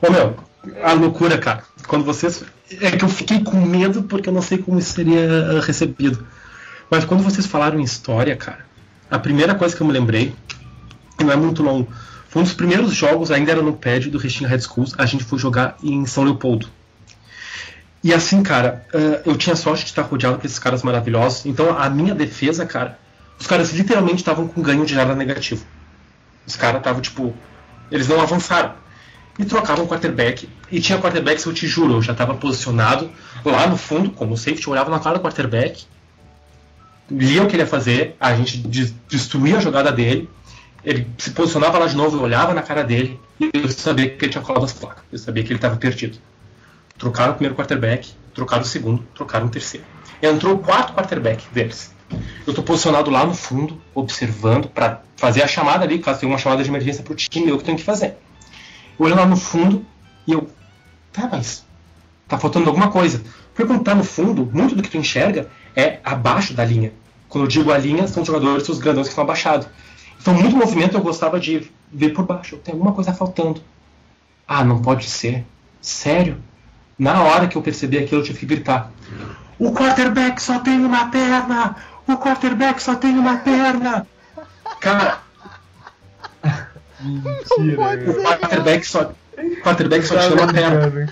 Ô 0.00 0.10
meu, 0.10 0.36
a 0.82 0.92
loucura, 0.92 1.38
cara. 1.38 1.62
Quando 1.86 2.04
vocês. 2.04 2.44
É 2.80 2.90
que 2.90 3.04
eu 3.04 3.08
fiquei 3.08 3.42
com 3.42 3.56
medo 3.56 4.02
porque 4.02 4.28
eu 4.28 4.32
não 4.32 4.42
sei 4.42 4.58
como 4.58 4.78
isso 4.78 4.92
seria 4.92 5.60
recebido. 5.60 6.26
Mas 6.90 7.04
quando 7.04 7.22
vocês 7.22 7.46
falaram 7.46 7.78
em 7.80 7.82
história, 7.82 8.36
cara, 8.36 8.64
a 9.10 9.18
primeira 9.18 9.54
coisa 9.54 9.74
que 9.74 9.82
eu 9.82 9.86
me 9.86 9.92
lembrei, 9.92 10.34
e 11.18 11.24
não 11.24 11.32
é 11.32 11.36
muito 11.36 11.62
longo, 11.62 11.90
foi 12.28 12.42
um 12.42 12.44
dos 12.44 12.54
primeiros 12.54 12.94
jogos, 12.94 13.30
ainda 13.30 13.52
era 13.52 13.62
no 13.62 13.72
pad 13.72 14.10
do 14.10 14.18
Restinga 14.18 14.48
Red 14.48 14.60
Schools, 14.60 14.94
a 14.98 15.06
gente 15.06 15.24
foi 15.24 15.38
jogar 15.38 15.76
em 15.82 16.04
São 16.06 16.24
Leopoldo. 16.24 16.68
E 18.04 18.12
assim, 18.14 18.42
cara, 18.42 18.86
eu 19.24 19.36
tinha 19.36 19.56
sorte 19.56 19.84
de 19.84 19.90
estar 19.90 20.02
rodeado 20.02 20.38
por 20.38 20.46
esses 20.46 20.58
caras 20.58 20.82
maravilhosos. 20.82 21.46
Então 21.46 21.76
a 21.76 21.90
minha 21.90 22.14
defesa, 22.14 22.64
cara, 22.64 22.98
os 23.38 23.46
caras 23.46 23.72
literalmente 23.72 24.16
estavam 24.16 24.46
com 24.46 24.62
ganho 24.62 24.86
de 24.86 24.94
jarda 24.94 25.14
negativo. 25.14 25.64
Os 26.46 26.54
caras 26.54 26.78
estavam, 26.78 27.00
tipo, 27.00 27.34
eles 27.90 28.06
não 28.06 28.20
avançaram. 28.20 28.74
E 29.38 29.44
trocavam 29.44 29.84
o 29.84 29.88
quarterback. 29.88 30.48
E 30.70 30.80
tinha 30.80 30.98
quarterback, 30.98 31.44
eu 31.46 31.54
te 31.54 31.66
juro, 31.66 31.94
eu 31.94 32.02
já 32.02 32.12
estava 32.12 32.34
posicionado 32.34 33.10
lá 33.44 33.66
no 33.66 33.76
fundo, 33.76 34.10
como 34.10 34.36
safety, 34.36 34.68
olhava 34.68 34.90
na 34.90 34.98
cara 34.98 35.18
do 35.18 35.22
quarterback, 35.22 35.84
lia 37.10 37.42
o 37.42 37.46
que 37.46 37.54
ele 37.54 37.62
ia 37.62 37.66
fazer, 37.66 38.16
a 38.18 38.34
gente 38.34 38.58
destruía 39.08 39.58
a 39.58 39.60
jogada 39.60 39.92
dele, 39.92 40.28
ele 40.84 41.06
se 41.18 41.30
posicionava 41.30 41.78
lá 41.78 41.86
de 41.86 41.96
novo, 41.96 42.16
eu 42.16 42.22
olhava 42.22 42.52
na 42.52 42.62
cara 42.62 42.82
dele, 42.82 43.18
e 43.40 43.50
eu 43.54 43.68
sabia 43.68 44.10
que 44.10 44.24
ele 44.24 44.32
tinha 44.32 44.42
colado 44.42 44.64
as 44.64 44.72
placas, 44.72 45.04
eu 45.10 45.18
sabia 45.18 45.42
que 45.42 45.50
ele 45.50 45.58
estava 45.58 45.76
perdido. 45.76 46.18
Trocaram 46.98 47.32
o 47.32 47.34
primeiro 47.34 47.54
quarterback, 47.54 48.10
trocaram 48.34 48.62
o 48.62 48.66
segundo, 48.66 49.04
trocaram 49.14 49.46
o 49.46 49.50
terceiro. 49.50 49.86
Entrou 50.20 50.54
o 50.54 50.58
quarto 50.58 50.92
quarterback 50.92 51.44
deles. 51.52 51.94
Eu 52.46 52.50
estou 52.50 52.64
posicionado 52.64 53.10
lá 53.10 53.24
no 53.24 53.34
fundo, 53.34 53.80
observando, 53.94 54.68
para 54.68 55.02
fazer 55.16 55.42
a 55.42 55.46
chamada 55.46 55.84
ali, 55.84 55.98
caso 55.98 56.20
tenha 56.20 56.32
uma 56.32 56.38
chamada 56.38 56.62
de 56.62 56.68
emergência 56.68 57.02
para 57.02 57.12
o 57.12 57.16
time, 57.16 57.48
eu 57.48 57.58
que 57.58 57.64
tenho 57.64 57.76
que 57.76 57.84
fazer. 57.84 58.16
Olho 58.98 59.14
lá 59.14 59.26
no 59.26 59.36
fundo 59.36 59.84
e 60.26 60.32
eu. 60.32 60.48
Tá, 61.12 61.28
mas. 61.30 61.64
Tá 62.26 62.38
faltando 62.38 62.68
alguma 62.68 62.90
coisa. 62.90 63.22
Porque 63.54 63.66
quando 63.66 63.82
tá 63.82 63.94
no 63.94 64.04
fundo, 64.04 64.48
muito 64.52 64.74
do 64.74 64.82
que 64.82 64.90
tu 64.90 64.98
enxerga 64.98 65.48
é 65.74 66.00
abaixo 66.04 66.52
da 66.52 66.64
linha. 66.64 66.92
Quando 67.28 67.44
eu 67.44 67.48
digo 67.48 67.72
a 67.72 67.78
linha, 67.78 68.06
são 68.06 68.22
os 68.22 68.26
jogadores, 68.26 68.68
os 68.68 68.78
grandões 68.78 69.06
que 69.06 69.12
estão 69.12 69.24
abaixados. 69.24 69.68
Então, 70.20 70.34
muito 70.34 70.56
movimento 70.56 70.96
eu 70.96 71.00
gostava 71.00 71.38
de 71.38 71.70
ver 71.92 72.10
por 72.10 72.24
baixo. 72.24 72.56
Tem 72.56 72.72
alguma 72.72 72.92
coisa 72.92 73.12
faltando. 73.12 73.62
Ah, 74.46 74.64
não 74.64 74.80
pode 74.80 75.08
ser. 75.08 75.46
Sério? 75.80 76.42
Na 76.98 77.22
hora 77.22 77.46
que 77.46 77.56
eu 77.56 77.62
percebi 77.62 77.98
aquilo, 77.98 78.20
eu 78.20 78.24
tive 78.24 78.40
que 78.40 78.46
gritar. 78.46 78.90
O 79.58 79.72
quarterback 79.72 80.42
só 80.42 80.58
tem 80.58 80.84
uma 80.84 81.06
perna! 81.10 81.76
O 82.06 82.16
quarterback 82.16 82.82
só 82.82 82.94
tem 82.94 83.16
uma 83.18 83.36
perna! 83.38 84.06
Cara. 84.80 85.27
Mentira. 87.00 88.10
O 88.10 88.22
quarterback 88.22 88.86
só. 88.86 89.12
O 89.36 89.62
quarterback 89.62 90.06
só 90.06 90.18
tinha 90.18 90.34
uma 90.34 90.52
perna. 90.52 91.10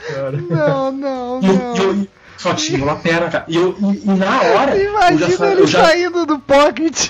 Não, 0.48 0.92
não, 0.92 1.40
não. 1.40 1.42
E 1.42 1.78
eu, 1.78 1.94
eu, 1.94 2.08
só 2.36 2.54
tinha 2.54 2.82
uma 2.82 2.96
perna, 2.96 3.30
cara. 3.30 3.44
E, 3.48 3.56
eu, 3.56 3.76
e, 3.78 4.02
e 4.04 4.14
na 4.14 4.42
hora. 4.42 4.76
Imagina 4.76 5.24
eu 5.24 5.38
já, 5.38 5.52
ele 5.52 5.60
eu 5.60 5.66
já... 5.66 5.84
saindo 5.84 6.26
do 6.26 6.38
pocket 6.38 7.08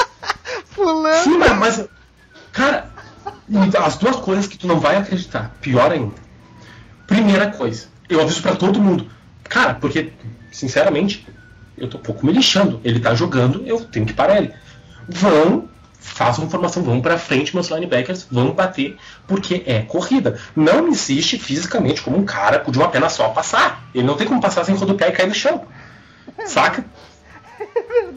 pulando. 0.74 1.22
Sim, 1.22 1.38
mas, 1.38 1.58
mas. 1.58 1.88
Cara, 2.52 2.90
as 3.84 3.96
duas 3.96 4.16
coisas 4.16 4.46
que 4.46 4.56
tu 4.56 4.66
não 4.66 4.80
vai 4.80 4.96
acreditar. 4.96 5.54
Pior 5.60 5.90
ainda. 5.90 6.14
Primeira 7.06 7.50
coisa, 7.50 7.86
eu 8.08 8.20
aviso 8.20 8.42
para 8.42 8.56
todo 8.56 8.80
mundo. 8.80 9.08
Cara, 9.44 9.74
porque, 9.74 10.12
sinceramente, 10.50 11.26
eu 11.76 11.88
tô 11.88 11.98
um 11.98 12.02
pouco 12.02 12.24
me 12.24 12.32
lixando. 12.32 12.80
Ele 12.82 13.00
tá 13.00 13.14
jogando, 13.14 13.62
eu 13.66 13.84
tenho 13.84 14.06
que 14.06 14.12
parar 14.12 14.38
ele. 14.38 14.52
Vão, 15.08 15.68
façam 16.04 16.48
formação, 16.48 16.82
vão 16.82 17.00
para 17.00 17.18
frente, 17.18 17.54
meus 17.54 17.68
linebackers, 17.68 18.26
vão 18.30 18.52
bater, 18.52 18.96
porque 19.26 19.62
é 19.66 19.80
corrida. 19.80 20.38
Não 20.54 20.86
existe 20.88 21.38
fisicamente 21.38 22.02
como 22.02 22.18
um 22.18 22.24
cara 22.24 22.58
de 22.58 22.78
uma 22.78 22.88
perna 22.88 23.08
só 23.08 23.30
passar. 23.30 23.88
Ele 23.94 24.06
não 24.06 24.14
tem 24.14 24.26
como 24.26 24.40
passar 24.40 24.64
sem 24.64 24.74
rodopiar 24.74 25.10
e 25.10 25.12
cair 25.12 25.26
no 25.26 25.34
chão. 25.34 25.64
Saca? 26.46 26.84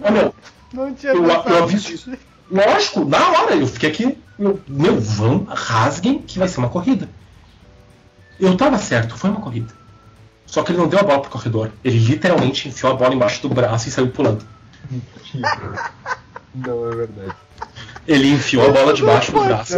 Ô, 0.03 0.11
meu, 0.11 0.35
Não 0.73 0.93
tinha 0.93 1.13
eu, 1.13 1.25
eu 1.25 1.63
aviso 1.63 1.91
isso. 1.91 2.11
Lógico, 2.51 3.05
na 3.05 3.31
hora, 3.31 3.55
eu 3.55 3.67
fiquei 3.67 3.89
aqui, 3.89 4.17
eu, 4.37 4.59
meu, 4.67 4.99
vão, 4.99 5.45
rasguem, 5.45 6.19
que 6.19 6.37
vai 6.37 6.47
ser 6.47 6.59
uma 6.59 6.69
corrida. 6.69 7.09
Eu 8.39 8.55
tava 8.55 8.77
certo, 8.77 9.17
foi 9.17 9.29
uma 9.29 9.41
corrida. 9.41 9.73
Só 10.45 10.61
que 10.61 10.71
ele 10.71 10.79
não 10.79 10.87
deu 10.87 10.99
a 10.99 11.03
bola 11.03 11.21
pro 11.21 11.31
corredor. 11.31 11.71
Ele 11.83 11.97
literalmente 11.97 12.67
enfiou 12.67 12.91
a 12.91 12.95
bola 12.95 13.13
embaixo 13.13 13.41
do 13.41 13.49
braço 13.49 13.89
e 13.89 13.91
saiu 13.91 14.09
pulando. 14.09 14.45
Não 16.55 16.89
é 16.89 16.95
verdade. 16.95 17.35
Ele 18.07 18.31
enfiou 18.31 18.69
a 18.69 18.71
bola 18.71 18.93
debaixo 18.93 19.31
do 19.31 19.43
braço. 19.43 19.73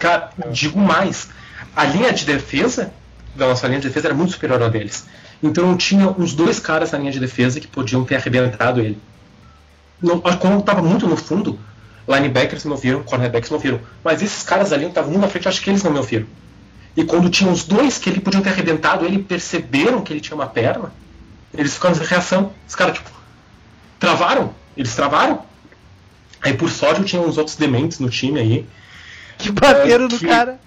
Cara, 0.00 0.30
digo 0.50 0.78
mais. 0.78 1.28
A 1.76 1.84
linha 1.84 2.12
de 2.12 2.24
defesa 2.24 2.92
da 3.34 3.48
nossa 3.48 3.66
linha 3.66 3.80
de 3.80 3.88
defesa 3.88 4.08
era 4.08 4.14
muito 4.14 4.32
superior 4.32 4.62
à 4.62 4.68
deles. 4.68 5.06
Então 5.42 5.76
tinha 5.76 6.08
uns 6.08 6.34
dois 6.34 6.58
caras 6.58 6.92
na 6.92 6.98
linha 6.98 7.12
de 7.12 7.20
defesa 7.20 7.60
que 7.60 7.66
podiam 7.66 8.04
ter 8.04 8.16
arrebentado 8.16 8.80
ele. 8.80 8.98
Não, 10.00 10.20
quando 10.20 10.54
eu 10.54 10.62
tava 10.62 10.82
muito 10.82 11.06
no 11.06 11.16
fundo, 11.16 11.58
linebackers 12.08 12.64
me 12.64 12.72
ouviram, 12.72 13.02
cornerbacks 13.02 13.50
me 13.50 13.56
ouviram. 13.56 13.80
Mas 14.02 14.22
esses 14.22 14.42
caras 14.42 14.72
ali 14.72 14.84
que 14.84 14.90
estavam 14.90 15.14
um 15.14 15.18
na 15.18 15.28
frente, 15.28 15.48
acho 15.48 15.60
que 15.60 15.70
eles 15.70 15.82
não 15.82 15.90
me 15.90 15.98
ouviram. 15.98 16.26
E 16.96 17.04
quando 17.04 17.28
tinha 17.28 17.50
os 17.50 17.64
dois 17.64 17.98
que 17.98 18.08
ele 18.08 18.20
podiam 18.20 18.42
ter 18.42 18.50
arrebentado, 18.50 19.04
ele 19.04 19.18
perceberam 19.18 20.00
que 20.00 20.12
ele 20.12 20.20
tinha 20.20 20.34
uma 20.34 20.46
perna, 20.46 20.92
eles 21.52 21.74
ficaram 21.74 21.94
sem 21.94 22.06
reação. 22.06 22.52
Os 22.68 22.74
caras, 22.74 22.94
tipo, 22.94 23.10
travaram. 23.98 24.54
Eles 24.76 24.94
travaram. 24.94 25.42
Aí 26.44 26.52
por 26.54 26.70
sorte 26.70 27.00
eu 27.00 27.06
tinha 27.06 27.22
uns 27.22 27.38
outros 27.38 27.56
dementes 27.56 27.98
no 27.98 28.08
time 28.10 28.38
aí. 28.38 28.66
Que 29.38 29.50
bateram 29.50 30.04
É, 30.04 30.08
no 30.08 30.18
que- 30.18 30.26
cara. 30.26 30.60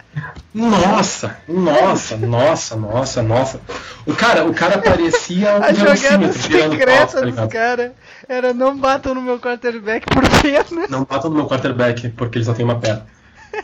Nossa, 0.53 1.37
nossa, 1.47 2.17
nossa, 2.17 2.75
nossa, 2.75 3.21
nossa. 3.21 3.61
O 4.05 4.13
cara, 4.15 4.43
o 4.45 4.53
cara 4.53 4.79
parecia 4.79 5.51
um 5.57 5.63
A 5.63 5.71
jogada 5.73 6.33
secreta 6.33 7.05
tá 7.05 7.05
dos 7.05 7.21
ligado? 7.23 7.49
caras 7.49 7.91
era 8.27 8.53
não 8.53 8.75
batam 8.75 9.13
no 9.13 9.21
meu 9.21 9.39
quarterback 9.39 10.05
por 10.07 10.23
pena. 10.41 10.87
Não 10.89 11.03
batam 11.03 11.29
no 11.29 11.35
meu 11.37 11.47
quarterback, 11.47 12.09
porque 12.09 12.39
ele 12.39 12.45
só 12.45 12.53
tem 12.53 12.65
uma 12.65 12.79
perna. 12.79 13.05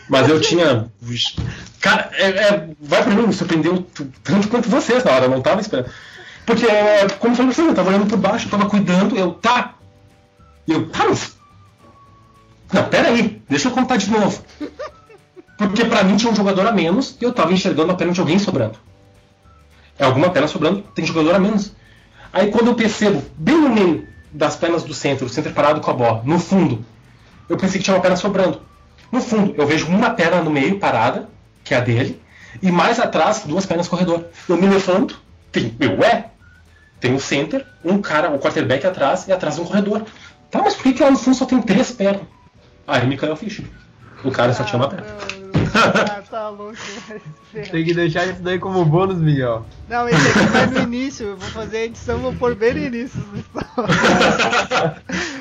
Mas 0.08 0.30
eu 0.30 0.40
tinha. 0.40 0.88
Cara, 1.82 2.10
é, 2.14 2.28
é- 2.30 2.68
vai 2.80 3.04
pra 3.04 3.14
mim, 3.14 3.28
me 3.28 3.34
surpreendeu 3.34 3.86
tanto 4.24 4.48
quanto 4.48 4.70
vocês 4.70 5.04
na 5.04 5.12
hora, 5.12 5.26
eu 5.26 5.30
não 5.32 5.42
tava 5.42 5.60
esperando. 5.62 5.90
Porque, 6.46 6.66
é, 6.68 7.08
como 7.20 7.34
eu 7.34 7.38
falei 7.38 7.52
pra 7.52 7.56
vocês, 7.56 7.68
eu 7.68 7.74
tava 7.76 7.90
olhando 7.90 8.06
por 8.08 8.18
baixo, 8.18 8.46
eu 8.48 8.52
tava 8.52 8.70
cuidando, 8.70 9.18
eu, 9.18 9.32
tá. 9.34 9.74
Eu, 10.68 10.88
tá, 10.90 11.06
mas. 11.10 11.36
Não, 12.74 12.84
pera 12.86 13.10
aí, 13.10 13.42
deixa 13.48 13.68
eu 13.68 13.72
contar 13.72 13.98
de 13.98 14.10
novo. 14.10 14.44
Porque 15.58 15.86
pra 15.86 16.04
mim 16.04 16.18
tinha 16.18 16.32
um 16.32 16.36
jogador 16.36 16.66
a 16.66 16.72
menos 16.72 17.16
e 17.22 17.24
eu 17.24 17.32
tava 17.32 17.54
enxergando 17.54 17.92
a 17.92 17.96
perna 17.96 18.12
de 18.12 18.20
alguém 18.20 18.40
sobrando. 18.40 18.78
É 19.98 20.06
alguma 20.06 20.32
perna 20.32 20.48
sobrando, 20.48 20.82
tem 20.96 21.06
jogador 21.06 21.36
a 21.36 21.40
menos. 21.40 21.72
Aí 22.34 22.50
quando 22.50 22.68
eu 22.68 22.76
percebo, 22.76 23.24
bem 23.38 23.56
no 23.56 23.70
meio 23.70 24.08
das 24.32 24.56
pernas 24.56 24.84
do 24.84 24.94
centro, 24.94 25.28
o 25.28 25.30
centro 25.30 25.54
parado 25.54 25.80
com 25.80 25.92
a 25.92 25.94
bola, 25.94 26.24
no 26.26 26.40
fundo, 26.40 26.84
eu 27.48 27.56
pensei 27.56 27.78
que 27.78 27.86
tinha 27.86 27.96
uma 27.96 28.02
perna 28.02 28.18
sobrando. 28.18 28.60
No 29.12 29.22
fundo, 29.22 29.54
eu 29.56 29.68
vejo 29.68 29.86
uma 29.86 30.10
perna 30.10 30.42
no 30.42 30.50
meio 30.50 30.80
parada, 30.80 31.30
que 31.64 31.76
é 31.76 31.78
a 31.78 31.80
dele, 31.80 32.20
e 32.60 32.72
mais 32.72 33.00
atrás, 33.00 33.44
duas 33.46 33.68
pernas 33.68 33.88
corredor. 33.88 34.26
Eu 34.50 34.58
me 34.58 34.68
levanto, 34.68 35.22
tem, 35.52 35.76
eu, 35.80 36.00
ué, 36.00 36.32
tem 37.00 37.14
o 37.14 37.20
center, 37.20 37.64
um 37.86 38.02
cara, 38.02 38.32
o 38.32 38.40
quarterback 38.40 38.88
atrás 38.88 39.28
e 39.28 39.32
atrás 39.32 39.60
um 39.60 39.66
corredor. 39.66 40.04
Tá, 40.50 40.62
mas 40.64 40.74
por 40.74 40.84
que, 40.84 40.94
que 40.94 41.04
lá 41.04 41.12
no 41.12 41.18
fundo 41.18 41.38
só 41.38 41.46
tem 41.46 41.62
três 41.62 41.92
pernas? 41.92 42.24
Aí 42.88 43.08
me 43.08 43.18
caiu 43.18 43.34
a 43.34 43.36
ficha. 43.38 43.64
O 44.24 44.32
cara 44.32 44.54
só 44.54 44.64
tinha 44.64 44.80
uma 44.80 44.90
perna. 44.90 45.08
Ah, 45.76 46.22
tá 46.30 46.50
louco. 46.50 46.76
ferrar. 46.76 47.70
Tem 47.72 47.84
que 47.84 47.94
deixar 47.94 48.26
isso 48.28 48.42
daí 48.42 48.60
como 48.60 48.86
bônus, 48.86 49.18
Miguel. 49.18 49.66
Não, 49.90 50.08
esse 50.08 50.28
aqui 50.28 50.46
vai 50.48 50.66
no 50.68 50.80
início. 50.82 51.28
Eu 51.28 51.38
vou 51.38 51.50
fazer 51.50 51.78
a 51.78 51.86
edição, 51.86 52.20
vou 52.20 52.34
pôr 52.34 52.56
bem 52.56 52.74
no 52.74 52.80
início. 52.80 53.24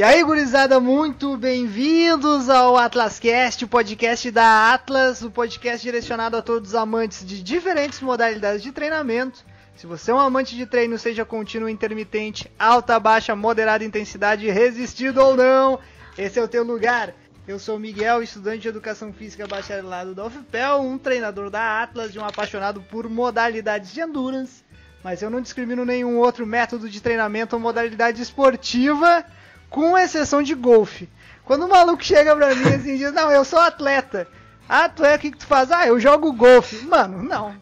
E 0.00 0.02
aí, 0.02 0.24
gurizada, 0.24 0.80
muito 0.80 1.36
bem-vindos 1.36 2.48
ao 2.48 2.74
AtlasCast, 2.78 3.66
o 3.66 3.68
podcast 3.68 4.30
da 4.30 4.72
Atlas, 4.72 5.20
o 5.20 5.30
podcast 5.30 5.86
direcionado 5.86 6.38
a 6.38 6.40
todos 6.40 6.70
os 6.70 6.74
amantes 6.74 7.22
de 7.22 7.42
diferentes 7.42 8.00
modalidades 8.00 8.62
de 8.62 8.72
treinamento. 8.72 9.44
Se 9.76 9.86
você 9.86 10.10
é 10.10 10.14
um 10.14 10.18
amante 10.18 10.56
de 10.56 10.64
treino, 10.64 10.96
seja 10.96 11.22
contínuo, 11.26 11.68
intermitente, 11.68 12.50
alta, 12.58 12.98
baixa, 12.98 13.36
moderada 13.36 13.84
intensidade, 13.84 14.48
resistido 14.48 15.18
ou 15.18 15.36
não, 15.36 15.78
esse 16.16 16.38
é 16.38 16.42
o 16.42 16.48
teu 16.48 16.64
lugar. 16.64 17.12
Eu 17.46 17.58
sou 17.58 17.78
Miguel, 17.78 18.22
estudante 18.22 18.62
de 18.62 18.68
Educação 18.68 19.12
Física 19.12 19.46
bacharelado 19.46 20.14
da 20.14 20.24
UFPEL, 20.24 20.80
um 20.80 20.96
treinador 20.96 21.50
da 21.50 21.82
Atlas 21.82 22.14
e 22.14 22.18
um 22.18 22.24
apaixonado 22.24 22.80
por 22.80 23.06
modalidades 23.06 23.92
de 23.92 24.00
endurance. 24.00 24.64
Mas 25.04 25.20
eu 25.20 25.28
não 25.28 25.42
discrimino 25.42 25.84
nenhum 25.84 26.16
outro 26.16 26.46
método 26.46 26.88
de 26.88 27.02
treinamento 27.02 27.54
ou 27.54 27.60
modalidade 27.60 28.22
esportiva 28.22 29.26
com 29.70 29.96
exceção 29.96 30.42
de 30.42 30.54
golfe. 30.54 31.08
Quando 31.44 31.64
o 31.64 31.68
maluco 31.68 32.04
chega 32.04 32.36
pra 32.36 32.54
mim 32.54 32.74
assim 32.74 32.94
e 32.94 32.98
diz, 32.98 33.12
não, 33.12 33.30
eu 33.30 33.44
sou 33.44 33.58
atleta, 33.58 34.28
é 34.68 35.14
o 35.14 35.18
que, 35.18 35.30
que 35.30 35.38
tu 35.38 35.46
faz? 35.46 35.70
Ah, 35.72 35.86
eu 35.86 35.98
jogo 35.98 36.32
golfe. 36.32 36.84
Mano, 36.84 37.22
não. 37.22 37.54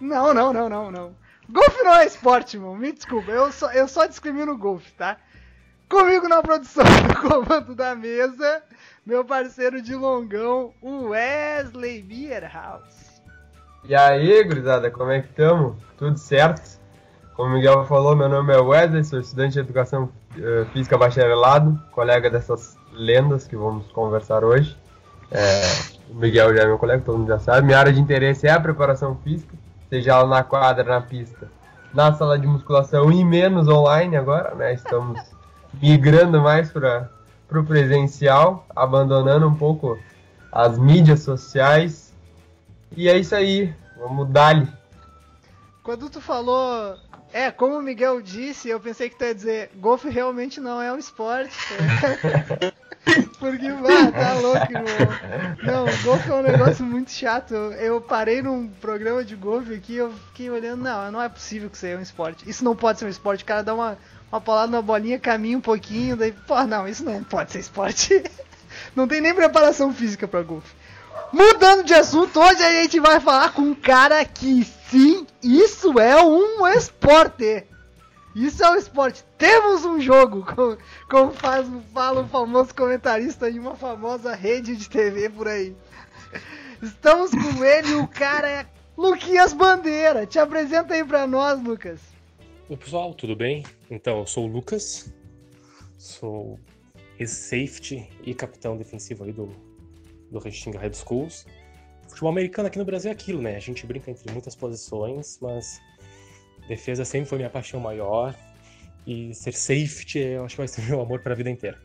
Não, 0.00 0.34
não, 0.34 0.52
não, 0.52 0.68
não, 0.68 0.90
não. 0.90 1.14
Golfe 1.48 1.82
não 1.82 1.94
é 1.96 2.06
esporte, 2.06 2.56
irmão. 2.56 2.76
Me 2.76 2.92
desculpa, 2.92 3.30
eu 3.30 3.50
só, 3.50 3.72
eu 3.72 3.88
só 3.88 4.06
discrimino 4.06 4.56
golfe, 4.56 4.92
tá? 4.92 5.16
Comigo 5.88 6.28
na 6.28 6.40
produção 6.40 6.84
do 7.06 7.28
comando 7.28 7.74
da 7.74 7.94
mesa, 7.94 8.62
meu 9.04 9.24
parceiro 9.24 9.82
de 9.82 9.94
longão, 9.94 10.72
o 10.80 11.08
Wesley 11.08 12.00
Bierhaus. 12.00 13.20
E 13.84 13.94
aí, 13.94 14.42
gurizada, 14.44 14.90
como 14.90 15.10
é 15.10 15.20
que 15.20 15.28
estamos? 15.28 15.76
Tudo 15.98 16.16
certo? 16.16 16.80
Como 17.34 17.50
o 17.50 17.52
Miguel 17.54 17.84
falou, 17.86 18.14
meu 18.14 18.28
nome 18.28 18.54
é 18.54 18.58
Wesley, 18.58 19.04
sou 19.04 19.20
estudante 19.20 19.54
de 19.54 19.60
Educação 19.60 20.10
Física 20.72 20.96
Bacharelado, 20.96 21.78
colega 21.90 22.30
dessas 22.30 22.76
lendas 22.92 23.46
que 23.46 23.56
vamos 23.56 23.86
conversar 23.92 24.44
hoje. 24.44 24.76
É, 25.30 25.62
o 26.10 26.14
Miguel 26.14 26.54
já 26.54 26.62
é 26.62 26.66
meu 26.66 26.78
colega, 26.78 27.02
todo 27.04 27.18
mundo 27.18 27.28
já 27.28 27.38
sabe. 27.38 27.66
Minha 27.66 27.78
área 27.78 27.92
de 27.92 28.00
interesse 28.00 28.46
é 28.46 28.50
a 28.50 28.60
preparação 28.60 29.16
física, 29.24 29.54
seja 29.88 30.12
ela 30.12 30.26
na 30.26 30.42
quadra, 30.42 30.84
na 30.84 31.00
pista, 31.00 31.50
na 31.92 32.12
sala 32.12 32.38
de 32.38 32.46
musculação 32.46 33.10
e 33.10 33.24
menos 33.24 33.68
online 33.68 34.16
agora, 34.16 34.54
né? 34.54 34.72
Estamos 34.72 35.20
migrando 35.80 36.40
mais 36.40 36.70
para 36.70 37.10
o 37.50 37.64
presencial, 37.64 38.66
abandonando 38.74 39.48
um 39.48 39.54
pouco 39.54 39.98
as 40.50 40.78
mídias 40.78 41.20
sociais. 41.20 42.12
E 42.94 43.08
é 43.08 43.16
isso 43.16 43.34
aí, 43.34 43.74
vamos 43.98 44.28
dar-lhe. 44.28 44.68
Quando 45.82 46.08
tu 46.10 46.20
falou, 46.20 46.94
é, 47.32 47.50
como 47.50 47.78
o 47.78 47.82
Miguel 47.82 48.20
disse, 48.20 48.68
eu 48.68 48.78
pensei 48.78 49.08
que 49.08 49.16
tu 49.16 49.24
ia 49.24 49.34
dizer, 49.34 49.70
golfe 49.76 50.08
realmente 50.08 50.60
não 50.60 50.80
é 50.80 50.92
um 50.92 50.98
esporte. 50.98 51.56
Porque, 53.38 53.68
mano, 53.68 54.12
tá 54.12 54.34
louco, 54.34 54.72
irmão. 54.72 55.56
Não, 55.62 56.02
golfe 56.04 56.30
é 56.30 56.34
um 56.34 56.42
negócio 56.42 56.84
muito 56.84 57.10
chato. 57.10 57.54
Eu, 57.54 58.00
parei 58.00 58.40
num 58.42 58.68
programa 58.68 59.24
de 59.24 59.34
golfe 59.34 59.74
aqui 59.74 59.96
eu 59.96 60.12
fiquei 60.28 60.48
olhando, 60.50 60.84
não, 60.84 61.10
não 61.10 61.22
é 61.22 61.28
possível 61.28 61.68
que 61.68 61.76
isso 61.76 61.86
aí 61.86 61.92
é 61.92 61.96
um 61.96 62.02
esporte. 62.02 62.48
Isso 62.48 62.62
não 62.62 62.76
pode 62.76 63.00
ser 63.00 63.06
um 63.06 63.08
esporte. 63.08 63.42
O 63.42 63.46
cara 63.46 63.64
dá 63.64 63.74
uma, 63.74 63.98
uma 64.30 64.40
paulada 64.40 64.70
na 64.70 64.80
bolinha, 64.80 65.18
caminha 65.18 65.58
um 65.58 65.60
pouquinho, 65.60 66.16
daí, 66.16 66.32
pô, 66.32 66.62
não, 66.64 66.86
isso 66.86 67.04
não 67.04 67.24
pode 67.24 67.50
ser 67.52 67.58
esporte. 67.58 68.22
Não 68.96 69.06
tem 69.06 69.20
nem 69.20 69.34
preparação 69.34 69.92
física 69.92 70.26
pra 70.26 70.42
golfe. 70.42 70.74
Mudando 71.30 71.84
de 71.84 71.94
assunto, 71.94 72.40
hoje 72.40 72.62
a 72.62 72.82
gente 72.82 72.98
vai 73.00 73.20
falar 73.20 73.52
com 73.52 73.62
um 73.62 73.74
cara 73.74 74.24
que 74.24 74.66
sim, 74.92 75.26
isso 75.42 75.98
é 75.98 76.22
um 76.22 76.66
esporte. 76.68 77.64
Isso 78.34 78.62
é 78.62 78.70
um 78.70 78.76
esporte. 78.76 79.24
Temos 79.38 79.84
um 79.84 79.98
jogo, 79.98 80.44
como, 80.54 80.78
como 81.10 81.32
faz, 81.32 81.66
fala 81.92 82.20
o 82.20 82.28
famoso 82.28 82.74
comentarista 82.74 83.50
de 83.50 83.58
uma 83.58 83.74
famosa 83.74 84.34
rede 84.34 84.76
de 84.76 84.88
TV 84.88 85.30
por 85.30 85.48
aí. 85.48 85.74
Estamos 86.82 87.30
com 87.30 87.64
ele, 87.64 87.94
o 87.94 88.06
cara 88.06 88.48
é 88.48 88.66
Luquinhas 88.96 89.52
Bandeira. 89.52 90.26
Te 90.26 90.38
apresenta 90.38 90.94
aí 90.94 91.04
pra 91.04 91.26
nós, 91.26 91.62
Lucas. 91.62 92.00
Oi, 92.68 92.76
pessoal, 92.76 93.14
tudo 93.14 93.34
bem? 93.34 93.64
Então, 93.90 94.20
eu 94.20 94.26
sou 94.26 94.44
o 94.44 94.52
Lucas, 94.52 95.12
sou 95.98 96.58
ex-safety 97.18 98.08
e 98.24 98.34
capitão 98.34 98.76
defensivo 98.76 99.24
aí 99.24 99.32
do, 99.32 99.48
do 100.30 100.38
Restinga 100.38 100.78
Red 100.78 100.94
Schools. 100.94 101.46
Futebol 102.12 102.30
americano 102.30 102.68
aqui 102.68 102.78
no 102.78 102.84
Brasil 102.84 103.10
é 103.10 103.14
aquilo, 103.14 103.40
né? 103.40 103.56
A 103.56 103.60
gente 103.60 103.86
brinca 103.86 104.10
entre 104.10 104.30
muitas 104.30 104.54
posições, 104.54 105.38
mas 105.40 105.80
defesa 106.68 107.06
sempre 107.06 107.26
foi 107.26 107.38
minha 107.38 107.48
paixão 107.48 107.80
maior. 107.80 108.34
E 109.06 109.34
ser 109.34 109.54
safety, 109.54 110.18
eu 110.18 110.44
acho 110.44 110.54
que 110.54 110.60
vai 110.60 110.68
ser 110.68 110.82
meu 110.88 111.00
amor 111.00 111.20
para 111.20 111.32
a 111.32 111.36
vida 111.36 111.48
inteira. 111.48 111.80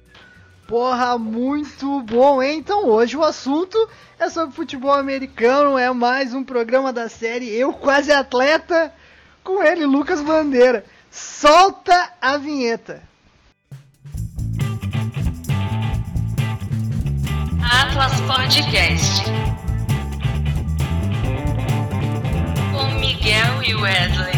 Porra, 0.67 1.17
muito 1.17 2.01
bom, 2.01 2.43
hein? 2.43 2.59
Então 2.59 2.89
hoje 2.89 3.15
o 3.15 3.23
assunto 3.23 3.77
é 4.19 4.29
sobre 4.29 4.53
futebol 4.53 4.91
americano, 4.91 5.77
é 5.77 5.89
mais 5.93 6.33
um 6.33 6.43
programa 6.43 6.91
da 6.91 7.07
série 7.07 7.49
Eu 7.49 7.71
Quase 7.71 8.11
Atleta, 8.11 8.93
com 9.45 9.63
ele, 9.63 9.85
Lucas 9.85 10.21
Bandeira. 10.21 10.83
Solta 11.09 12.11
a 12.21 12.35
vinheta. 12.35 13.01
Atlas 17.63 18.19
Podcast. 18.21 19.23
Miguel 23.07 23.63
e 23.63 23.73
Wesley. 23.73 24.33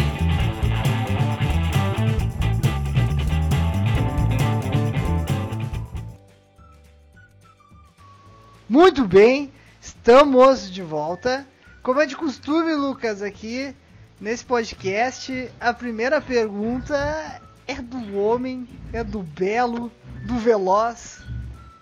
Muito 8.68 9.04
bem, 9.08 9.50
estamos 9.80 10.70
de 10.70 10.82
volta. 10.82 11.44
Como 11.82 12.00
é 12.00 12.06
de 12.06 12.14
costume, 12.14 12.72
Lucas, 12.76 13.22
aqui 13.22 13.74
nesse 14.20 14.44
podcast, 14.44 15.50
a 15.58 15.74
primeira 15.74 16.20
pergunta 16.20 17.42
é 17.66 17.74
do 17.74 18.16
homem, 18.16 18.68
é 18.92 19.02
do 19.02 19.24
belo, 19.24 19.90
do 20.28 20.38
veloz, 20.38 21.20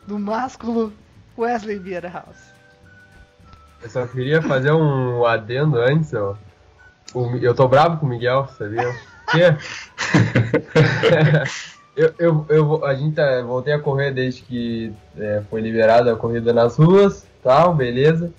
do 0.07 0.19
másculo 0.19 0.91
Wesley 1.37 1.79
Bierhaus. 1.79 2.39
Eu 3.83 3.91
só 3.91 4.07
queria 4.07 4.41
fazer 4.41 4.73
um 4.73 5.27
adendo 5.27 5.77
antes, 5.77 6.15
ó. 6.15 6.35
O- 7.15 7.37
eu 7.41 7.55
tô 7.55 7.67
bravo 7.69 7.99
com 7.99 8.07
o 8.07 8.09
Miguel, 8.09 8.49
sabia? 8.59 8.95
Quê? 9.31 9.55
eu, 11.97 12.13
eu, 12.19 12.47
eu, 12.49 12.85
a 12.85 12.95
gente 12.95 13.15
tá, 13.15 13.43
voltei 13.43 13.73
a 13.73 13.79
correr 13.79 14.13
desde 14.13 14.43
que 14.43 14.93
é, 15.19 15.43
foi 15.51 15.61
liberada 15.61 16.13
a 16.13 16.17
corrida 16.17 16.53
nas 16.53 16.77
ruas, 16.77 17.27
tal, 17.43 17.75
beleza. 17.75 18.33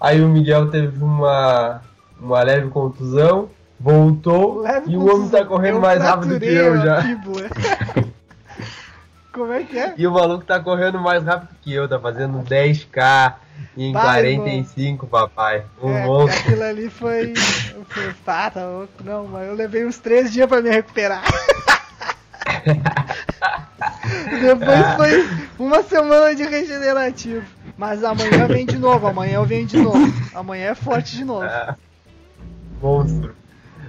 Aí 0.00 0.20
o 0.20 0.28
Miguel 0.28 0.70
teve 0.70 1.02
uma, 1.02 1.80
uma 2.20 2.42
leve 2.42 2.68
contusão, 2.68 3.48
voltou 3.80 4.60
Leve 4.60 4.90
e 4.92 4.96
o 4.96 5.06
homem 5.12 5.28
tá 5.28 5.44
correndo 5.44 5.80
mais 5.80 6.00
rápido 6.02 6.38
que 6.38 6.46
eu 6.46 6.76
já. 6.78 7.02
Como 9.36 9.52
é 9.52 9.64
que 9.64 9.78
é? 9.78 9.92
E 9.98 10.06
o 10.06 10.12
maluco 10.12 10.46
tá 10.46 10.58
correndo 10.58 10.98
mais 10.98 11.22
rápido 11.22 11.50
que 11.60 11.70
eu, 11.70 11.86
tá 11.86 12.00
fazendo 12.00 12.38
10k 12.38 13.34
em 13.76 13.92
Vai, 13.92 14.22
45, 14.34 15.06
papai. 15.06 15.62
Um 15.82 15.92
É, 15.92 16.06
monstro. 16.06 16.40
aquilo 16.40 16.62
ali 16.62 16.88
foi. 16.88 17.34
foi 17.86 18.14
pá, 18.24 18.50
tá 18.50 18.66
louco. 18.66 18.94
Não, 19.04 19.26
mas 19.28 19.46
eu 19.46 19.54
levei 19.54 19.84
uns 19.84 19.98
três 19.98 20.32
dias 20.32 20.48
pra 20.48 20.62
me 20.62 20.70
recuperar. 20.70 21.22
Depois 24.40 24.94
foi 24.96 25.28
uma 25.58 25.82
semana 25.82 26.34
de 26.34 26.44
regenerativo. 26.44 27.44
Mas 27.76 28.02
amanhã 28.02 28.46
vem 28.46 28.64
de 28.64 28.78
novo, 28.78 29.06
amanhã 29.06 29.34
eu 29.34 29.44
venho 29.44 29.66
de 29.66 29.76
novo. 29.76 30.00
Amanhã 30.34 30.68
é 30.70 30.74
forte 30.74 31.14
de 31.14 31.26
novo. 31.26 31.46
Monstro. 32.80 33.34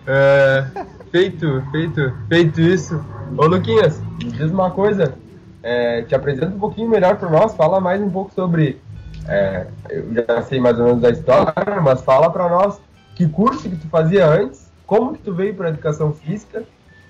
É, 0.05 0.65
feito, 1.09 1.63
feito, 1.71 2.13
feito 2.27 2.59
isso. 2.59 3.01
Ô 3.37 3.45
Luquinhas, 3.45 4.01
diz 4.17 4.51
uma 4.51 4.71
coisa. 4.71 5.17
É, 5.63 6.03
te 6.03 6.15
apresenta 6.15 6.55
um 6.55 6.59
pouquinho 6.59 6.89
melhor 6.89 7.17
para 7.17 7.29
nós. 7.29 7.55
Fala 7.55 7.79
mais 7.79 8.01
um 8.01 8.09
pouco 8.09 8.33
sobre. 8.33 8.79
é, 9.27 9.67
eu 9.89 10.13
já 10.13 10.41
sei 10.43 10.59
mais 10.59 10.79
ou 10.79 10.85
menos 10.85 11.01
da 11.01 11.09
história, 11.09 11.81
mas 11.81 12.01
fala 12.01 12.29
para 12.29 12.47
nós 12.47 12.79
que 13.15 13.27
curso 13.27 13.69
que 13.69 13.75
tu 13.75 13.87
fazia 13.89 14.27
antes, 14.27 14.71
como 14.85 15.13
que 15.13 15.19
tu 15.19 15.33
veio 15.33 15.55
para 15.55 15.69
educação 15.69 16.13
física 16.13 16.63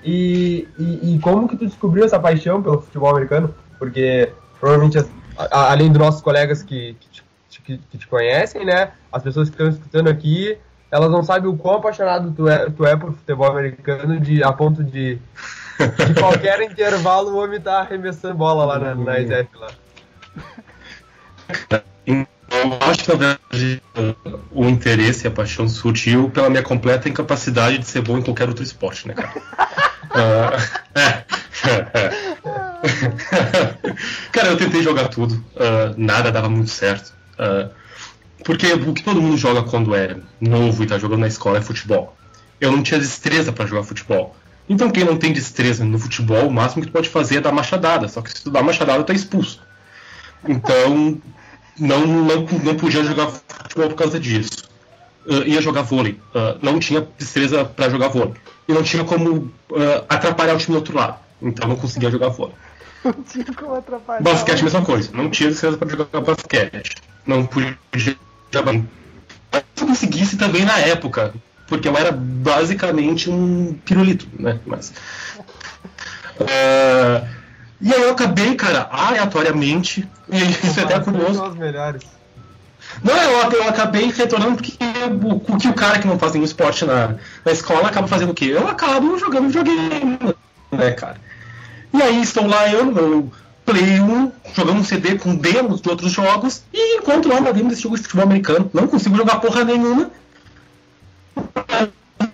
e, 0.04 0.68
e, 0.80 1.16
e 1.16 1.20
como 1.20 1.48
que 1.48 1.58
tu 1.58 1.66
descobriu 1.66 2.06
essa 2.06 2.20
paixão 2.20 2.62
pelo 2.62 2.82
futebol 2.82 3.10
americano, 3.10 3.54
porque 3.78 4.32
provavelmente 4.60 4.98
além 5.52 5.90
dos 5.90 6.00
nossos 6.00 6.22
colegas 6.22 6.64
que, 6.64 6.96
que, 7.00 7.10
te, 7.10 7.24
que, 7.62 7.78
que 7.78 7.98
te 7.98 8.08
conhecem, 8.08 8.66
né, 8.66 8.92
as 9.12 9.22
pessoas 9.22 9.50
que 9.50 9.56
estão 9.56 9.68
escutando 9.68 10.08
aqui 10.08 10.58
elas 10.90 11.12
não 11.12 11.24
sabem 11.24 11.50
o 11.50 11.58
quão 11.58 11.76
apaixonado 11.76 12.32
tu 12.32 12.48
é, 12.48 12.70
tu 12.70 12.86
é 12.86 12.96
por 12.96 13.12
futebol 13.14 13.48
americano 13.48 14.20
de, 14.20 14.44
a 14.44 14.52
ponto 14.54 14.84
de, 14.84 15.20
de 15.78 16.20
qualquer 16.20 16.62
intervalo 16.62 17.32
o 17.32 17.38
homem 17.38 17.60
tá 17.60 17.80
arremessando 17.80 18.36
bola 18.36 18.66
lá 18.66 18.80
na, 18.80 18.96
na 18.96 19.16
SF 19.16 19.50
lá. 19.56 19.68
Eu 22.10 22.78
acho 22.90 23.04
que, 23.04 23.10
na 23.10 23.16
verdade, 23.16 23.84
o 24.52 24.66
interesse 24.66 25.26
e 25.26 25.28
a 25.28 25.32
paixão 25.32 25.68
surgiu 25.68 26.30
pela 26.30 26.50
minha 26.50 26.64
completa 26.64 27.10
incapacidade 27.10 27.80
de 27.80 27.86
ser 27.86 28.02
bom 28.02 28.18
em 28.18 28.22
qualquer 28.22 28.48
outro 28.48 28.64
esporte, 28.64 29.08
né, 29.08 29.14
cara? 29.14 29.34
Ah, 30.10 30.52
cara, 34.32 34.48
eu 34.48 34.58
tentei 34.58 34.82
jogar 34.82 35.10
tudo, 35.10 35.44
ah, 35.58 35.94
nada 35.98 36.32
dava 36.32 36.50
muito 36.50 36.72
certo. 36.72 37.14
Ah, 37.38 37.70
porque 38.44 38.72
o 38.74 38.94
que 38.94 39.04
todo 39.04 39.22
mundo 39.22 39.38
joga 39.38 39.64
quando 39.64 39.94
é 39.94 40.16
novo 40.40 40.84
e 40.84 40.88
tá 40.88 40.98
jogando 40.98 41.20
na 41.20 41.28
escola 41.28 41.58
é 41.58 41.62
futebol. 41.62 42.16
Eu 42.60 42.72
não 42.72 42.82
tinha 42.82 43.00
destreza 43.00 43.52
para 43.52 43.66
jogar 43.66 43.84
futebol. 43.84 44.36
Então, 44.70 44.90
quem 44.90 45.04
não 45.04 45.18
tem 45.18 45.32
destreza 45.32 45.86
no 45.86 45.98
futebol, 45.98 46.48
o 46.48 46.52
máximo 46.52 46.82
que 46.82 46.90
tu 46.90 46.94
pode 46.94 47.10
fazer 47.10 47.38
é 47.38 47.42
dar 47.42 47.52
machadada. 47.52 48.08
Só 48.08 48.22
que 48.22 48.32
se 48.32 48.44
tu 48.44 48.52
dá 48.52 48.62
machadada, 48.62 49.04
tu 49.04 49.12
é 49.12 49.16
expulso. 49.16 49.62
Então, 50.48 51.18
não, 51.80 52.06
não, 52.06 52.46
não 52.64 52.76
podia 52.76 53.04
jogar 53.04 53.28
futebol 53.28 53.90
por 53.90 53.96
causa 53.96 54.20
disso. 54.20 54.68
Uh, 55.26 55.44
ia 55.46 55.62
jogar 55.62 55.84
vôlei. 55.84 56.20
Uh, 56.34 56.58
não 56.62 56.80
tinha 56.80 57.08
destreza 57.18 57.66
para 57.66 57.90
jogar 57.90 58.10
vôlei. 58.10 58.34
E 58.68 58.74
não 58.74 58.84
tinha 58.84 59.04
como 59.04 59.36
uh, 59.36 60.06
atrapalhar 60.10 60.56
o 60.56 60.58
time 60.58 60.74
do 60.74 60.80
outro 60.80 60.96
lado. 60.96 61.18
Então 61.42 61.68
não 61.68 61.76
conseguia 61.76 62.12
jogar 62.12 62.30
vôlei. 62.30 62.56
Não 63.04 63.14
tinha 63.24 63.46
como 63.46 63.76
atrapalhar. 63.76 64.22
Basquete, 64.22 64.64
mesma 64.64 64.84
coisa. 64.84 65.10
Não 65.14 65.30
tinha 65.30 65.50
destreza 65.50 65.78
para 65.78 65.90
jogar 65.90 66.22
basquete. 66.22 66.96
Não 67.26 67.46
podia 67.46 67.78
já 68.52 68.62
eu 69.52 69.88
conseguisse 69.88 70.38
também 70.38 70.66
na 70.66 70.80
época, 70.80 71.34
porque 71.68 71.88
eu 71.88 71.96
era 71.98 72.12
basicamente 72.12 73.30
um 73.30 73.78
pirulito, 73.86 74.28
né? 74.40 74.60
Mas, 74.66 74.94
uh, 76.40 77.28
e 77.80 77.94
aí 77.94 78.02
eu 78.02 78.12
acabei, 78.12 78.56
cara, 78.56 78.88
aleatoriamente, 78.92 80.08
e 80.30 80.38
isso 80.68 80.80
é 80.80 80.84
até 80.84 81.00
curioso. 81.00 81.36
São 81.36 81.50
os 81.50 81.56
melhores. 81.56 82.02
Não, 83.04 83.16
eu, 83.16 83.52
eu 83.52 83.68
acabei 83.68 84.12
retornando 84.12 84.56
porque 84.56 84.74
o, 85.24 85.54
o 85.54 85.58
que 85.58 85.68
o 85.68 85.74
cara 85.74 86.00
que 86.00 86.08
não 86.08 86.18
faz 86.18 86.34
nenhum 86.34 86.46
esporte 86.46 86.86
na, 86.86 87.16
na 87.46 87.52
escola 87.52 87.88
acaba 87.88 88.08
fazendo 88.08 88.32
o 88.32 88.34
quê? 88.34 88.46
Eu 88.46 88.68
acabo 88.68 89.18
jogando 89.18 89.48
videogame, 89.48 90.18
né, 90.72 90.92
cara? 90.92 91.18
E 91.94 92.02
aí 92.02 92.22
estou 92.22 92.48
lá 92.48 92.70
eu 92.70 92.86
no 92.86 92.92
meu 92.92 93.32
Play 93.66 94.00
1, 94.00 94.32
jogando 94.54 94.80
um 94.80 94.84
CD 94.84 95.18
com 95.18 95.36
demos 95.36 95.82
de 95.82 95.90
outros 95.90 96.12
jogos, 96.12 96.64
e 96.74 96.98
encontro 96.98 97.32
lá 97.32 97.40
uma 97.40 97.54
demo 97.54 97.70
desse 97.70 97.82
jogo 97.82 97.98
de 97.98 98.04
futebol 98.04 98.24
americano. 98.24 98.72
Não 98.74 98.88
consigo 98.88 99.16
jogar 99.16 99.40
porra 99.40 99.64
nenhuma. 99.64 100.10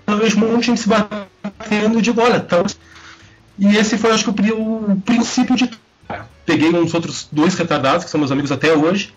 Eu 0.08 0.18
um 0.48 0.54
monte 0.54 0.72
de 0.72 0.80
se 0.80 0.88
batendo 0.88 2.02
de 2.02 2.12
bola. 2.12 2.38
Então, 2.38 2.66
e 3.60 3.76
esse 3.78 3.98
foi, 3.98 4.12
acho 4.12 4.24
que, 4.24 4.30
o, 4.30 4.34
pri- 4.34 4.52
o 4.52 5.02
princípio 5.06 5.56
de. 5.56 5.70
Peguei 6.46 6.70
uns 6.74 6.94
outros 6.94 7.28
dois 7.32 7.56
retardados, 7.56 8.04
que 8.06 8.12
são 8.12 8.20
meus 8.20 8.32
amigos 8.32 8.52
até 8.52 8.74
hoje. 8.74 9.14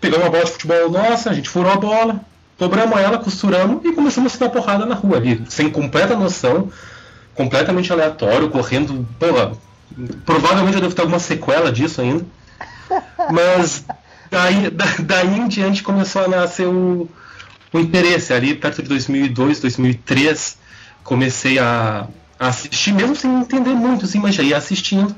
Pegamos 0.00 0.24
uma 0.26 0.30
bola 0.30 0.44
de 0.44 0.50
futebol 0.52 0.90
nossa, 0.90 1.30
a 1.30 1.34
gente 1.34 1.48
furou 1.48 1.72
a 1.72 1.76
bola, 1.76 2.20
dobramos 2.58 2.98
ela, 2.98 3.18
costuramos 3.18 3.82
e 3.84 3.92
começamos 3.92 4.30
a 4.32 4.34
se 4.34 4.40
dar 4.40 4.50
porrada 4.50 4.84
na 4.84 4.94
rua 4.94 5.16
ali, 5.16 5.42
sem 5.48 5.70
completa 5.70 6.14
noção, 6.14 6.70
completamente 7.34 7.90
aleatório, 7.92 8.50
correndo. 8.50 9.06
Porra, 9.18 9.52
provavelmente 10.26 10.74
eu 10.74 10.82
devo 10.82 10.94
ter 10.94 11.00
alguma 11.00 11.18
sequela 11.18 11.72
disso 11.72 12.02
ainda. 12.02 12.26
Mas 13.32 13.84
daí, 14.30 14.70
da- 14.70 14.84
daí 15.02 15.38
em 15.38 15.48
diante 15.48 15.82
começou 15.82 16.24
a 16.24 16.28
nascer 16.28 16.66
o, 16.66 17.08
o 17.76 17.80
interesse. 17.80 18.32
Ali 18.32 18.54
perto 18.54 18.82
de 18.82 18.88
2002, 18.88 19.60
2003, 19.60 20.58
comecei 21.04 21.58
a, 21.58 22.08
a 22.38 22.48
assistir, 22.48 22.92
mesmo 22.92 23.14
sem 23.16 23.30
entender 23.40 23.74
muito, 23.74 24.04
assim, 24.04 24.18
mas 24.18 24.34
já 24.34 24.42
ia 24.42 24.56
assistindo. 24.56 25.14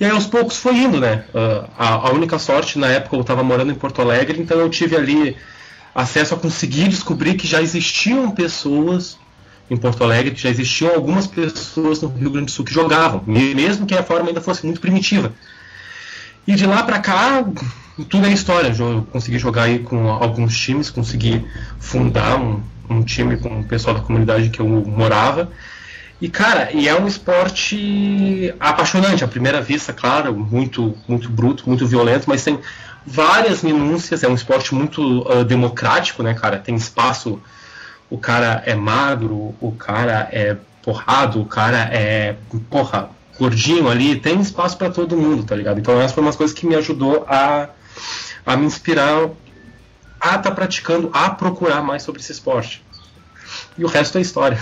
E 0.00 0.04
aí 0.04 0.10
aos 0.10 0.26
poucos 0.26 0.56
foi 0.56 0.76
indo, 0.76 1.00
né? 1.00 1.24
Ah, 1.34 1.68
a, 1.78 1.88
a 2.08 2.12
única 2.12 2.38
sorte, 2.38 2.78
na 2.78 2.88
época 2.88 3.16
eu 3.16 3.20
estava 3.20 3.42
morando 3.42 3.70
em 3.70 3.74
Porto 3.74 4.02
Alegre, 4.02 4.40
então 4.40 4.58
eu 4.58 4.68
tive 4.68 4.96
ali 4.96 5.36
acesso 5.94 6.34
a 6.34 6.38
conseguir 6.38 6.88
descobrir 6.88 7.34
que 7.34 7.46
já 7.46 7.60
existiam 7.62 8.30
pessoas 8.30 9.18
em 9.70 9.76
Porto 9.76 10.02
Alegre, 10.02 10.32
que 10.32 10.40
já 10.40 10.50
existiam 10.50 10.92
algumas 10.94 11.26
pessoas 11.26 12.00
no 12.02 12.08
Rio 12.08 12.30
Grande 12.30 12.46
do 12.46 12.50
Sul 12.50 12.64
que 12.64 12.74
jogavam, 12.74 13.22
me- 13.26 13.54
mesmo 13.54 13.86
que 13.86 13.94
a 13.94 14.02
forma 14.02 14.28
ainda 14.28 14.40
fosse 14.40 14.64
muito 14.66 14.80
primitiva. 14.80 15.32
E 16.46 16.54
de 16.54 16.66
lá 16.66 16.82
pra 16.82 16.98
cá, 16.98 17.44
tudo 18.08 18.26
é 18.26 18.32
história. 18.32 18.74
Eu 18.76 19.06
consegui 19.12 19.38
jogar 19.38 19.64
aí 19.64 19.78
com 19.78 20.08
alguns 20.08 20.58
times, 20.58 20.90
consegui 20.90 21.46
fundar 21.78 22.40
um, 22.40 22.62
um 22.88 23.02
time 23.02 23.36
com 23.36 23.60
o 23.60 23.64
pessoal 23.64 23.96
da 23.96 24.02
comunidade 24.02 24.50
que 24.50 24.60
eu 24.60 24.66
morava. 24.66 25.50
E 26.20 26.28
cara, 26.28 26.70
e 26.72 26.88
é 26.88 26.94
um 26.94 27.06
esporte 27.06 28.54
apaixonante, 28.60 29.24
à 29.24 29.28
primeira 29.28 29.60
vista, 29.60 29.92
claro, 29.92 30.32
muito, 30.32 30.96
muito 31.08 31.28
bruto, 31.28 31.64
muito 31.66 31.84
violento, 31.84 32.28
mas 32.28 32.44
tem 32.44 32.60
várias 33.04 33.62
minúcias, 33.62 34.22
é 34.22 34.28
um 34.28 34.34
esporte 34.34 34.72
muito 34.72 35.26
ah, 35.28 35.42
democrático, 35.42 36.22
né, 36.22 36.32
cara? 36.32 36.58
Tem 36.58 36.76
espaço, 36.76 37.42
o 38.08 38.16
cara 38.16 38.62
é 38.64 38.74
magro, 38.74 39.56
o 39.60 39.72
cara 39.76 40.28
é 40.30 40.56
porrado, 40.82 41.40
o 41.40 41.44
cara 41.44 41.88
é, 41.92 42.36
porra, 42.70 43.10
gordinho 43.38 43.88
ali, 43.88 44.18
tem 44.20 44.40
espaço 44.40 44.76
para 44.76 44.90
todo 44.90 45.16
mundo, 45.16 45.44
tá 45.44 45.54
ligado? 45.54 45.78
Então 45.78 46.00
essa 46.00 46.14
foi 46.14 46.22
uma 46.22 46.32
coisa 46.32 46.54
que 46.54 46.66
me 46.66 46.74
ajudou 46.74 47.24
a, 47.28 47.70
a 48.44 48.56
me 48.56 48.66
inspirar 48.66 49.30
a 50.20 50.38
tá 50.38 50.52
praticando, 50.52 51.10
a 51.12 51.30
procurar 51.30 51.82
mais 51.82 52.04
sobre 52.04 52.20
esse 52.20 52.30
esporte. 52.30 52.84
E 53.76 53.84
o 53.84 53.88
resto 53.88 54.18
é 54.18 54.20
história. 54.20 54.58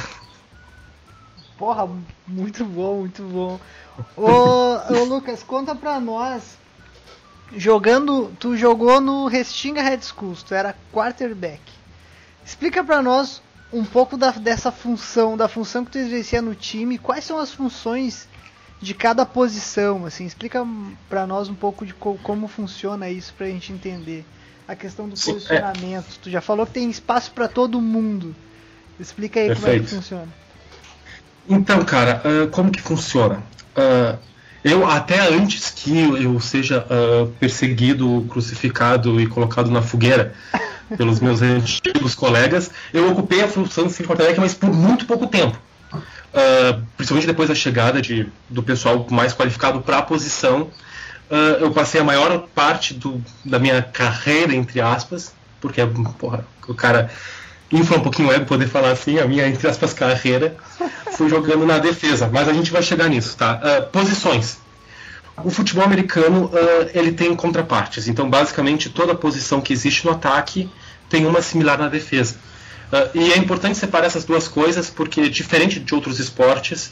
Porra, 1.58 1.86
muito 2.26 2.64
bom, 2.64 3.00
muito 3.00 3.22
bom. 3.22 3.60
Ô, 4.16 4.78
ô 4.94 5.04
Lucas, 5.04 5.42
conta 5.42 5.74
pra 5.74 6.00
nós. 6.00 6.58
Jogando, 7.54 8.32
tu 8.38 8.56
jogou 8.56 9.00
no 9.00 9.26
Restinga 9.26 9.82
Red 9.82 10.00
Schools, 10.00 10.42
tu 10.42 10.54
era 10.54 10.74
quarterback. 10.90 11.60
Explica 12.42 12.82
pra 12.82 13.02
nós 13.02 13.42
um 13.70 13.84
pouco 13.84 14.16
da, 14.16 14.30
dessa 14.30 14.72
função, 14.72 15.36
da 15.36 15.48
função 15.48 15.84
que 15.84 15.90
tu 15.90 15.98
exercia 15.98 16.40
no 16.40 16.54
time, 16.54 16.96
quais 16.96 17.24
são 17.24 17.38
as 17.38 17.52
funções 17.52 18.26
de 18.80 18.94
cada 18.94 19.26
posição, 19.26 20.06
assim, 20.06 20.24
explica 20.24 20.66
pra 21.08 21.26
nós 21.26 21.48
um 21.48 21.54
pouco 21.54 21.84
de 21.84 21.92
co- 21.92 22.18
como 22.22 22.48
funciona 22.48 23.10
isso 23.10 23.32
pra 23.36 23.46
gente 23.46 23.72
entender. 23.72 24.24
A 24.66 24.74
questão 24.74 25.08
do 25.08 25.16
Sim, 25.16 25.32
é. 25.32 25.34
posicionamento. 25.34 26.18
Tu 26.22 26.30
já 26.30 26.40
falou 26.40 26.64
que 26.64 26.72
tem 26.72 26.88
espaço 26.88 27.32
pra 27.32 27.48
todo 27.48 27.80
mundo. 27.80 28.34
Explica 28.98 29.40
aí 29.40 29.52
como 29.54 29.66
é 29.66 29.70
que 29.70 29.78
Perfeito. 29.78 29.94
funciona. 29.96 30.28
Então, 31.48 31.84
cara, 31.84 32.22
ah, 32.24 32.46
como 32.50 32.70
que 32.70 32.80
funciona? 32.80 33.42
Ah, 33.74 34.16
eu, 34.62 34.86
até 34.86 35.20
antes 35.20 35.70
que 35.70 35.98
eu 36.22 36.38
seja 36.38 36.86
ah, 36.88 37.26
perseguido, 37.38 38.24
crucificado 38.30 39.20
e 39.20 39.26
colocado 39.26 39.70
na 39.70 39.82
fogueira 39.82 40.34
pelos 40.96 41.18
meus 41.20 41.42
antigos 41.42 42.14
colegas, 42.14 42.70
eu 42.92 43.10
ocupei 43.10 43.42
a 43.42 43.48
função 43.48 43.88
de 43.88 44.02
Porto 44.04 44.20
Alegre, 44.20 44.40
mas 44.40 44.54
por 44.54 44.72
muito 44.72 45.04
pouco 45.06 45.26
tempo. 45.26 45.58
Ah, 46.32 46.80
principalmente 46.96 47.26
depois 47.26 47.48
da 47.48 47.54
chegada 47.54 48.00
de, 48.00 48.28
do 48.48 48.62
pessoal 48.62 49.06
mais 49.10 49.34
qualificado 49.34 49.80
para 49.80 49.98
a 49.98 50.02
posição, 50.02 50.70
ah, 51.30 51.58
eu 51.60 51.70
passei 51.70 52.00
a 52.00 52.04
maior 52.04 52.46
parte 52.54 52.94
do, 52.94 53.22
da 53.44 53.58
minha 53.58 53.82
carreira, 53.82 54.54
entre 54.54 54.80
aspas, 54.80 55.34
porque 55.60 55.80
porra, 56.18 56.44
o 56.68 56.74
cara 56.74 57.10
infla 57.70 57.98
um 57.98 58.00
pouquinho 58.00 58.28
o 58.28 58.32
ego 58.32 58.46
poder 58.46 58.68
falar 58.68 58.90
assim, 58.90 59.18
a 59.18 59.26
minha, 59.26 59.46
entre 59.46 59.68
aspas, 59.68 59.92
carreira, 59.92 60.56
fui 61.12 61.28
jogando 61.28 61.64
na 61.66 61.78
defesa, 61.78 62.28
mas 62.32 62.48
a 62.48 62.52
gente 62.52 62.70
vai 62.70 62.82
chegar 62.82 63.08
nisso, 63.08 63.36
tá? 63.36 63.60
Ah, 63.62 63.82
posições. 63.82 64.58
O 65.42 65.50
futebol 65.50 65.84
americano 65.84 66.50
ah, 66.54 66.90
ele 66.94 67.12
tem 67.12 67.34
contrapartes, 67.34 68.06
então 68.06 68.30
basicamente 68.30 68.88
toda 68.88 69.14
posição 69.14 69.60
que 69.60 69.72
existe 69.72 70.04
no 70.04 70.12
ataque 70.12 70.70
tem 71.08 71.26
uma 71.26 71.42
similar 71.42 71.76
na 71.76 71.88
defesa. 71.88 72.36
Ah, 72.92 73.08
e 73.14 73.32
é 73.32 73.38
importante 73.38 73.78
separar 73.78 74.06
essas 74.06 74.24
duas 74.24 74.48
coisas 74.48 74.90
porque 74.90 75.28
diferente 75.28 75.78
de 75.78 75.94
outros 75.94 76.18
esportes, 76.18 76.90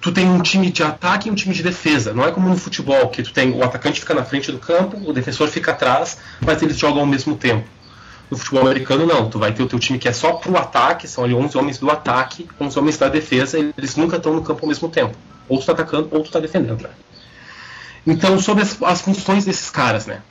tu 0.00 0.12
tem 0.12 0.28
um 0.28 0.40
time 0.40 0.70
de 0.70 0.82
ataque 0.82 1.28
e 1.28 1.32
um 1.32 1.34
time 1.34 1.54
de 1.54 1.62
defesa. 1.62 2.12
Não 2.12 2.24
é 2.24 2.30
como 2.30 2.48
no 2.48 2.56
futebol 2.56 3.08
que 3.08 3.22
tu 3.22 3.32
tem 3.32 3.52
o 3.52 3.62
atacante 3.62 4.00
fica 4.00 4.14
na 4.14 4.24
frente 4.24 4.52
do 4.52 4.58
campo, 4.58 4.96
o 5.04 5.12
defensor 5.12 5.48
fica 5.48 5.72
atrás, 5.72 6.18
mas 6.40 6.62
eles 6.62 6.78
jogam 6.78 7.00
ao 7.00 7.06
mesmo 7.06 7.36
tempo. 7.36 7.66
No 8.30 8.36
futebol 8.36 8.62
americano, 8.62 9.06
não. 9.06 9.30
Tu 9.30 9.38
vai 9.38 9.52
ter 9.52 9.62
o 9.62 9.68
teu 9.68 9.78
time 9.78 9.98
que 9.98 10.08
é 10.08 10.12
só 10.12 10.32
pro 10.34 10.56
ataque, 10.56 11.06
são 11.06 11.24
ali 11.24 11.34
11 11.34 11.56
homens 11.56 11.78
do 11.78 11.90
ataque, 11.90 12.48
11 12.60 12.78
homens 12.78 12.98
da 12.98 13.08
defesa, 13.08 13.58
e 13.58 13.72
eles 13.76 13.96
nunca 13.96 14.16
estão 14.16 14.32
no 14.34 14.42
campo 14.42 14.62
ao 14.62 14.68
mesmo 14.68 14.88
tempo. 14.88 15.16
Ou 15.48 15.60
tu 15.60 15.66
tá 15.66 15.72
atacando, 15.72 16.08
ou 16.10 16.22
tu 16.24 16.30
tá 16.30 16.40
defendendo. 16.40 16.82
Né? 16.82 16.90
Então, 18.04 18.38
sobre 18.40 18.62
as, 18.62 18.80
as 18.82 19.00
funções 19.00 19.44
desses 19.44 19.70
caras, 19.70 20.06
né? 20.06 20.22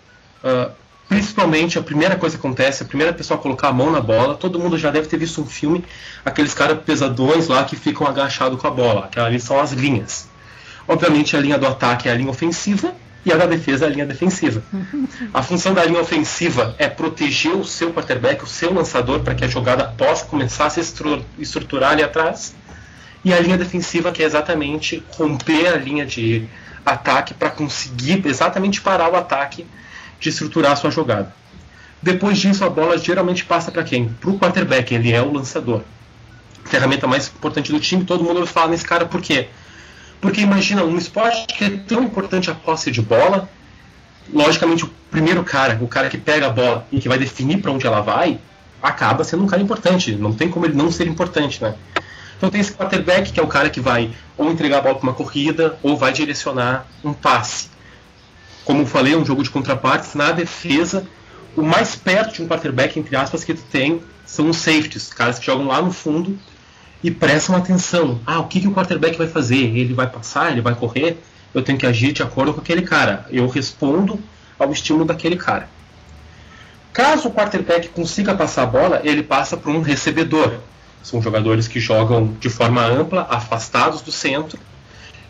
Ah, 0.43 0.71
principalmente, 1.07 1.77
a 1.77 1.81
primeira 1.81 2.15
coisa 2.15 2.37
que 2.37 2.45
acontece, 2.45 2.83
a 2.83 2.85
primeira 2.85 3.13
pessoa 3.13 3.39
a 3.39 3.41
colocar 3.41 3.69
a 3.69 3.73
mão 3.73 3.91
na 3.91 4.01
bola, 4.01 4.35
todo 4.35 4.59
mundo 4.59 4.77
já 4.77 4.91
deve 4.91 5.07
ter 5.07 5.17
visto 5.17 5.41
um 5.41 5.45
filme, 5.45 5.83
aqueles 6.23 6.53
caras 6.53 6.79
pesadões 6.83 7.47
lá 7.47 7.63
que 7.63 7.75
ficam 7.75 8.05
agachados 8.07 8.59
com 8.59 8.67
a 8.67 8.71
bola. 8.71 9.05
Aquela 9.05 9.27
ali 9.27 9.39
são 9.39 9.59
as 9.59 9.71
linhas. 9.71 10.27
Obviamente, 10.87 11.35
a 11.35 11.39
linha 11.39 11.57
do 11.57 11.65
ataque 11.67 12.07
é 12.09 12.11
a 12.11 12.15
linha 12.15 12.29
ofensiva, 12.29 12.93
e 13.25 13.33
a 13.33 13.37
da 13.37 13.47
defesa 13.47 13.85
é 13.85 13.87
a 13.87 13.91
linha 13.91 14.05
defensiva. 14.05 14.61
A 15.33 15.41
função 15.41 15.73
da 15.73 15.83
linha 15.83 15.99
ofensiva 15.99 16.75
é 16.77 16.87
proteger 16.87 17.55
o 17.55 17.65
seu 17.65 17.91
quarterback, 17.91 18.43
o 18.43 18.47
seu 18.47 18.71
lançador, 18.71 19.21
para 19.21 19.33
que 19.33 19.43
a 19.43 19.47
jogada 19.47 19.83
possa 19.97 20.25
começar 20.25 20.67
a 20.67 20.69
se 20.69 20.79
estru- 20.79 21.25
estruturar 21.39 21.93
ali 21.93 22.03
atrás. 22.03 22.53
E 23.23 23.33
a 23.33 23.39
linha 23.39 23.57
defensiva, 23.57 24.11
que 24.11 24.21
é 24.21 24.25
exatamente 24.27 25.03
romper 25.17 25.73
a 25.73 25.75
linha 25.75 26.05
de 26.05 26.47
ataque 26.85 27.33
para 27.33 27.49
conseguir 27.49 28.21
exatamente 28.27 28.79
parar 28.79 29.11
o 29.11 29.15
ataque 29.15 29.65
de 30.19 30.29
estruturar 30.29 30.73
a 30.73 30.75
sua 30.75 30.91
jogada. 30.91 31.33
Depois 32.01 32.37
disso, 32.37 32.63
a 32.63 32.69
bola 32.69 32.97
geralmente 32.97 33.45
passa 33.45 33.71
para 33.71 33.83
quem? 33.83 34.09
Para 34.09 34.29
o 34.29 34.39
quarterback, 34.39 34.93
ele 34.93 35.11
é 35.11 35.21
o 35.21 35.33
lançador. 35.33 35.81
Ferramenta 36.63 37.07
mais 37.07 37.27
importante 37.27 37.71
do 37.71 37.79
time, 37.79 38.05
todo 38.05 38.23
mundo 38.23 38.45
fala 38.45 38.69
nesse 38.69 38.85
cara 38.85 39.05
por 39.05 39.21
quê? 39.21 39.47
Porque 40.21 40.41
imagina, 40.41 40.83
um 40.83 40.97
esporte 40.97 41.45
que 41.47 41.63
é 41.63 41.69
tão 41.69 42.03
importante 42.03 42.49
a 42.49 42.55
posse 42.55 42.91
de 42.91 43.01
bola, 43.01 43.49
logicamente 44.33 44.83
o 44.83 44.91
primeiro 45.11 45.43
cara, 45.43 45.77
o 45.81 45.87
cara 45.87 46.09
que 46.09 46.17
pega 46.17 46.47
a 46.47 46.49
bola 46.49 46.87
e 46.91 46.99
que 46.99 47.07
vai 47.07 47.17
definir 47.17 47.61
para 47.61 47.71
onde 47.71 47.85
ela 47.85 48.01
vai, 48.01 48.39
acaba 48.81 49.23
sendo 49.23 49.43
um 49.43 49.47
cara 49.47 49.61
importante. 49.61 50.15
Não 50.15 50.33
tem 50.33 50.49
como 50.49 50.65
ele 50.65 50.75
não 50.75 50.91
ser 50.91 51.07
importante, 51.07 51.61
né? 51.61 51.75
Então 52.37 52.49
tem 52.49 52.59
esse 52.59 52.73
quarterback 52.73 53.31
que 53.31 53.39
é 53.39 53.43
o 53.43 53.47
cara 53.47 53.69
que 53.69 53.79
vai 53.79 54.11
ou 54.37 54.51
entregar 54.51 54.79
a 54.79 54.81
bola 54.81 54.95
para 54.95 55.03
uma 55.03 55.13
corrida 55.13 55.77
ou 55.81 55.97
vai 55.97 56.11
direcionar 56.11 56.85
um 57.03 57.13
passe. 57.13 57.69
Como 58.65 58.85
falei, 58.85 59.13
é 59.13 59.17
um 59.17 59.23
jogo 59.23 59.43
de 59.43 59.49
contrapartes. 59.51 60.15
Na 60.15 60.31
defesa, 60.31 61.07
o 61.55 61.61
mais 61.61 61.95
perto 61.95 62.33
de 62.33 62.41
um 62.41 62.47
quarterback, 62.47 62.99
entre 62.99 63.15
aspas, 63.15 63.43
que 63.43 63.53
tu 63.53 63.61
tem 63.71 64.01
são 64.25 64.49
os 64.49 64.57
safeties, 64.57 65.13
caras 65.13 65.37
que 65.37 65.45
jogam 65.45 65.67
lá 65.67 65.81
no 65.81 65.93
fundo 65.93 66.37
e 67.03 67.11
prestam 67.11 67.55
atenção. 67.55 68.19
Ah, 68.25 68.39
o 68.39 68.47
que, 68.47 68.59
que 68.59 68.67
o 68.67 68.73
quarterback 68.73 69.17
vai 69.17 69.27
fazer? 69.27 69.77
Ele 69.77 69.93
vai 69.93 70.09
passar? 70.09 70.51
Ele 70.51 70.61
vai 70.61 70.73
correr? 70.73 71.21
Eu 71.53 71.61
tenho 71.61 71.77
que 71.77 71.85
agir 71.85 72.11
de 72.11 72.23
acordo 72.23 72.53
com 72.53 72.59
aquele 72.59 72.81
cara. 72.81 73.27
Eu 73.29 73.47
respondo 73.47 74.19
ao 74.57 74.71
estímulo 74.71 75.05
daquele 75.05 75.35
cara. 75.35 75.69
Caso 76.91 77.29
o 77.29 77.31
quarterback 77.31 77.89
consiga 77.89 78.33
passar 78.33 78.63
a 78.63 78.65
bola, 78.65 79.01
ele 79.03 79.21
passa 79.21 79.55
para 79.55 79.71
um 79.71 79.81
recebedor. 79.81 80.59
São 81.03 81.21
jogadores 81.21 81.67
que 81.67 81.79
jogam 81.79 82.35
de 82.39 82.49
forma 82.49 82.83
ampla, 82.83 83.27
afastados 83.29 84.01
do 84.01 84.11
centro, 84.11 84.57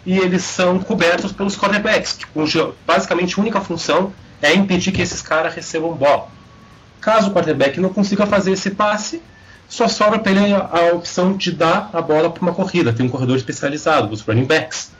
e 0.05 0.17
eles 0.17 0.43
são 0.43 0.79
cobertos 0.79 1.31
pelos 1.31 1.57
quarterbacks, 1.57 2.13
que 2.13 2.25
basicamente 2.85 3.37
a 3.37 3.41
única 3.41 3.59
função 3.59 4.13
é 4.41 4.53
impedir 4.53 4.91
que 4.91 5.01
esses 5.01 5.21
caras 5.21 5.53
recebam 5.55 5.93
bola. 5.93 6.27
Caso 7.01 7.29
o 7.29 7.33
quarterback 7.33 7.79
não 7.79 7.89
consiga 7.89 8.25
fazer 8.25 8.51
esse 8.51 8.71
passe, 8.71 9.21
só 9.67 9.87
sobra 9.87 10.19
para 10.19 10.31
ele 10.31 10.53
a, 10.53 10.93
opção 10.93 11.33
de 11.33 11.51
dar 11.51 11.89
a 11.91 12.01
bola 12.01 12.29
para 12.29 12.41
uma 12.41 12.53
corrida. 12.53 12.93
Tem 12.93 13.05
um 13.05 13.09
corredor 13.09 13.35
especializado, 13.35 14.13
os 14.13 14.21
running 14.21 14.45
backs. 14.45 14.91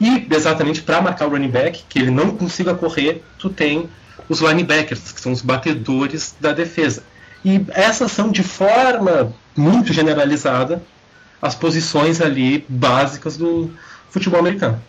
E 0.00 0.26
exatamente 0.30 0.80
para 0.80 1.02
marcar 1.02 1.26
o 1.26 1.30
running 1.30 1.50
back, 1.50 1.84
que 1.88 1.98
ele 1.98 2.10
não 2.10 2.30
consiga 2.30 2.74
correr, 2.74 3.22
tu 3.38 3.50
tem 3.50 3.88
os 4.28 4.40
linebackers, 4.40 5.12
que 5.12 5.20
são 5.20 5.32
os 5.32 5.42
batedores 5.42 6.34
da 6.40 6.52
defesa. 6.52 7.02
E 7.44 7.64
essas 7.70 8.12
são 8.12 8.30
de 8.30 8.42
forma 8.42 9.32
muito 9.56 9.92
generalizada 9.92 10.82
as 11.42 11.54
posições 11.54 12.20
ali 12.20 12.64
básicas 12.68 13.36
do 13.36 13.70
futebol 14.10 14.40
americano. 14.40 14.80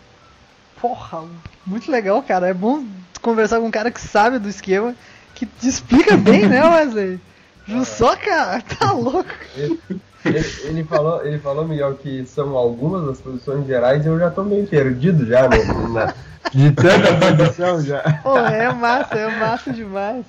Porra, 0.80 1.24
muito 1.64 1.90
legal, 1.90 2.22
cara. 2.22 2.48
É 2.48 2.54
bom 2.54 2.84
conversar 3.20 3.60
com 3.60 3.66
um 3.66 3.70
cara 3.70 3.90
que 3.90 4.00
sabe 4.00 4.38
do 4.38 4.48
esquema, 4.48 4.94
que 5.34 5.46
te 5.46 5.68
explica 5.68 6.16
bem, 6.16 6.46
né, 6.46 6.62
Wesley? 6.64 7.20
Jussó, 7.66 8.16
cara, 8.16 8.60
tá 8.78 8.92
louco. 8.92 9.30
Ele, 9.56 9.80
ele, 10.24 10.44
ele, 10.64 10.84
falou, 10.84 11.24
ele 11.24 11.38
falou, 11.38 11.66
Miguel, 11.66 11.94
que 11.94 12.26
são 12.26 12.56
algumas 12.56 13.06
das 13.06 13.20
posições 13.20 13.66
gerais 13.66 14.04
e 14.04 14.08
eu 14.08 14.18
já 14.18 14.30
tô 14.30 14.42
meio 14.42 14.66
perdido 14.66 15.24
já, 15.24 15.48
né? 15.48 15.58
Na, 15.90 16.14
de 16.52 16.70
tanta 16.72 17.36
posição 17.36 17.80
já. 17.80 18.02
Pô, 18.22 18.36
é 18.38 18.72
massa, 18.72 19.14
é 19.14 19.38
massa 19.38 19.72
demais. 19.72 20.24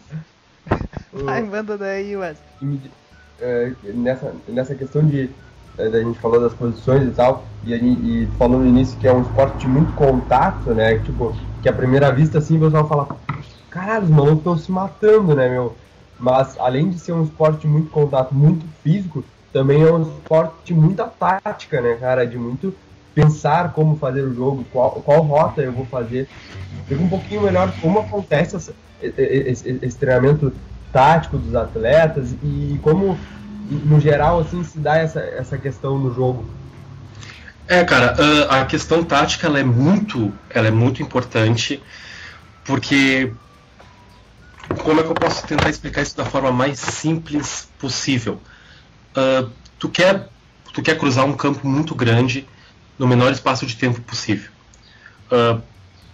Vai, 1.12 1.42
manda 1.42 1.78
daí, 1.78 2.16
Wesley. 2.16 2.80
É, 3.42 3.72
nessa, 3.84 4.34
nessa 4.48 4.76
questão 4.76 5.06
de 5.06 5.30
é, 5.78 5.88
a 5.88 6.04
gente 6.04 6.20
falou 6.20 6.40
das 6.40 6.54
posições 6.54 7.04
e 7.08 7.12
tal, 7.12 7.44
e, 7.64 7.74
e 7.74 8.28
falou 8.38 8.60
no 8.60 8.68
início 8.68 8.98
que 9.00 9.08
é 9.08 9.14
um 9.14 9.22
esporte 9.22 9.60
de 9.60 9.68
muito 9.68 9.94
contato, 9.94 10.74
né? 10.74 11.00
Tipo, 11.00 11.36
que 11.62 11.70
à 11.70 11.74
primeira 11.74 12.12
vista 12.12 12.38
assim 12.38 12.58
você 12.58 12.76
vai 12.76 12.88
falar, 12.88 13.08
caralho, 13.70 14.04
os 14.04 14.10
malucos 14.10 14.38
estão 14.38 14.58
se 14.58 14.72
matando, 14.72 15.36
né, 15.36 15.50
meu? 15.50 15.76
Mas 16.20 16.58
além 16.60 16.90
de 16.90 17.00
ser 17.00 17.14
um 17.14 17.24
esporte 17.24 17.62
de 17.62 17.68
muito 17.68 17.90
contato, 17.90 18.34
muito 18.34 18.66
físico, 18.84 19.24
também 19.52 19.82
é 19.82 19.92
um 19.92 20.02
esporte 20.02 20.54
de 20.66 20.74
muita 20.74 21.06
tática, 21.06 21.82
né, 21.82 21.96
cara? 21.96 22.26
De 22.26 22.38
muito 22.38 22.74
pensar 23.14 23.74
como 23.74 23.98
fazer 23.98 24.22
o 24.22 24.34
jogo, 24.34 24.64
qual, 24.72 24.92
qual 24.92 25.22
rota 25.22 25.62
eu 25.62 25.72
vou 25.72 25.86
fazer. 25.86 26.28
Fica 26.88 27.02
um 27.02 27.10
pouquinho 27.10 27.42
melhor 27.42 27.72
como 27.82 28.00
acontece 28.00 28.56
essa, 28.56 28.74
esse, 29.02 29.80
esse 29.82 29.98
treinamento 29.98 30.52
tático 30.92 31.38
dos 31.38 31.56
atletas 31.56 32.36
e 32.44 32.80
como 32.82 33.18
no 33.70 34.00
geral, 34.00 34.40
assim, 34.40 34.64
se 34.64 34.78
dá 34.80 34.98
essa, 34.98 35.20
essa 35.20 35.58
questão 35.58 35.98
no 35.98 36.14
jogo? 36.14 36.46
É, 37.68 37.84
cara, 37.84 38.16
a 38.50 38.66
questão 38.66 39.04
tática 39.04 39.48
ela 39.48 39.60
é 39.60 39.64
muito, 39.64 40.34
ela 40.50 40.68
é 40.68 40.72
muito 40.72 41.02
importante, 41.02 41.82
porque 42.66 43.32
como 44.84 45.00
é 45.00 45.04
que 45.04 45.10
eu 45.10 45.16
posso 45.16 45.46
tentar 45.48 45.70
explicar 45.70 46.02
isso 46.02 46.16
da 46.16 46.26
forma 46.26 46.52
mais 46.52 46.80
simples 46.80 47.68
possível? 47.80 48.40
Uh, 49.16 49.50
tu 49.80 49.90
quer, 49.90 50.28
tu 50.74 50.82
quer 50.82 50.98
cruzar 50.98 51.26
um 51.26 51.34
campo 51.34 51.68
muito 51.68 51.94
grande 51.96 52.48
no 52.98 53.08
menor 53.08 53.32
espaço 53.32 53.66
de 53.66 53.76
tempo 53.76 54.02
possível. 54.02 54.50
Uh, 55.32 55.62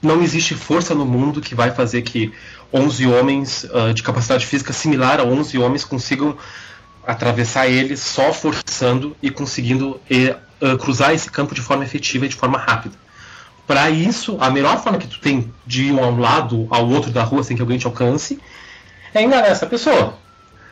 não 0.02 0.22
existe 0.22 0.56
força 0.56 0.96
no 0.96 1.06
mundo 1.06 1.42
que 1.42 1.54
vai 1.54 1.72
fazer 1.72 2.02
que 2.04 2.34
11 2.74 3.06
homens 3.08 3.64
uh, 3.66 3.94
de 3.94 4.04
capacidade 4.04 4.46
física 4.46 4.72
similar 4.72 5.20
a 5.20 5.24
11 5.24 5.58
homens 5.58 5.84
consigam 5.84 6.38
atravessar 7.10 7.68
ele 7.68 7.98
só 7.98 8.32
forçando 8.32 9.18
e 9.20 9.32
conseguindo 9.32 10.00
e, 10.08 10.30
uh, 10.62 10.78
cruzar 10.78 11.12
esse 11.12 11.30
campo 11.32 11.56
de 11.56 11.62
forma 11.62 11.84
efetiva 11.84 12.28
e 12.28 12.30
de 12.30 12.36
forma 12.36 12.58
rápida. 12.60 12.96
Para 13.66 13.90
isso, 13.90 14.38
a 14.40 14.52
melhor 14.52 14.82
forma 14.82 15.00
que 15.00 15.08
tu 15.08 15.20
tem 15.20 15.52
de 15.66 15.86
ir 15.86 16.00
a 16.00 16.06
um 16.06 16.20
lado 16.20 16.68
ao 16.70 16.88
outro 16.88 17.10
da 17.10 17.24
rua 17.24 17.44
sem 17.44 17.56
que 17.56 17.62
alguém 17.64 17.80
te 17.80 17.88
alcance 17.88 18.40
é 19.12 19.24
enganar 19.24 19.48
essa 19.48 19.66
pessoa. 19.66 20.20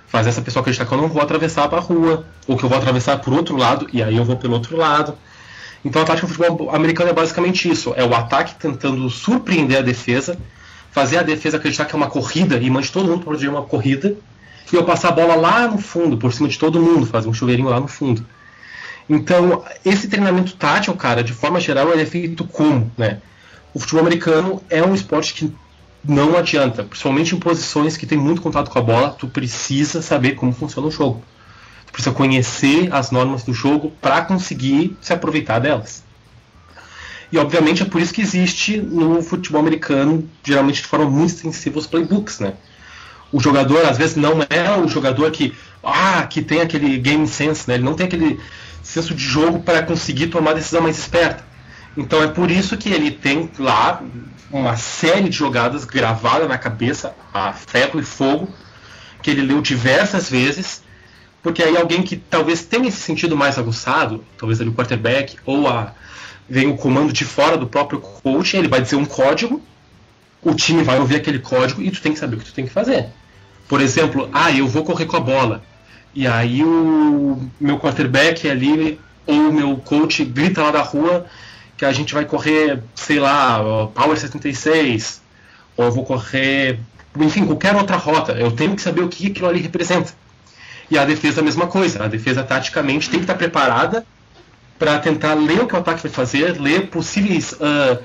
Fazer 0.08 0.30
essa 0.30 0.42
pessoa 0.42 0.62
acreditar 0.62 0.86
que 0.86 0.92
eu 0.92 0.98
não 1.00 1.08
vou 1.08 1.24
atravessar 1.24 1.68
para 1.70 1.80
a 1.80 1.82
rua, 1.82 2.26
ou 2.48 2.56
que 2.56 2.64
eu 2.64 2.70
vou 2.70 2.78
atravessar 2.78 3.18
por 3.18 3.34
outro 3.34 3.58
lado 3.58 3.88
e 3.92 4.04
aí 4.04 4.16
eu 4.16 4.24
vou 4.24 4.38
pelo 4.38 4.54
outro 4.54 4.78
lado. 4.78 5.18
Então 5.84 6.04
a 6.04 6.06
tática 6.06 6.28
do 6.28 6.34
futebol 6.34 6.70
americano 6.70 7.10
é 7.10 7.14
basicamente 7.14 7.68
isso: 7.68 7.94
é 7.96 8.04
o 8.04 8.14
ataque 8.14 8.54
tentando 8.56 9.10
surpreender 9.10 9.80
a 9.80 9.82
defesa, 9.82 10.38
fazer 10.92 11.18
a 11.18 11.24
defesa 11.24 11.58
acreditar 11.58 11.86
que 11.86 11.96
é 11.96 11.98
uma 11.98 12.10
corrida 12.10 12.58
e 12.58 12.70
mande 12.70 12.92
todo 12.92 13.08
mundo 13.08 13.26
para 13.26 13.50
uma 13.50 13.64
corrida 13.64 14.16
e 14.72 14.76
eu 14.76 14.84
passar 14.84 15.10
a 15.10 15.12
bola 15.12 15.36
lá 15.36 15.68
no 15.68 15.78
fundo, 15.78 16.18
por 16.18 16.34
cima 16.34 16.50
de 16.50 16.58
todo 16.58 16.82
mundo, 16.82 17.06
fazer 17.06 17.30
um 17.30 17.34
chuveirinho 17.34 17.70
lá 17.70 17.80
no 17.80 17.88
fundo. 17.88 18.26
Então, 19.10 19.64
esse 19.86 20.08
treinamento 20.08 20.56
tático, 20.56 20.98
cara, 20.98 21.24
de 21.24 21.32
forma 21.32 21.60
geral, 21.60 21.92
ele 21.92 22.02
é 22.02 22.06
feito 22.06 22.44
como, 22.44 22.92
né? 22.98 23.22
O 23.74 23.80
futebol 23.80 24.02
americano 24.02 24.62
é 24.70 24.84
um 24.84 24.94
esporte 24.94 25.34
que 25.34 25.54
não 26.04 26.38
adianta, 26.38 26.84
principalmente 26.84 27.36
em 27.36 27.40
posições 27.40 27.98
que 27.98 28.06
tem 28.06 28.18
muito 28.18 28.42
contato 28.42 28.70
com 28.70 28.80
a 28.80 28.82
bola, 28.82 29.10
tu 29.10 29.28
precisa 29.28 30.02
saber 30.02 30.36
como 30.36 30.54
funciona 30.54 30.88
o 30.88 30.92
jogo. 30.92 31.22
Tu 31.86 31.94
precisa 31.94 32.14
conhecer 32.14 32.94
as 32.94 33.12
normas 33.12 33.44
do 33.44 33.54
jogo 33.54 33.92
para 34.02 34.22
conseguir 34.22 34.98
se 35.02 35.14
aproveitar 35.14 35.60
delas. 35.60 36.04
E 37.32 37.38
obviamente 37.38 37.84
é 37.84 37.86
por 37.86 38.02
isso 38.02 38.14
que 38.14 38.22
existe 38.22 38.78
no 38.78 39.22
futebol 39.22 39.60
americano, 39.60 40.28
geralmente 40.44 40.82
de 40.82 40.88
forma 40.88 41.10
muito 41.10 41.34
extensiva, 41.34 41.78
os 41.78 41.88
playbooks, 41.88 42.40
né? 42.40 42.54
O 43.32 43.40
jogador 43.40 43.86
às 43.86 43.98
vezes 43.98 44.16
não 44.16 44.40
é 44.50 44.78
o 44.78 44.88
jogador 44.88 45.32
que 45.32 45.54
ah 45.84 46.24
que 46.24 46.42
tem 46.42 46.62
aquele 46.62 46.98
game 46.98 47.28
sense, 47.28 47.68
né? 47.68 47.76
Ele 47.76 47.84
não 47.84 47.94
tem 47.94 48.08
aquele 48.08 48.40
senso 48.82 49.14
de 49.14 49.24
jogo 49.24 49.60
para 49.60 49.84
conseguir 49.84 50.28
tomar 50.28 50.54
decisão 50.54 50.82
mais 50.82 50.98
esperta. 50.98 51.46
Então 51.96 52.22
é 52.24 52.28
por 52.28 52.50
isso 52.52 52.78
que 52.78 52.90
ele 52.90 53.12
tem 53.12 53.50
lá 53.58 54.02
uma 54.52 54.78
série 54.78 55.30
de 55.30 55.36
jogadas 55.36 55.84
gravadas 55.84 56.48
na 56.48 56.58
cabeça 56.58 57.14
a 57.34 57.52
ferro 57.52 58.00
e 58.00 58.04
fogo 58.04 58.48
que 59.22 59.32
ele 59.32 59.42
leu 59.42 59.62
diversas 59.62 60.30
vezes, 60.30 60.84
porque 61.42 61.62
aí 61.62 61.76
alguém 61.76 62.04
que 62.04 62.16
talvez 62.16 62.64
tenha 62.64 62.88
esse 62.88 62.98
sentido 62.98 63.36
mais 63.36 63.58
aguçado, 63.58 64.24
talvez 64.38 64.62
ali 64.62 64.70
o 64.70 64.74
quarterback 64.74 65.38
ou 65.46 65.68
a 65.68 65.92
vem 66.50 66.70
o 66.70 66.78
comando 66.78 67.12
de 67.12 67.26
fora 67.26 67.58
do 67.58 67.68
próprio 67.68 68.00
coach, 68.00 68.56
ele 68.56 68.70
vai 68.70 68.82
dizer 68.82 68.96
um 68.96 69.06
código 69.06 69.62
o 70.48 70.56
time 70.56 70.82
vai 70.82 70.98
ouvir 70.98 71.18
aquele 71.18 71.40
código 71.40 71.82
e 71.82 71.92
tu 71.92 72.02
tem 72.02 72.14
que 72.14 72.20
saber 72.20 72.38
o 72.38 72.40
que 72.40 72.46
tu 72.46 72.54
tem 72.54 72.66
que 72.66 72.72
fazer. 72.72 73.10
Por 73.68 73.82
exemplo, 73.82 74.30
ah, 74.32 74.50
eu 74.50 74.66
vou 74.66 74.86
correr 74.86 75.06
com 75.06 75.18
a 75.18 75.20
bola. 75.20 75.62
E 76.16 76.26
aí 76.26 76.64
o 76.64 77.50
meu 77.60 77.78
quarterback 77.78 78.50
ali, 78.50 78.98
ou 79.26 79.50
o 79.50 79.54
meu 79.54 79.76
coach 79.76 80.24
grita 80.24 80.64
lá 80.64 80.72
da 80.72 80.82
rua 80.82 81.26
que 81.76 81.84
a 81.84 81.92
gente 81.92 82.14
vai 82.14 82.24
correr, 82.24 82.82
sei 82.96 83.20
lá, 83.20 83.60
Power 83.94 84.18
76, 84.18 85.22
ou 85.76 85.86
eu 85.86 85.92
vou 85.92 86.06
correr, 86.06 86.80
enfim, 87.20 87.46
qualquer 87.46 87.76
outra 87.76 87.98
rota. 87.98 88.32
Eu 88.32 88.52
tenho 88.52 88.74
que 88.74 88.82
saber 88.82 89.02
o 89.02 89.10
que 89.10 89.28
aquilo 89.28 89.48
ali 89.48 89.60
representa. 89.60 90.14
E 90.90 90.98
a 90.98 91.04
defesa 91.04 91.42
a 91.42 91.44
mesma 91.44 91.68
coisa. 91.68 92.06
A 92.06 92.08
defesa 92.08 92.42
taticamente 92.42 93.10
tem 93.10 93.20
que 93.20 93.26
estar 93.26 93.36
preparada 93.36 94.06
para 94.80 94.98
tentar 94.98 95.34
ler 95.34 95.60
o 95.60 95.68
que 95.68 95.76
o 95.76 95.78
ataque 95.78 96.04
vai 96.04 96.12
fazer, 96.12 96.58
ler 96.60 96.88
possíveis 96.88 97.52
uh, 97.52 98.02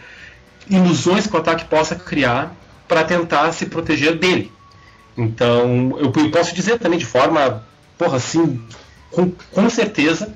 ilusões 0.68 1.26
que 1.26 1.34
o 1.34 1.38
ataque 1.38 1.64
possa 1.64 1.94
criar 1.94 2.54
para 2.88 3.04
tentar 3.04 3.52
se 3.52 3.66
proteger 3.66 4.18
dele. 4.18 4.52
Então, 5.16 5.96
eu, 5.98 6.12
eu, 6.14 6.30
posso 6.30 6.54
dizer 6.54 6.78
também 6.78 6.98
de 6.98 7.06
forma, 7.06 7.64
porra, 7.98 8.16
assim, 8.16 8.62
com, 9.10 9.30
com 9.30 9.70
certeza, 9.70 10.34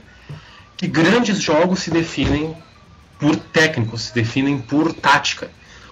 que 0.77 0.87
grandes 0.87 1.41
jogos 1.41 1.81
se 1.81 1.91
definem 1.91 2.55
por 3.19 3.37
técnicos, 3.37 4.03
se 4.03 4.15
definem 4.15 4.59
por 4.59 4.93
tática. 4.93 5.51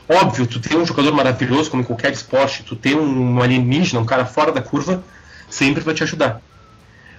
Óbvio, 0.08 0.46
tu 0.46 0.60
tem 0.60 0.76
um 0.76 0.84
jogador 0.84 1.12
maravilhoso, 1.14 1.70
como 1.70 1.82
em 1.82 1.86
qualquer 1.86 2.12
esporte, 2.12 2.62
tu 2.62 2.76
tem 2.76 2.94
um 2.94 3.40
alienígena, 3.40 4.00
um 4.00 4.04
cara 4.04 4.26
fora 4.26 4.52
da 4.52 4.60
curva, 4.60 5.02
sempre 5.48 5.82
vai 5.82 5.94
te 5.94 6.02
ajudar. 6.02 6.42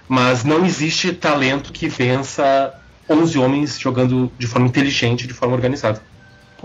Mas 0.08 0.44
não 0.44 0.64
existe 0.64 1.12
talento 1.14 1.74
que 1.74 1.88
vença 1.88 2.74
11 3.10 3.40
homens 3.40 3.80
jogando 3.80 4.32
de 4.38 4.46
forma 4.46 4.68
inteligente, 4.68 5.26
de 5.26 5.34
forma 5.34 5.56
organizada. 5.56 6.00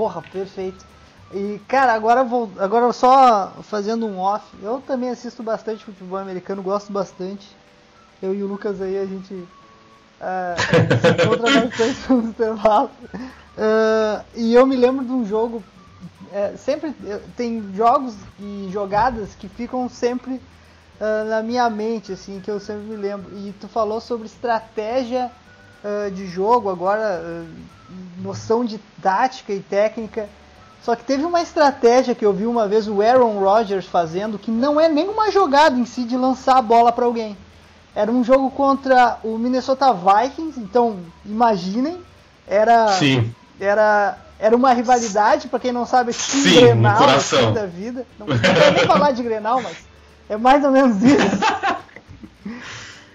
Porra, 0.00 0.22
perfeito. 0.22 0.82
E, 1.30 1.60
cara, 1.68 1.92
agora 1.92 2.24
vou. 2.24 2.50
Agora 2.58 2.90
só 2.90 3.52
fazendo 3.64 4.06
um 4.06 4.18
off. 4.18 4.46
Eu 4.62 4.80
também 4.80 5.10
assisto 5.10 5.42
bastante 5.42 5.84
futebol 5.84 6.16
americano, 6.16 6.62
gosto 6.62 6.90
bastante. 6.90 7.46
Eu 8.22 8.34
e 8.34 8.42
o 8.42 8.46
Lucas 8.46 8.80
aí, 8.80 8.96
a 8.96 9.04
gente 9.04 9.34
uh, 9.34 10.56
se 11.02 11.22
encontra 11.22 11.50
intervalos. 12.24 12.92
Uh, 13.12 14.24
e 14.36 14.54
eu 14.54 14.64
me 14.64 14.74
lembro 14.74 15.04
de 15.04 15.12
um 15.12 15.26
jogo. 15.26 15.62
É, 16.32 16.56
sempre 16.56 16.94
tem 17.36 17.62
jogos 17.74 18.14
e 18.40 18.70
jogadas 18.72 19.34
que 19.34 19.50
ficam 19.50 19.86
sempre 19.86 20.36
uh, 20.98 21.28
na 21.28 21.42
minha 21.42 21.68
mente, 21.68 22.10
assim, 22.10 22.40
que 22.40 22.50
eu 22.50 22.58
sempre 22.58 22.84
me 22.84 22.96
lembro. 22.96 23.36
E 23.36 23.52
tu 23.60 23.68
falou 23.68 24.00
sobre 24.00 24.26
estratégia 24.26 25.30
de 26.12 26.26
jogo 26.26 26.68
agora, 26.68 27.46
noção 28.18 28.64
de 28.64 28.78
tática 29.02 29.52
e 29.52 29.60
técnica. 29.60 30.28
Só 30.82 30.96
que 30.96 31.04
teve 31.04 31.24
uma 31.24 31.42
estratégia 31.42 32.14
que 32.14 32.24
eu 32.24 32.32
vi 32.32 32.46
uma 32.46 32.66
vez 32.66 32.88
o 32.88 33.02
Aaron 33.02 33.38
Rodgers 33.38 33.86
fazendo 33.86 34.38
que 34.38 34.50
não 34.50 34.80
é 34.80 34.88
nem 34.88 35.08
uma 35.08 35.30
jogada 35.30 35.78
em 35.78 35.84
si 35.84 36.04
de 36.04 36.16
lançar 36.16 36.56
a 36.56 36.62
bola 36.62 36.90
para 36.90 37.04
alguém. 37.04 37.36
Era 37.94 38.10
um 38.10 38.24
jogo 38.24 38.50
contra 38.50 39.18
o 39.22 39.36
Minnesota 39.36 39.92
Vikings, 39.92 40.58
então 40.58 41.00
imaginem, 41.24 41.98
era 42.46 42.88
Sim. 42.88 43.34
era 43.58 44.16
era 44.38 44.56
uma 44.56 44.72
rivalidade, 44.72 45.48
para 45.48 45.58
quem 45.58 45.70
não 45.70 45.84
sabe, 45.84 46.14
Sim, 46.14 46.60
Grenal 46.60 47.10
assim, 47.10 47.52
da 47.52 47.66
vida. 47.66 48.06
Não, 48.18 48.26
não 48.26 48.38
quero 48.38 48.72
nem 48.72 48.86
falar 48.86 49.12
de 49.12 49.22
Grenal, 49.22 49.60
mas 49.60 49.76
é 50.30 50.36
mais 50.38 50.64
ou 50.64 50.70
menos 50.70 51.02
isso. 51.02 51.20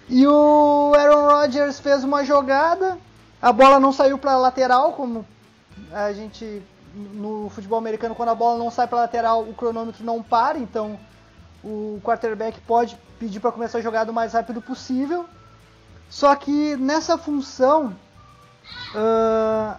E 0.08 0.28
o 0.28 0.94
Aaron 0.96 1.28
Rodgers 1.28 1.80
fez 1.80 2.04
uma 2.04 2.24
jogada, 2.24 2.98
a 3.46 3.54
bola 3.54 3.80
não 3.80 3.94
saiu 3.94 4.18
para 4.18 4.36
lateral, 4.38 4.94
como 4.94 5.24
a 5.92 6.12
gente 6.12 6.64
no 7.14 7.48
futebol 7.52 7.78
americano 7.78 8.16
quando 8.16 8.30
a 8.30 8.36
bola 8.36 8.58
não 8.58 8.72
sai 8.72 8.88
para 8.88 9.02
lateral, 9.02 9.44
o 9.44 9.54
cronômetro 9.54 10.04
não 10.04 10.24
para, 10.24 10.58
então 10.58 11.00
o 11.64 12.02
quarterback 12.04 12.60
pode 12.62 12.98
pedir 13.20 13.40
para 13.40 13.52
começar 13.52 13.78
a 13.78 13.82
jogada 13.82 14.10
o 14.10 14.16
mais 14.16 14.34
rápido 14.34 14.64
possível. 14.64 15.28
Só 16.10 16.36
que 16.36 16.76
nessa 16.78 17.20
função 17.20 17.96
ah, 18.96 19.78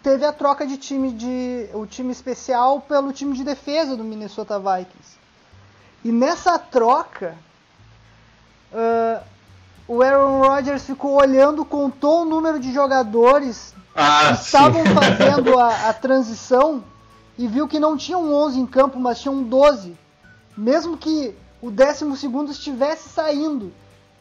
teve 0.00 0.24
a 0.24 0.32
troca 0.32 0.64
de 0.64 0.76
time 0.76 1.10
de 1.10 1.68
o 1.74 1.84
time 1.84 2.12
especial 2.12 2.80
pelo 2.80 3.12
time 3.12 3.36
de 3.36 3.42
defesa 3.42 3.96
do 3.96 4.04
Minnesota 4.04 4.56
Vikings. 4.56 5.18
E 6.04 6.12
nessa 6.12 6.60
troca 6.60 7.36
ah, 8.72 8.99
o 9.92 10.02
Aaron 10.02 10.38
Rodgers 10.40 10.84
ficou 10.84 11.20
olhando, 11.20 11.64
contou 11.64 12.22
o 12.22 12.24
número 12.24 12.60
de 12.60 12.72
jogadores 12.72 13.74
Ah, 13.92 14.28
que 14.36 14.44
estavam 14.44 14.84
sim. 14.86 14.94
fazendo 14.94 15.58
a, 15.58 15.88
a 15.88 15.92
transição 15.92 16.84
e 17.36 17.48
viu 17.48 17.66
que 17.66 17.80
não 17.80 17.96
tinham 17.96 18.32
11 18.32 18.60
em 18.60 18.66
campo, 18.66 19.00
mas 19.00 19.20
tinham 19.20 19.42
12. 19.42 19.98
Mesmo 20.56 20.96
que 20.96 21.34
o 21.60 21.72
12 21.72 22.04
estivesse 22.52 23.08
saindo, 23.08 23.72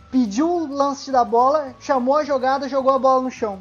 pediu 0.10 0.50
o 0.50 0.74
lance 0.74 1.12
da 1.12 1.24
bola, 1.24 1.76
chamou 1.80 2.18
a 2.18 2.24
jogada, 2.24 2.68
jogou 2.68 2.96
a 2.96 2.98
bola 2.98 3.22
no 3.22 3.30
chão. 3.30 3.60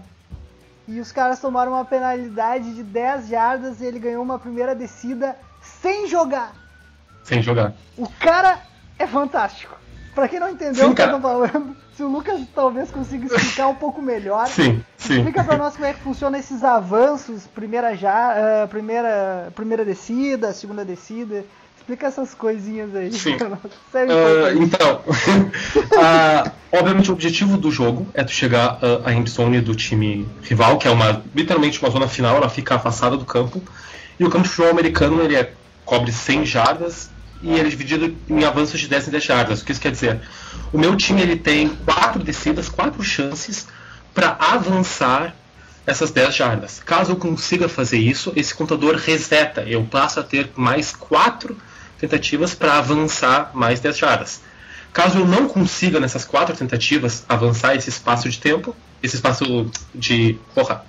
E 0.86 1.00
os 1.00 1.12
caras 1.12 1.38
tomaram 1.40 1.72
uma 1.72 1.84
penalidade 1.84 2.74
de 2.74 2.82
10 2.82 3.28
jardas 3.28 3.82
e 3.82 3.84
ele 3.84 3.98
ganhou 3.98 4.22
uma 4.22 4.38
primeira 4.38 4.74
descida 4.74 5.36
sem 5.60 6.06
jogar. 6.08 6.54
Sem 7.22 7.42
jogar. 7.42 7.74
O 7.98 8.08
cara 8.18 8.60
é 8.98 9.06
fantástico. 9.06 9.77
Pra 10.18 10.26
quem 10.26 10.40
não 10.40 10.50
entendeu 10.50 10.86
Sim, 10.86 10.90
o 10.90 10.94
que 10.96 11.00
eu 11.00 11.10
tô 11.12 11.20
falando, 11.20 11.76
se 11.96 12.02
o 12.02 12.08
Lucas 12.08 12.40
talvez 12.52 12.90
consiga 12.90 13.26
explicar 13.26 13.68
um 13.68 13.76
pouco 13.76 14.02
melhor. 14.02 14.48
Sim, 14.48 14.82
sim. 14.96 15.18
Explica 15.18 15.44
pra 15.44 15.56
nós 15.56 15.74
como 15.74 15.86
é 15.86 15.92
que 15.92 16.00
funciona 16.00 16.36
esses 16.36 16.64
avanços, 16.64 17.46
primeira 17.46 17.94
já, 17.94 18.64
ah, 18.64 18.66
primeira, 18.66 19.52
primeira 19.54 19.84
descida, 19.84 20.52
segunda 20.52 20.84
descida. 20.84 21.44
Explica 21.76 22.08
essas 22.08 22.34
coisinhas 22.34 22.96
aí. 22.96 23.12
Sim. 23.12 23.34
importante. 23.34 24.58
então, 24.58 25.02
ah, 26.02 26.50
obviamente 26.72 27.10
o 27.12 27.14
objetivo 27.14 27.56
do 27.56 27.70
jogo 27.70 28.04
é 28.12 28.24
tu 28.24 28.32
chegar 28.32 28.80
ah, 28.82 29.02
à 29.04 29.14
endzone 29.14 29.60
do 29.60 29.72
time 29.72 30.28
rival, 30.42 30.78
que 30.78 30.88
é 30.88 30.90
uma 30.90 31.22
literalmente 31.32 31.80
uma 31.80 31.90
zona 31.90 32.08
final, 32.08 32.34
ela 32.38 32.48
fica 32.48 32.74
afastada 32.74 33.16
do 33.16 33.24
campo. 33.24 33.62
E 34.18 34.24
o 34.24 34.30
campo 34.30 34.42
de 34.42 34.48
futebol 34.48 34.72
americano 34.72 35.22
ele 35.22 35.36
é, 35.36 35.52
cobre 35.84 36.10
100 36.10 36.44
jardas 36.44 37.08
e 37.42 37.50
ele 37.50 37.68
é 37.68 37.70
dividido 37.70 38.16
em 38.28 38.44
avanços 38.44 38.80
de 38.80 38.88
10 38.88 39.08
em 39.08 39.10
10 39.12 39.24
jardas. 39.24 39.60
O 39.60 39.64
que 39.64 39.72
isso 39.72 39.80
quer 39.80 39.92
dizer? 39.92 40.20
O 40.72 40.78
meu 40.78 40.96
time 40.96 41.22
ele 41.22 41.36
tem 41.36 41.68
quatro 41.68 42.22
descidas, 42.22 42.68
quatro 42.68 43.02
chances 43.02 43.66
para 44.14 44.36
avançar 44.40 45.34
essas 45.86 46.10
10 46.10 46.34
jardas. 46.34 46.82
Caso 46.84 47.12
eu 47.12 47.16
consiga 47.16 47.68
fazer 47.68 47.98
isso, 47.98 48.32
esse 48.36 48.54
contador 48.54 48.96
reseta. 48.96 49.62
Eu 49.62 49.84
passo 49.84 50.20
a 50.20 50.22
ter 50.22 50.50
mais 50.56 50.92
quatro 50.92 51.56
tentativas 51.98 52.54
para 52.54 52.78
avançar 52.78 53.52
mais 53.54 53.80
10 53.80 53.96
jardas. 53.96 54.40
Caso 54.92 55.18
eu 55.18 55.26
não 55.26 55.48
consiga 55.48 56.00
nessas 56.00 56.24
quatro 56.24 56.56
tentativas 56.56 57.24
avançar 57.28 57.74
esse 57.74 57.88
espaço 57.88 58.28
de 58.28 58.38
tempo, 58.38 58.74
esse 59.02 59.16
espaço 59.16 59.70
de. 59.94 60.38
Porra! 60.54 60.84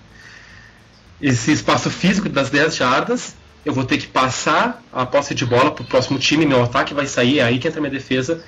Esse 1.22 1.52
espaço 1.52 1.90
físico 1.90 2.30
das 2.30 2.50
10 2.50 2.76
jardas, 2.76 3.36
eu 3.66 3.74
vou 3.74 3.84
ter 3.84 3.98
que 3.98 4.08
passar 4.08 4.82
a 4.92 5.06
posse 5.06 5.36
de 5.36 5.46
bola 5.46 5.72
para 5.72 5.84
o 5.84 5.86
próximo 5.86 6.18
time, 6.18 6.46
meu 6.46 6.64
ataque 6.64 6.94
vai 6.94 7.06
sair, 7.06 7.40
é 7.40 7.44
aí 7.44 7.60
que 7.60 7.68
entra 7.68 7.82
minha 7.82 7.92
defesa 7.92 8.44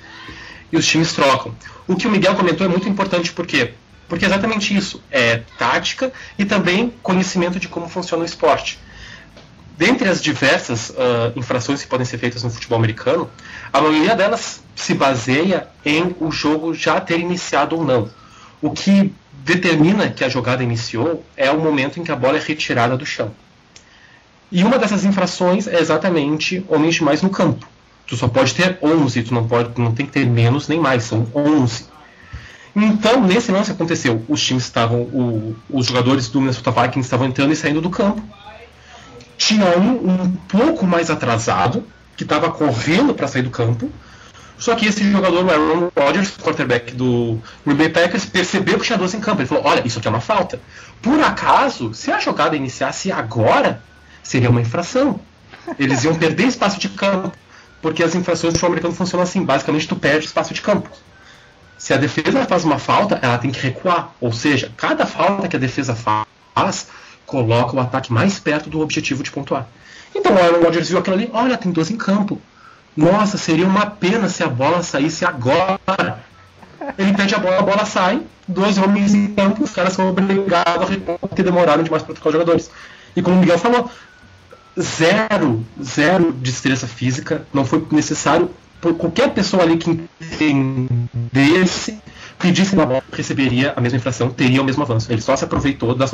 e 0.70 0.76
os 0.76 0.86
times 0.86 1.12
trocam. 1.12 1.54
O 1.86 1.96
que 1.96 2.06
o 2.06 2.10
Miguel 2.10 2.34
comentou 2.34 2.66
é 2.66 2.68
muito 2.68 2.88
importante, 2.88 3.32
por 3.32 3.46
quê? 3.46 3.74
Porque 4.08 4.24
é 4.24 4.28
exatamente 4.28 4.76
isso, 4.76 5.02
é 5.10 5.42
tática 5.58 6.12
e 6.38 6.44
também 6.44 6.92
conhecimento 7.02 7.58
de 7.58 7.68
como 7.68 7.88
funciona 7.88 8.22
o 8.22 8.26
esporte. 8.26 8.78
Dentre 9.76 10.08
as 10.08 10.22
diversas 10.22 10.92
ah, 10.96 11.32
infrações 11.34 11.82
que 11.82 11.88
podem 11.88 12.04
ser 12.04 12.18
feitas 12.18 12.42
no 12.42 12.50
futebol 12.50 12.78
americano, 12.78 13.30
a 13.72 13.80
maioria 13.80 14.14
delas 14.14 14.62
se 14.76 14.94
baseia 14.94 15.68
em 15.84 16.14
o 16.20 16.30
jogo 16.30 16.74
já 16.74 17.00
ter 17.00 17.18
iniciado 17.18 17.76
ou 17.76 17.84
não. 17.84 18.10
O 18.60 18.70
que 18.70 19.12
determina 19.32 20.10
que 20.10 20.24
a 20.24 20.28
jogada 20.28 20.62
iniciou 20.62 21.24
é 21.36 21.50
o 21.50 21.58
momento 21.58 21.98
em 21.98 22.04
que 22.04 22.12
a 22.12 22.16
bola 22.16 22.36
é 22.36 22.40
retirada 22.40 22.96
do 22.96 23.04
chão. 23.04 23.34
E 24.52 24.62
uma 24.62 24.78
dessas 24.78 25.04
infrações 25.04 25.66
é 25.66 25.80
exatamente 25.80 26.64
homens 26.68 26.94
demais 26.96 27.22
no 27.22 27.30
campo. 27.30 27.66
Tu 28.06 28.16
só 28.16 28.28
pode 28.28 28.54
ter 28.54 28.78
11, 28.82 29.22
tu 29.22 29.32
não, 29.34 29.48
pode, 29.48 29.80
não 29.80 29.92
tem 29.92 30.04
que 30.06 30.12
ter 30.12 30.26
menos 30.26 30.68
nem 30.68 30.78
mais, 30.78 31.04
são 31.04 31.26
11. 31.34 31.86
Então, 32.76 33.22
nesse 33.22 33.50
lance 33.50 33.70
aconteceu, 33.70 34.22
os 34.28 34.42
times 34.44 34.64
estavam, 34.64 35.00
o- 35.00 35.56
os 35.70 35.86
jogadores 35.86 36.28
do 36.28 36.40
Minnesota 36.40 36.70
Vikings 36.70 37.00
estavam 37.00 37.26
entrando 37.26 37.52
e 37.52 37.56
saindo 37.56 37.80
do 37.80 37.90
campo. 37.90 38.22
Tinha 39.36 39.76
um 39.78 40.10
um 40.22 40.32
pouco 40.48 40.86
mais 40.86 41.10
atrasado, 41.10 41.84
que 42.16 42.22
estava 42.22 42.50
correndo 42.50 43.14
para 43.14 43.26
sair 43.26 43.42
do 43.42 43.50
campo. 43.50 43.90
Só 44.58 44.74
que 44.76 44.86
esse 44.86 45.10
jogador, 45.10 45.44
o 45.44 45.50
Aaron 45.50 45.90
Rodgers, 45.98 46.36
quarterback 46.36 46.94
do 46.94 47.38
Green 47.66 47.76
Bay 47.76 47.88
Packers, 47.88 48.24
percebeu 48.26 48.78
que 48.78 48.84
tinha 48.86 48.98
12 48.98 49.16
em 49.16 49.20
campo. 49.20 49.40
Ele 49.40 49.48
falou: 49.48 49.64
Olha, 49.66 49.82
isso 49.84 49.98
aqui 49.98 50.06
é 50.06 50.10
uma 50.10 50.20
falta. 50.20 50.60
Por 51.00 51.18
acaso, 51.20 51.92
se 51.94 52.12
a 52.12 52.20
jogada 52.20 52.54
iniciasse 52.54 53.10
agora, 53.10 53.82
seria 54.22 54.50
uma 54.50 54.60
infração. 54.60 55.20
Eles 55.78 56.04
iam 56.04 56.14
perder 56.14 56.46
espaço 56.48 56.78
de 56.78 56.88
campo. 56.88 57.32
Porque 57.80 58.02
as 58.02 58.14
infrações 58.14 58.52
do 58.52 58.58
futebol 58.58 58.70
americano 58.70 58.94
funcionam 58.94 59.24
assim: 59.24 59.44
basicamente, 59.44 59.88
tu 59.88 59.96
perde 59.96 60.26
espaço 60.26 60.54
de 60.54 60.62
campo. 60.62 60.88
Se 61.76 61.92
a 61.92 61.96
defesa 61.96 62.44
faz 62.44 62.64
uma 62.64 62.78
falta, 62.78 63.18
ela 63.20 63.38
tem 63.38 63.50
que 63.50 63.60
recuar. 63.60 64.12
Ou 64.20 64.32
seja, 64.32 64.72
cada 64.76 65.04
falta 65.04 65.48
que 65.48 65.56
a 65.56 65.58
defesa 65.58 65.96
faz 65.96 66.86
coloca 67.26 67.74
o 67.74 67.80
ataque 67.80 68.12
mais 68.12 68.38
perto 68.38 68.70
do 68.70 68.80
objetivo 68.80 69.22
de 69.22 69.32
pontuar. 69.32 69.66
Então 70.14 70.32
o 70.32 70.38
Aaron 70.38 70.62
Rodgers 70.62 70.88
viu 70.88 70.98
aquilo 70.98 71.16
ali, 71.16 71.30
olha, 71.32 71.56
tem 71.56 71.72
12 71.72 71.94
em 71.94 71.96
campo. 71.96 72.40
Nossa, 72.96 73.38
seria 73.38 73.66
uma 73.66 73.86
pena 73.86 74.28
se 74.28 74.44
a 74.44 74.48
bola 74.48 74.82
saísse 74.82 75.24
agora. 75.24 76.22
Ele 76.98 77.14
pede 77.14 77.34
a 77.34 77.38
bola, 77.38 77.58
a 77.58 77.62
bola 77.62 77.84
sai, 77.84 78.20
dois 78.46 78.76
homens 78.76 79.14
em 79.14 79.28
campo, 79.28 79.64
os 79.64 79.70
caras 79.70 79.94
são 79.94 80.10
obrigados 80.10 80.88
a 80.88 80.90
recuar 80.90 81.18
porque 81.18 81.42
demoraram 81.42 81.82
demais 81.82 82.02
para 82.02 82.14
trocar 82.14 82.28
os 82.28 82.34
jogadores. 82.34 82.70
E 83.16 83.22
como 83.22 83.36
o 83.36 83.40
Miguel 83.40 83.58
falou, 83.58 83.90
zero, 84.80 85.64
zero 85.82 86.32
destreza 86.32 86.86
física, 86.86 87.46
não 87.52 87.64
foi 87.64 87.86
necessário 87.90 88.50
por 88.80 88.96
qualquer 88.96 89.32
pessoa 89.32 89.62
ali 89.62 89.76
que 89.76 89.90
entendesse, 89.90 92.00
pedisse 92.38 92.74
uma 92.74 92.84
bola, 92.84 93.02
receberia 93.12 93.72
a 93.76 93.80
mesma 93.80 93.98
infração, 93.98 94.30
teria 94.30 94.60
o 94.60 94.64
mesmo 94.64 94.82
avanço. 94.82 95.12
Ele 95.12 95.20
só 95.20 95.36
se 95.36 95.44
aproveitou 95.44 95.94
das 95.94 96.10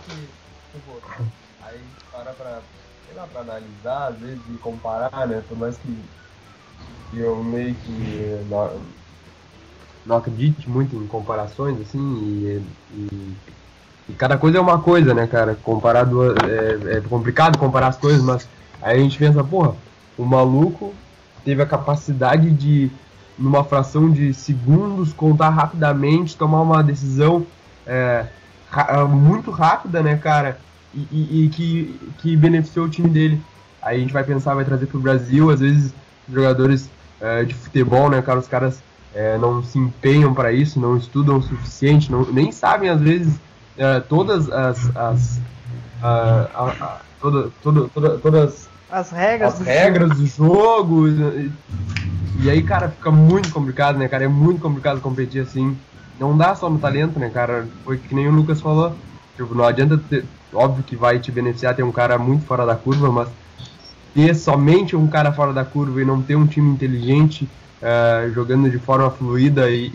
que, 0.00 0.28
tipo, 0.72 1.00
aí 1.62 1.80
para 2.10 2.32
pra 2.32 2.60
analisar, 3.40 4.08
às 4.08 4.18
vezes, 4.18 4.40
e 4.52 4.58
comparar, 4.58 5.28
né? 5.28 5.42
Por 5.48 5.58
mais 5.58 5.76
que, 5.76 5.96
que 7.10 7.18
eu 7.18 7.42
meio 7.42 7.74
que 7.74 8.44
não, 8.50 8.80
não 10.04 10.16
acredite 10.16 10.68
muito 10.68 10.96
em 10.96 11.06
comparações, 11.06 11.80
assim, 11.80 11.98
e, 11.98 12.62
e, 12.94 13.36
e 14.08 14.12
cada 14.14 14.38
coisa 14.38 14.58
é 14.58 14.60
uma 14.60 14.78
coisa, 14.80 15.12
né, 15.14 15.26
cara? 15.26 15.54
Comparar 15.62 16.04
duas, 16.04 16.34
é, 16.44 16.96
é 16.98 17.00
complicado 17.00 17.58
comparar 17.58 17.88
as 17.88 17.96
coisas, 17.96 18.22
mas 18.22 18.48
aí 18.80 18.98
a 18.98 19.02
gente 19.02 19.18
pensa, 19.18 19.42
porra, 19.42 19.74
o 20.16 20.24
maluco 20.24 20.94
teve 21.44 21.62
a 21.62 21.66
capacidade 21.66 22.50
de, 22.50 22.90
numa 23.38 23.64
fração 23.64 24.10
de 24.10 24.32
segundos, 24.32 25.12
contar 25.12 25.50
rapidamente, 25.50 26.36
tomar 26.36 26.62
uma 26.62 26.82
decisão 26.82 27.46
é, 27.86 28.26
ra- 28.70 29.04
muito 29.06 29.50
rápida, 29.50 30.02
né, 30.02 30.16
cara? 30.16 30.58
E, 30.94 31.06
e- 31.10 31.44
e 31.44 31.48
que, 31.48 32.00
que 32.18 32.36
beneficiou 32.36 32.86
o 32.86 32.88
time 32.90 33.08
dele. 33.08 33.42
Aí 33.82 33.96
a 33.98 34.00
gente 34.00 34.12
vai 34.12 34.24
pensar, 34.24 34.54
vai 34.54 34.64
trazer 34.64 34.86
pro 34.86 34.98
Brasil, 35.00 35.50
às 35.50 35.60
vezes 35.60 35.94
jogadores 36.28 36.88
é, 37.20 37.44
de 37.44 37.54
futebol, 37.54 38.08
né, 38.10 38.20
cara, 38.22 38.38
os 38.38 38.48
caras 38.48 38.82
é, 39.14 39.38
não 39.38 39.62
se 39.62 39.78
empenham 39.78 40.34
para 40.34 40.52
isso, 40.52 40.80
não 40.80 40.96
estudam 40.96 41.38
o 41.38 41.42
suficiente, 41.42 42.10
não, 42.10 42.22
nem 42.32 42.50
sabem 42.52 42.88
às 42.90 43.00
vezes 43.00 43.38
é, 43.76 44.00
todas 44.00 44.48
as, 44.50 44.96
as 44.96 45.40
a- 46.02 47.04
toda, 47.18 47.50
toda, 47.60 47.88
toda, 47.88 48.18
todas 48.18 48.70
As 48.88 49.10
regras 49.10 49.54
as 49.54 49.58
do 49.58 49.64
regras 49.64 50.10
do 50.18 50.26
jogo. 50.26 51.08
E, 51.08 51.52
e 52.44 52.50
aí, 52.50 52.62
cara, 52.62 52.90
fica 52.90 53.10
muito 53.10 53.50
complicado, 53.52 53.98
né, 53.98 54.08
cara? 54.08 54.24
É 54.24 54.28
muito 54.28 54.60
complicado 54.60 55.00
competir 55.00 55.40
assim. 55.40 55.78
não 56.18 56.36
dá 56.36 56.54
só 56.54 56.68
no 56.68 56.78
talento, 56.78 57.18
né, 57.18 57.30
cara? 57.30 57.68
Foi 57.82 57.98
que 57.98 58.14
nem 58.14 58.28
o 58.28 58.32
Lucas 58.32 58.60
falou. 58.60 58.98
Tipo, 59.34 59.54
não 59.54 59.64
adianta 59.64 59.98
ter. 59.98 60.28
Óbvio 60.52 60.84
que 60.84 60.96
vai 60.96 61.18
te 61.18 61.30
beneficiar 61.32 61.74
ter 61.74 61.82
um 61.82 61.92
cara 61.92 62.18
muito 62.18 62.46
fora 62.46 62.64
da 62.64 62.76
curva, 62.76 63.10
mas 63.10 63.34
ter 64.12 64.34
somente 64.34 64.96
um 64.96 65.08
cara 65.08 65.32
fora 65.32 65.52
da 65.52 65.64
curva 65.64 66.00
e 66.00 66.04
não 66.04 66.22
ter 66.22 66.36
um 66.36 66.46
time 66.46 66.70
inteligente 66.70 67.52
uh, 67.82 68.32
jogando 68.32 68.70
de 68.70 68.78
forma 68.78 69.10
fluida 69.10 69.70
e, 69.70 69.86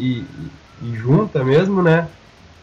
e, 0.80 0.90
e, 0.92 0.96
junta 0.96 1.44
mesmo, 1.44 1.82
né? 1.82 2.12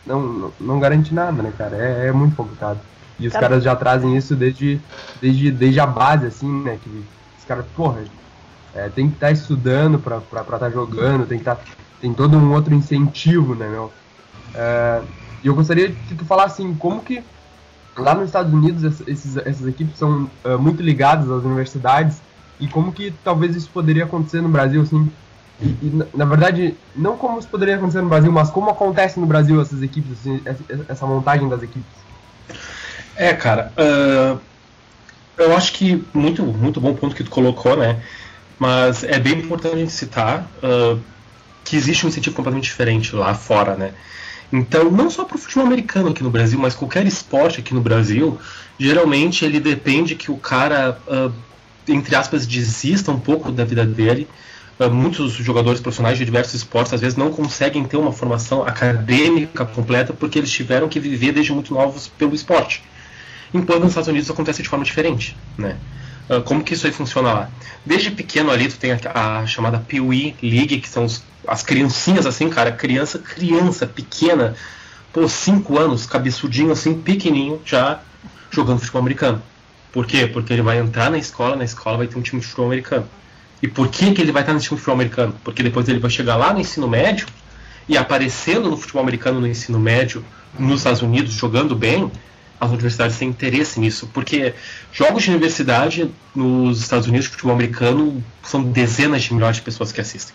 Não, 0.06 0.20
não, 0.20 0.52
não 0.60 0.80
garante 0.80 1.12
nada, 1.14 1.42
né, 1.42 1.52
cara? 1.56 1.76
É, 1.76 2.08
é 2.08 2.12
muito 2.12 2.36
complicado. 2.36 2.80
E 3.18 3.26
os 3.26 3.32
cara, 3.32 3.48
caras 3.48 3.64
já 3.64 3.74
trazem 3.74 4.16
isso 4.16 4.34
desde, 4.36 4.80
desde, 5.20 5.50
desde 5.50 5.80
a 5.80 5.86
base, 5.86 6.26
assim, 6.26 6.50
né? 6.62 6.78
Que 6.82 7.04
os 7.38 7.44
caras, 7.44 7.66
porra, 7.74 8.04
é, 8.74 8.88
tem 8.88 9.08
que 9.08 9.14
estar 9.14 9.26
tá 9.26 9.32
estudando 9.32 9.98
pra 9.98 10.18
estar 10.18 10.58
tá 10.58 10.70
jogando, 10.70 11.26
tem 11.26 11.38
que. 11.38 11.44
Tá, 11.44 11.58
tem 12.00 12.14
todo 12.14 12.36
um 12.36 12.52
outro 12.52 12.74
incentivo, 12.74 13.54
né, 13.54 13.68
meu? 13.68 13.92
É, 14.54 15.02
e 15.42 15.46
eu 15.48 15.54
gostaria 15.54 15.90
que 15.92 16.14
tu 16.14 16.24
falasse 16.24 16.62
assim, 16.62 16.74
como 16.74 17.02
que 17.02 17.22
lá 17.96 18.14
nos 18.14 18.26
Estados 18.26 18.52
Unidos 18.52 18.84
esses, 19.06 19.36
essas 19.36 19.66
equipes 19.66 19.98
são 19.98 20.30
uh, 20.44 20.58
muito 20.58 20.82
ligadas 20.82 21.30
às 21.30 21.44
universidades 21.44 22.22
e 22.60 22.68
como 22.68 22.92
que 22.92 23.10
talvez 23.10 23.56
isso 23.56 23.70
poderia 23.70 24.04
acontecer 24.04 24.40
no 24.40 24.48
Brasil, 24.48 24.82
assim, 24.82 25.10
e, 25.60 26.02
na 26.14 26.24
verdade, 26.24 26.76
não 26.94 27.16
como 27.16 27.38
isso 27.38 27.48
poderia 27.48 27.76
acontecer 27.76 28.00
no 28.00 28.08
Brasil, 28.08 28.30
mas 28.30 28.50
como 28.50 28.70
acontece 28.70 29.18
no 29.18 29.26
Brasil 29.26 29.60
essas 29.60 29.82
equipes, 29.82 30.12
assim, 30.12 30.40
essa 30.88 31.04
montagem 31.04 31.48
das 31.48 31.62
equipes. 31.62 31.98
É, 33.16 33.34
cara, 33.34 33.72
uh, 33.76 34.38
eu 35.36 35.56
acho 35.56 35.72
que 35.72 36.04
muito, 36.14 36.44
muito 36.44 36.80
bom 36.80 36.94
ponto 36.94 37.16
que 37.16 37.24
tu 37.24 37.30
colocou, 37.30 37.76
né? 37.76 38.00
Mas 38.58 39.02
é 39.02 39.18
bem 39.18 39.34
importante 39.34 39.74
a 39.74 39.78
gente 39.78 39.92
citar 39.92 40.48
uh, 40.62 41.00
que 41.64 41.76
existe 41.76 42.06
um 42.06 42.08
incentivo 42.08 42.36
completamente 42.36 42.64
diferente 42.64 43.14
lá 43.14 43.34
fora, 43.34 43.74
né? 43.74 43.92
Então, 44.52 44.90
não 44.90 45.10
só 45.10 45.24
para 45.24 45.36
o 45.36 45.38
futebol 45.38 45.66
americano 45.66 46.10
aqui 46.10 46.22
no 46.22 46.30
Brasil, 46.30 46.58
mas 46.58 46.74
qualquer 46.74 47.06
esporte 47.06 47.60
aqui 47.60 47.74
no 47.74 47.80
Brasil, 47.80 48.38
geralmente 48.78 49.44
ele 49.44 49.60
depende 49.60 50.14
que 50.14 50.30
o 50.30 50.36
cara, 50.36 50.98
uh, 51.06 51.32
entre 51.88 52.14
aspas, 52.14 52.46
desista 52.46 53.10
um 53.10 53.18
pouco 53.20 53.50
da 53.50 53.64
vida 53.64 53.84
dele. 53.84 54.28
Uh, 54.78 54.90
muitos 54.90 55.32
jogadores 55.32 55.80
profissionais 55.80 56.16
de 56.16 56.24
diversos 56.24 56.54
esportes 56.54 56.92
às 56.92 57.00
vezes 57.00 57.16
não 57.16 57.32
conseguem 57.32 57.84
ter 57.84 57.96
uma 57.96 58.12
formação 58.12 58.62
acadêmica 58.62 59.66
completa 59.66 60.12
porque 60.12 60.38
eles 60.38 60.50
tiveram 60.50 60.88
que 60.88 61.00
viver 61.00 61.32
desde 61.32 61.52
muito 61.52 61.74
novos 61.74 62.06
pelo 62.06 62.34
esporte 62.34 62.82
enquanto 63.52 63.80
nos 63.80 63.90
Estados 63.90 64.08
Unidos 64.08 64.30
acontece 64.30 64.62
de 64.62 64.68
forma 64.68 64.84
diferente, 64.84 65.36
né? 65.56 65.76
Uh, 66.28 66.42
como 66.42 66.62
que 66.62 66.74
isso 66.74 66.86
aí 66.86 66.92
funciona 66.92 67.32
lá? 67.32 67.50
Desde 67.84 68.10
pequeno 68.10 68.50
ali 68.50 68.68
tu 68.68 68.76
tem 68.76 68.92
a, 68.92 69.38
a 69.38 69.46
chamada 69.46 69.78
Pee 69.78 70.00
League, 70.00 70.80
que 70.80 70.88
são 70.88 71.04
os, 71.04 71.22
as 71.46 71.62
criancinhas 71.62 72.26
assim, 72.26 72.50
cara, 72.50 72.70
criança, 72.70 73.18
criança, 73.18 73.86
pequena, 73.86 74.54
pô, 75.12 75.26
5 75.26 75.78
anos, 75.78 76.06
cabeçudinho 76.06 76.70
assim, 76.70 77.00
pequenininho, 77.00 77.60
já 77.64 78.00
jogando 78.50 78.78
futebol 78.78 79.00
americano. 79.00 79.42
Por 79.90 80.06
quê? 80.06 80.26
Porque 80.26 80.52
ele 80.52 80.60
vai 80.60 80.78
entrar 80.78 81.10
na 81.10 81.16
escola, 81.16 81.56
na 81.56 81.64
escola 81.64 81.96
vai 81.96 82.06
ter 82.06 82.18
um 82.18 82.22
time 82.22 82.40
de 82.40 82.46
futebol 82.46 82.66
americano. 82.66 83.08
E 83.62 83.68
por 83.68 83.88
que, 83.88 84.12
que 84.12 84.22
ele 84.22 84.32
vai 84.32 84.42
estar 84.42 84.52
no 84.52 84.60
time 84.60 84.76
de 84.76 84.80
futebol 84.80 84.94
americano? 84.94 85.34
Porque 85.42 85.62
depois 85.62 85.88
ele 85.88 85.98
vai 85.98 86.10
chegar 86.10 86.36
lá 86.36 86.52
no 86.52 86.60
ensino 86.60 86.88
médio 86.88 87.26
e 87.88 87.96
aparecendo 87.96 88.70
no 88.70 88.76
futebol 88.76 89.02
americano 89.02 89.40
no 89.40 89.46
ensino 89.46 89.78
médio 89.78 90.24
nos 90.58 90.80
Estados 90.80 91.02
Unidos, 91.02 91.32
jogando 91.32 91.74
bem, 91.74 92.10
as 92.60 92.70
universidades 92.70 93.16
têm 93.16 93.28
interesse 93.28 93.78
nisso, 93.78 94.08
porque 94.12 94.54
jogos 94.92 95.22
de 95.22 95.30
universidade 95.30 96.10
nos 96.34 96.80
Estados 96.80 97.06
Unidos 97.06 97.26
de 97.26 97.32
futebol 97.32 97.54
americano 97.54 98.22
são 98.42 98.62
dezenas 98.62 99.22
de 99.22 99.34
milhões 99.34 99.56
de 99.56 99.62
pessoas 99.62 99.92
que 99.92 100.00
assistem. 100.00 100.34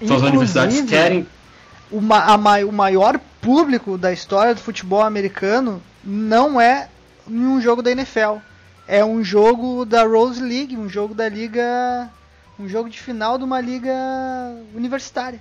Então 0.00 0.16
Inclusive, 0.16 0.26
as 0.26 0.32
universidades 0.32 0.90
querem. 0.90 1.26
O, 1.90 2.00
ma 2.00 2.36
o 2.66 2.72
maior 2.72 3.18
público 3.40 3.96
da 3.96 4.12
história 4.12 4.54
do 4.54 4.60
futebol 4.60 5.02
americano 5.02 5.82
não 6.04 6.60
é 6.60 6.88
um 7.28 7.60
jogo 7.60 7.82
da 7.82 7.90
NFL. 7.90 8.38
É 8.88 9.04
um 9.04 9.24
jogo 9.24 9.84
da 9.84 10.04
Rose 10.04 10.40
League, 10.40 10.76
um 10.76 10.88
jogo 10.88 11.14
da 11.14 11.28
liga. 11.28 12.08
Um 12.58 12.68
jogo 12.68 12.88
de 12.88 12.98
final 12.98 13.38
de 13.38 13.44
uma 13.44 13.60
liga 13.60 13.92
universitária. 14.74 15.40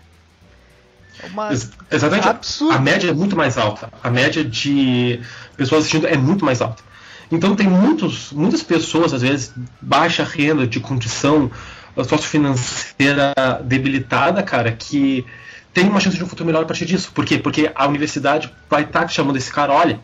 Uma 1.31 1.51
Exatamente. 1.51 2.63
A 2.71 2.79
média 2.79 3.09
é 3.09 3.13
muito 3.13 3.35
mais 3.35 3.57
alta. 3.57 3.89
A 4.03 4.09
média 4.09 4.43
de 4.43 5.21
pessoas 5.55 5.81
assistindo 5.81 6.07
é 6.07 6.17
muito 6.17 6.43
mais 6.43 6.61
alta. 6.61 6.83
Então 7.31 7.55
tem 7.55 7.67
muitos, 7.67 8.31
muitas 8.31 8.61
pessoas, 8.61 9.13
às 9.13 9.21
vezes, 9.21 9.53
baixa 9.81 10.23
renda, 10.23 10.67
de 10.67 10.79
condição 10.79 11.49
sociofinanceira 11.97 13.33
debilitada, 13.63 14.43
cara, 14.43 14.71
que 14.71 15.25
tem 15.73 15.87
uma 15.87 15.99
chance 15.99 16.17
de 16.17 16.23
um 16.23 16.27
futuro 16.27 16.45
melhor 16.45 16.63
a 16.63 16.65
partir 16.65 16.85
disso. 16.85 17.11
Por 17.13 17.25
quê? 17.25 17.37
Porque 17.37 17.71
a 17.73 17.87
universidade 17.87 18.51
vai 18.69 18.83
estar 18.83 19.01
tá 19.01 19.07
chamando 19.07 19.37
esse 19.37 19.51
cara, 19.51 19.73
olha, 19.73 19.99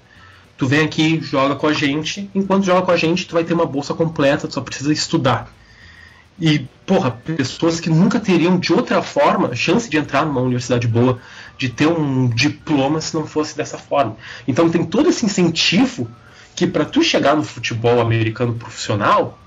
tu 0.58 0.68
vem 0.68 0.86
aqui, 0.86 1.20
joga 1.22 1.56
com 1.56 1.68
a 1.68 1.74
gente, 1.74 2.30
enquanto 2.34 2.66
joga 2.66 2.82
com 2.82 2.92
a 2.92 2.98
gente, 2.98 3.28
tu 3.28 3.34
vai 3.34 3.44
ter 3.44 3.54
uma 3.54 3.66
bolsa 3.66 3.94
completa, 3.94 4.48
tu 4.48 4.54
só 4.54 4.62
precisa 4.62 4.92
estudar. 4.94 5.52
E, 6.42 6.68
porra, 6.88 7.12
pessoas 7.12 7.80
que 7.80 7.88
nunca 7.88 8.20
teriam 8.20 8.58
de 8.58 8.74
outra 8.74 9.04
forma 9.04 9.56
chance 9.56 9.88
de 9.88 9.96
entrar 9.96 10.26
numa 10.26 10.42
universidade 10.42 10.88
boa, 10.88 11.20
de 11.56 11.70
ter 11.70 11.86
um 11.86 12.28
diploma 12.28 13.00
se 13.00 13.14
não 13.14 13.28
fosse 13.28 13.56
dessa 13.56 13.78
forma. 13.78 14.18
Então 14.48 14.68
tem 14.68 14.84
todo 14.84 15.08
esse 15.08 15.24
incentivo 15.24 16.10
que 16.56 16.66
para 16.66 16.84
tu 16.84 17.04
chegar 17.04 17.36
no 17.36 17.44
futebol 17.44 18.02
americano 18.02 18.56
profissional, 18.56 19.38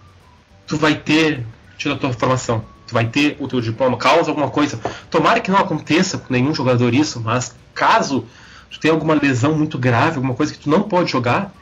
tu 0.68 0.76
vai 0.76 0.94
ter 0.94 1.44
tido 1.76 1.94
a 1.94 1.98
tua 1.98 2.12
formação, 2.12 2.64
tu 2.86 2.94
vai 2.94 3.06
ter 3.06 3.36
o 3.40 3.48
teu 3.48 3.60
diploma, 3.60 3.96
causa 3.96 4.30
alguma 4.30 4.48
coisa. 4.48 4.78
Tomara 5.10 5.40
que 5.40 5.50
não 5.50 5.58
aconteça 5.58 6.18
com 6.18 6.32
nenhum 6.32 6.54
jogador 6.54 6.94
isso, 6.94 7.20
mas 7.20 7.56
caso 7.74 8.24
tu 8.70 8.78
tenha 8.78 8.94
alguma 8.94 9.14
lesão 9.14 9.58
muito 9.58 9.76
grave, 9.76 10.14
alguma 10.14 10.34
coisa 10.34 10.52
que 10.52 10.60
tu 10.60 10.70
não 10.70 10.84
pode 10.84 11.10
jogar, 11.10 11.52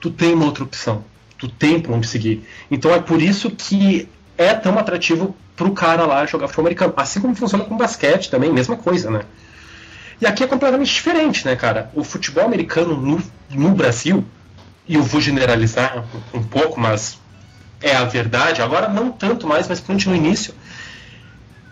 tu 0.00 0.10
tem 0.12 0.32
uma 0.32 0.44
outra 0.44 0.62
opção. 0.62 1.04
Tu 1.38 1.48
tem 1.48 1.80
para 1.80 1.92
onde 1.92 2.06
seguir. 2.06 2.46
Então 2.70 2.92
é 2.92 3.00
por 3.00 3.20
isso 3.20 3.50
que 3.50 4.08
é 4.38 4.54
tão 4.54 4.78
atrativo 4.78 5.36
pro 5.54 5.72
cara 5.72 6.04
lá 6.04 6.26
jogar 6.26 6.48
futebol 6.48 6.66
americano. 6.66 6.92
Assim 6.96 7.20
como 7.20 7.34
funciona 7.34 7.64
com 7.64 7.76
basquete 7.76 8.30
também, 8.30 8.52
mesma 8.52 8.76
coisa, 8.76 9.10
né? 9.10 9.22
E 10.20 10.26
aqui 10.26 10.44
é 10.44 10.46
completamente 10.46 10.92
diferente, 10.92 11.46
né, 11.46 11.56
cara? 11.56 11.90
O 11.94 12.02
futebol 12.02 12.44
americano 12.44 12.96
no, 12.96 13.22
no 13.50 13.70
Brasil, 13.70 14.24
e 14.88 14.94
eu 14.94 15.02
vou 15.02 15.20
generalizar 15.20 16.04
um, 16.32 16.42
pouco, 16.42 16.80
mas 16.80 17.18
é 17.82 17.94
a 17.94 18.04
verdade, 18.04 18.62
agora 18.62 18.88
não 18.88 19.10
tanto 19.10 19.46
mais, 19.46 19.68
mas 19.68 19.82
no 19.86 20.16
início, 20.16 20.54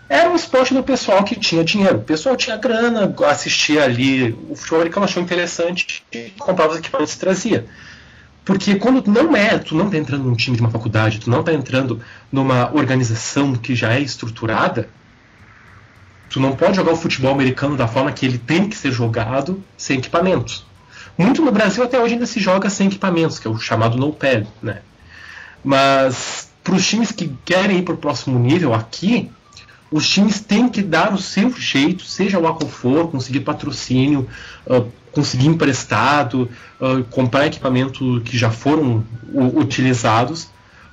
era 0.07 0.29
um 0.29 0.35
esporte 0.35 0.73
do 0.73 0.83
pessoal 0.83 1.23
que 1.23 1.35
tinha 1.35 1.63
dinheiro. 1.63 1.97
O 1.97 2.03
pessoal 2.03 2.35
tinha 2.35 2.55
grana, 2.57 3.13
assistia 3.27 3.83
ali, 3.83 4.37
o 4.49 4.55
futebol 4.55 4.79
americano 4.79 5.05
achou 5.05 5.23
interessante, 5.23 6.05
comprava 6.37 6.73
os 6.73 6.79
equipamentos 6.79 7.15
e 7.15 7.19
trazia. 7.19 7.65
Porque 8.45 8.75
quando 8.75 9.03
não 9.11 9.35
é, 9.35 9.57
tu 9.57 9.75
não 9.75 9.87
está 9.87 9.97
entrando 9.97 10.23
num 10.23 10.35
time 10.35 10.55
de 10.55 10.61
uma 10.61 10.69
faculdade, 10.69 11.19
tu 11.19 11.31
não 11.31 11.39
está 11.39 11.51
entrando 11.51 11.99
numa 12.31 12.71
organização 12.71 13.55
que 13.55 13.73
já 13.73 13.93
é 13.93 13.99
estruturada, 13.99 14.87
tu 16.29 16.39
não 16.39 16.55
pode 16.55 16.75
jogar 16.75 16.93
o 16.93 16.95
futebol 16.95 17.33
americano 17.33 17.75
da 17.75 17.87
forma 17.87 18.11
que 18.11 18.23
ele 18.23 18.37
tem 18.37 18.69
que 18.69 18.77
ser 18.77 18.91
jogado 18.91 19.63
sem 19.75 19.97
equipamentos. 19.97 20.63
Muito 21.17 21.41
no 21.41 21.51
Brasil 21.51 21.83
até 21.83 21.99
hoje 21.99 22.13
ainda 22.13 22.27
se 22.27 22.39
joga 22.39 22.69
sem 22.69 22.87
equipamentos, 22.87 23.39
que 23.39 23.47
é 23.47 23.51
o 23.51 23.57
chamado 23.57 23.97
no 23.97 24.13
pad, 24.13 24.47
né? 24.61 24.81
Mas 25.63 26.49
para 26.63 26.75
os 26.75 26.87
times 26.87 27.11
que 27.11 27.31
querem 27.43 27.79
ir 27.79 27.81
para 27.81 27.95
o 27.95 27.97
próximo 27.97 28.37
nível 28.37 28.75
aqui, 28.75 29.31
os 29.89 30.07
times 30.07 30.39
têm 30.39 30.69
que 30.69 30.83
dar 30.83 31.13
o 31.13 31.17
seu 31.17 31.49
jeito, 31.51 32.03
seja 32.03 32.37
lá 32.37 32.53
qual 32.53 32.69
for, 32.69 33.09
conseguir 33.09 33.39
patrocínio, 33.39 34.27
uh, 34.67 34.91
conseguir 35.15 35.47
emprestado, 35.47 36.49
uh, 36.79 37.03
comprar 37.05 37.47
equipamento 37.47 38.21
que 38.25 38.37
já 38.37 38.51
foram 38.51 39.03
utilizados 39.33 40.49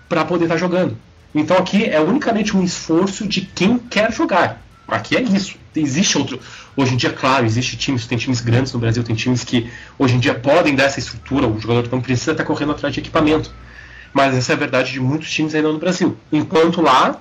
para 0.09 0.25
poder 0.25 0.45
estar 0.45 0.55
tá 0.55 0.61
jogando. 0.61 0.97
Então 1.35 1.57
aqui 1.59 1.85
é 1.85 2.01
unicamente 2.01 2.57
um 2.57 2.63
esforço 2.63 3.27
de 3.27 3.41
quem 3.41 3.79
quer 3.79 4.13
jogar. 4.13 4.63
Aqui 4.87 5.17
é 5.17 5.23
isso. 5.23 5.57
Existe 5.75 6.19
outro. 6.19 6.39
Hoje 6.77 6.95
em 6.95 6.97
dia, 6.97 7.11
claro, 7.11 7.47
existe 7.47 7.77
times, 7.77 8.07
tem 8.07 8.17
times 8.17 8.41
grandes 8.41 8.73
no 8.73 8.79
Brasil, 8.79 9.03
tem 9.03 9.17
times 9.17 9.43
que 9.43 9.71
hoje 9.99 10.15
em 10.15 10.21
dia 10.21 10.35
podem 10.35 10.75
dar 10.75 10.85
essa 10.85 10.99
estrutura, 10.99 11.47
o 11.47 11.59
jogador 11.59 11.89
não 11.91 12.01
precisa 12.01 12.33
estar 12.33 12.45
correndo 12.45 12.73
atrás 12.73 12.95
de 12.95 13.01
equipamento. 13.01 13.51
Mas 14.13 14.37
essa 14.37 14.53
é 14.53 14.55
a 14.55 14.59
verdade 14.59 14.93
de 14.93 15.01
muitos 15.01 15.31
times 15.31 15.55
ainda 15.55 15.73
no 15.73 15.79
Brasil. 15.79 16.17
Enquanto 16.31 16.83
lá, 16.83 17.19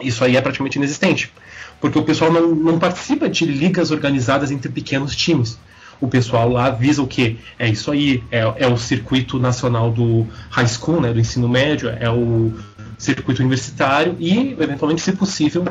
isso 0.00 0.24
aí 0.24 0.36
é 0.36 0.40
praticamente 0.40 0.78
inexistente. 0.78 1.32
Porque 1.80 1.98
o 1.98 2.04
pessoal 2.04 2.32
não, 2.32 2.54
não 2.54 2.78
participa 2.78 3.28
de 3.28 3.44
ligas 3.44 3.90
organizadas 3.90 4.50
entre 4.52 4.70
pequenos 4.70 5.16
times 5.16 5.58
o 6.00 6.08
pessoal 6.08 6.48
lá 6.48 6.70
visa 6.70 7.02
o 7.02 7.06
quê? 7.06 7.36
É 7.58 7.68
isso 7.68 7.90
aí, 7.90 8.22
é, 8.30 8.40
é 8.56 8.66
o 8.66 8.76
circuito 8.76 9.38
nacional 9.38 9.90
do 9.90 10.26
high 10.50 10.66
school, 10.66 11.00
né, 11.00 11.12
do 11.12 11.20
ensino 11.20 11.48
médio, 11.48 11.88
é 11.88 12.10
o 12.10 12.52
circuito 12.98 13.40
universitário 13.40 14.16
e, 14.18 14.56
eventualmente, 14.58 15.02
se 15.02 15.12
possível, 15.12 15.64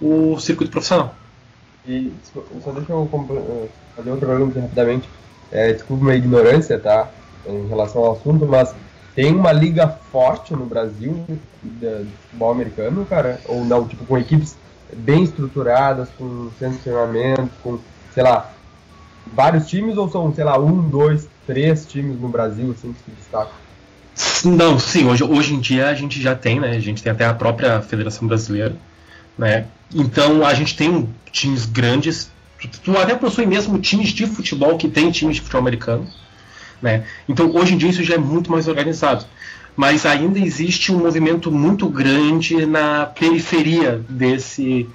o 0.00 0.38
circuito 0.38 0.70
profissional. 0.70 1.14
E 1.86 2.12
só 2.62 2.72
deixa 2.72 2.92
eu 2.92 3.08
eh, 3.12 3.68
fazer 3.94 4.10
outra 4.10 4.26
pergunta 4.26 4.60
rapidamente. 4.60 5.08
É, 5.52 5.72
desculpa 5.72 6.04
minha 6.04 6.16
ignorância, 6.16 6.78
tá? 6.78 7.08
Em 7.46 7.68
relação 7.68 8.04
ao 8.04 8.12
assunto, 8.12 8.44
mas 8.44 8.74
tem 9.14 9.32
uma 9.32 9.52
liga 9.52 9.86
forte 9.86 10.52
no 10.52 10.66
Brasil 10.66 11.24
de 11.62 12.06
futebol 12.22 12.50
americano, 12.50 13.06
cara? 13.06 13.40
Ou 13.46 13.64
não? 13.64 13.86
Tipo, 13.86 14.04
com 14.04 14.18
equipes 14.18 14.56
bem 14.92 15.22
estruturadas, 15.22 16.08
com 16.18 16.50
centro 16.58 16.76
de 16.76 16.82
treinamento, 16.82 17.50
com 17.62 17.78
sei 18.12 18.22
lá, 18.22 18.50
vários 19.34 19.66
times 19.68 19.96
ou 19.96 20.08
são, 20.08 20.34
sei 20.34 20.44
lá, 20.44 20.58
um, 20.58 20.88
dois, 20.88 21.28
três 21.46 21.86
times 21.86 22.20
no 22.20 22.28
Brasil 22.28 22.70
assim 22.70 22.92
que 22.92 22.98
se 23.04 23.16
destacam? 23.16 23.66
Não, 24.44 24.78
sim, 24.78 25.06
hoje, 25.06 25.24
hoje 25.24 25.54
em 25.54 25.60
dia 25.60 25.88
a 25.88 25.94
gente 25.94 26.20
já 26.20 26.34
tem, 26.34 26.58
né? 26.58 26.70
A 26.70 26.80
gente 26.80 27.02
tem 27.02 27.12
até 27.12 27.26
a 27.26 27.34
própria 27.34 27.82
Federação 27.82 28.26
Brasileira, 28.26 28.74
né? 29.36 29.66
Então 29.94 30.44
a 30.44 30.54
gente 30.54 30.76
tem 30.76 31.08
times 31.30 31.66
grandes, 31.66 32.30
tu, 32.60 32.68
tu 32.82 32.98
até 32.98 33.14
possui 33.14 33.46
mesmo 33.46 33.78
times 33.78 34.10
de 34.10 34.26
futebol 34.26 34.76
que 34.76 34.88
tem 34.88 35.10
times 35.10 35.36
de 35.36 35.42
futebol 35.42 35.60
americano, 35.60 36.06
né? 36.80 37.04
Então 37.28 37.54
hoje 37.54 37.74
em 37.74 37.78
dia 37.78 37.90
isso 37.90 38.02
já 38.02 38.14
é 38.14 38.18
muito 38.18 38.50
mais 38.50 38.68
organizado. 38.68 39.26
Mas 39.76 40.06
ainda 40.06 40.38
existe 40.38 40.90
um 40.90 40.98
movimento 41.00 41.52
muito 41.52 41.86
grande 41.86 42.64
na 42.64 43.04
periferia 43.04 44.02
desse, 44.08 44.88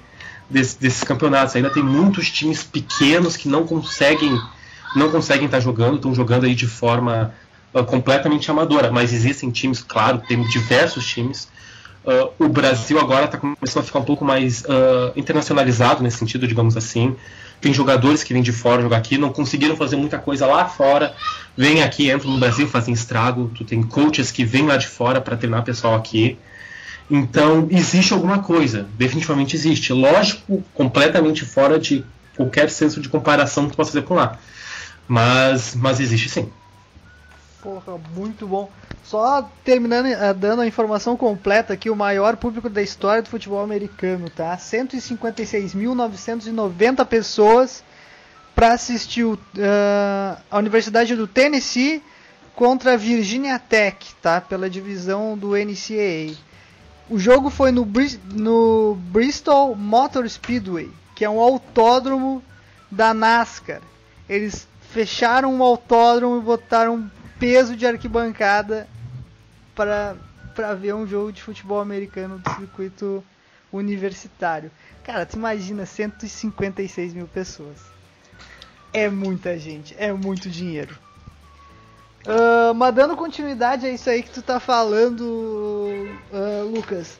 desse, 0.52 0.78
desses 0.78 1.02
campeonatos. 1.02 1.56
Ainda 1.56 1.70
tem 1.70 1.82
muitos 1.82 2.30
times 2.30 2.62
pequenos 2.62 3.36
que 3.36 3.48
não 3.48 3.66
conseguem 3.66 4.38
não 4.94 5.10
conseguem 5.10 5.46
estar 5.46 5.60
jogando, 5.60 5.96
estão 5.96 6.14
jogando 6.14 6.44
aí 6.44 6.54
de 6.54 6.66
forma 6.66 7.32
uh, 7.72 7.84
completamente 7.84 8.50
amadora. 8.50 8.90
Mas 8.90 9.12
existem 9.12 9.50
times, 9.50 9.82
claro, 9.82 10.22
tem 10.28 10.42
diversos 10.48 11.06
times. 11.06 11.48
Uh, 12.04 12.44
o 12.44 12.48
Brasil 12.48 12.98
agora 12.98 13.26
está 13.26 13.38
começando 13.38 13.82
a 13.82 13.86
ficar 13.86 14.00
um 14.00 14.04
pouco 14.04 14.24
mais 14.24 14.62
uh, 14.62 15.12
internacionalizado 15.16 16.02
nesse 16.02 16.18
sentido, 16.18 16.46
digamos 16.46 16.76
assim. 16.76 17.16
Tem 17.60 17.72
jogadores 17.72 18.24
que 18.24 18.32
vêm 18.32 18.42
de 18.42 18.50
fora 18.50 18.82
jogar 18.82 18.96
aqui, 18.96 19.16
não 19.16 19.30
conseguiram 19.30 19.76
fazer 19.76 19.94
muita 19.94 20.18
coisa 20.18 20.46
lá 20.46 20.66
fora, 20.66 21.14
vêm 21.56 21.82
aqui, 21.82 22.10
entram 22.10 22.32
no 22.32 22.38
Brasil, 22.38 22.66
fazem 22.66 22.92
estrago. 22.92 23.52
Tu 23.54 23.64
tem 23.64 23.82
coaches 23.82 24.32
que 24.32 24.44
vêm 24.44 24.66
lá 24.66 24.76
de 24.76 24.88
fora 24.88 25.20
para 25.20 25.36
treinar 25.36 25.62
pessoal 25.62 25.94
aqui. 25.94 26.36
Então, 27.14 27.68
existe 27.70 28.14
alguma 28.14 28.42
coisa, 28.42 28.88
definitivamente 28.96 29.54
existe. 29.54 29.92
Lógico, 29.92 30.64
completamente 30.72 31.44
fora 31.44 31.78
de 31.78 32.02
qualquer 32.34 32.70
senso 32.70 33.02
de 33.02 33.10
comparação 33.10 33.66
que 33.66 33.72
tu 33.72 33.76
possa 33.76 33.92
fazer 33.92 34.06
com 34.06 34.14
lá. 34.14 34.38
Mas, 35.06 35.74
mas 35.74 36.00
existe 36.00 36.30
sim. 36.30 36.50
Porra, 37.60 38.00
muito 38.14 38.46
bom. 38.46 38.70
Só 39.04 39.46
terminando, 39.62 40.06
eh, 40.06 40.32
dando 40.32 40.62
a 40.62 40.66
informação 40.66 41.14
completa 41.14 41.74
aqui, 41.74 41.90
o 41.90 41.96
maior 41.96 42.38
público 42.38 42.70
da 42.70 42.80
história 42.80 43.20
do 43.20 43.28
futebol 43.28 43.62
americano, 43.62 44.30
tá? 44.30 44.56
156.990 44.56 47.04
pessoas 47.04 47.84
para 48.54 48.72
assistir 48.72 49.24
uh, 49.24 49.38
a 50.50 50.58
Universidade 50.58 51.14
do 51.14 51.26
Tennessee 51.26 52.02
contra 52.54 52.94
a 52.94 52.96
Virginia 52.96 53.58
Tech, 53.58 53.98
tá? 54.22 54.40
Pela 54.40 54.70
divisão 54.70 55.36
do 55.36 55.50
NCAA. 55.50 56.51
O 57.08 57.18
jogo 57.18 57.50
foi 57.50 57.72
no, 57.72 57.86
no 58.32 58.94
Bristol 59.10 59.74
Motor 59.74 60.28
Speedway, 60.28 60.90
que 61.14 61.24
é 61.24 61.30
um 61.30 61.40
autódromo 61.40 62.42
da 62.90 63.12
NASCAR. 63.12 63.80
Eles 64.28 64.66
fecharam 64.92 65.54
um 65.54 65.62
autódromo 65.62 66.38
e 66.38 66.42
botaram 66.42 67.10
peso 67.38 67.76
de 67.76 67.86
arquibancada 67.86 68.88
para 69.74 70.16
para 70.54 70.74
ver 70.74 70.94
um 70.94 71.06
jogo 71.06 71.32
de 71.32 71.42
futebol 71.42 71.80
americano 71.80 72.38
do 72.38 72.50
circuito 72.54 73.24
universitário. 73.72 74.70
Cara, 75.02 75.26
tu 75.26 75.36
imagina 75.36 75.86
156 75.86 77.14
mil 77.14 77.26
pessoas. 77.26 77.78
É 78.92 79.08
muita 79.08 79.58
gente, 79.58 79.94
é 79.98 80.12
muito 80.12 80.50
dinheiro. 80.50 80.96
Uh, 82.26 82.72
mas 82.74 82.94
dando 82.94 83.16
continuidade 83.16 83.84
a 83.84 83.90
isso 83.90 84.08
aí 84.08 84.22
que 84.22 84.30
tu 84.30 84.42
tá 84.42 84.60
falando, 84.60 85.22
uh, 85.22 86.70
Lucas, 86.72 87.18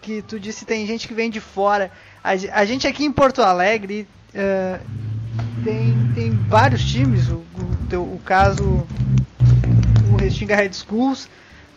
que 0.00 0.22
tu 0.22 0.38
disse 0.38 0.64
tem 0.64 0.86
gente 0.86 1.08
que 1.08 1.14
vem 1.14 1.28
de 1.28 1.40
fora. 1.40 1.90
A, 2.22 2.30
a 2.30 2.64
gente 2.64 2.86
aqui 2.86 3.04
em 3.04 3.10
Porto 3.10 3.42
Alegre 3.42 4.06
uh, 4.30 4.80
tem, 5.64 6.12
tem 6.14 6.30
vários 6.48 6.84
times, 6.84 7.28
o, 7.28 7.42
o, 7.92 8.14
o 8.14 8.20
caso, 8.24 8.86
o 10.12 10.16
Restinga 10.16 10.54
Red 10.54 10.74
Schools 10.74 11.28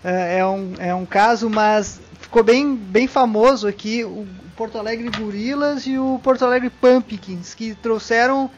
é, 0.04 0.46
um, 0.46 0.74
é 0.78 0.94
um 0.94 1.06
caso, 1.06 1.50
mas 1.50 2.00
ficou 2.22 2.44
bem, 2.44 2.76
bem 2.76 3.08
famoso 3.08 3.68
aqui 3.68 4.04
o 4.04 4.28
Porto 4.56 4.78
Alegre 4.78 5.10
Gorilas 5.10 5.88
e 5.88 5.98
o 5.98 6.20
Porto 6.22 6.46
Alegre 6.46 6.70
Pumpkins, 6.70 7.56
que 7.56 7.74
trouxeram 7.74 8.50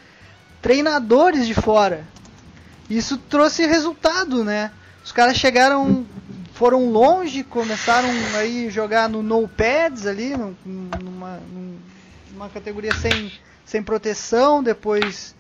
treinadores 0.61 1.47
de 1.47 1.53
fora 1.53 2.03
isso 2.97 3.17
trouxe 3.17 3.65
resultado, 3.65 4.43
né? 4.43 4.71
Os 5.03 5.11
caras 5.11 5.37
chegaram, 5.37 6.05
foram 6.53 6.89
longe, 6.89 7.43
começaram 7.43 8.09
aí 8.35 8.69
jogar 8.69 9.09
no 9.09 9.23
no 9.23 9.47
pads 9.47 10.05
ali, 10.05 10.33
numa, 10.65 11.39
numa 12.31 12.49
categoria 12.49 12.93
sem, 12.93 13.31
sem 13.65 13.81
proteção, 13.81 14.61
depois 14.61 15.35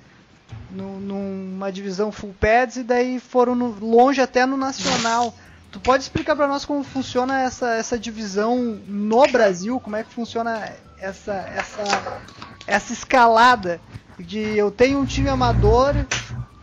numa 0.69 1.71
divisão 1.71 2.11
full 2.11 2.35
pads 2.39 2.77
e 2.77 2.83
daí 2.83 3.19
foram 3.19 3.55
no, 3.55 3.77
longe 3.79 4.21
até 4.21 4.45
no 4.45 4.57
nacional. 4.57 5.33
Tu 5.71 5.79
pode 5.79 6.03
explicar 6.03 6.35
para 6.35 6.47
nós 6.47 6.65
como 6.65 6.83
funciona 6.83 7.41
essa, 7.41 7.75
essa 7.75 7.97
divisão 7.97 8.81
no 8.87 9.25
Brasil? 9.31 9.79
Como 9.79 9.95
é 9.95 10.03
que 10.03 10.13
funciona 10.13 10.69
essa, 10.99 11.33
essa, 11.33 12.21
essa 12.67 12.93
escalada 12.93 13.79
de 14.19 14.39
eu 14.39 14.69
tenho 14.69 14.99
um 14.99 15.05
time 15.05 15.29
amador 15.29 15.95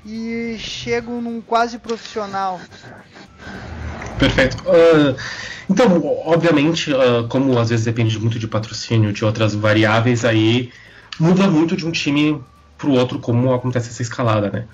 e 0.08 0.56
chego 0.58 1.20
num 1.20 1.40
quase 1.42 1.78
profissional. 1.78 2.58
Perfeito. 4.18 4.56
Uh, 4.62 5.14
então, 5.68 6.02
obviamente, 6.24 6.90
uh, 6.92 7.28
como 7.28 7.58
às 7.58 7.68
vezes 7.68 7.84
depende 7.84 8.18
muito 8.18 8.38
de 8.38 8.48
patrocínio, 8.48 9.12
de 9.12 9.24
outras 9.24 9.54
variáveis, 9.54 10.24
aí 10.24 10.72
muda 11.20 11.46
muito 11.46 11.76
de 11.76 11.86
um 11.86 11.92
time 11.92 12.42
para 12.78 12.88
o 12.88 12.92
outro 12.92 13.18
como 13.18 13.52
acontece 13.52 13.90
essa 13.90 14.00
escalada, 14.00 14.50
né? 14.50 14.64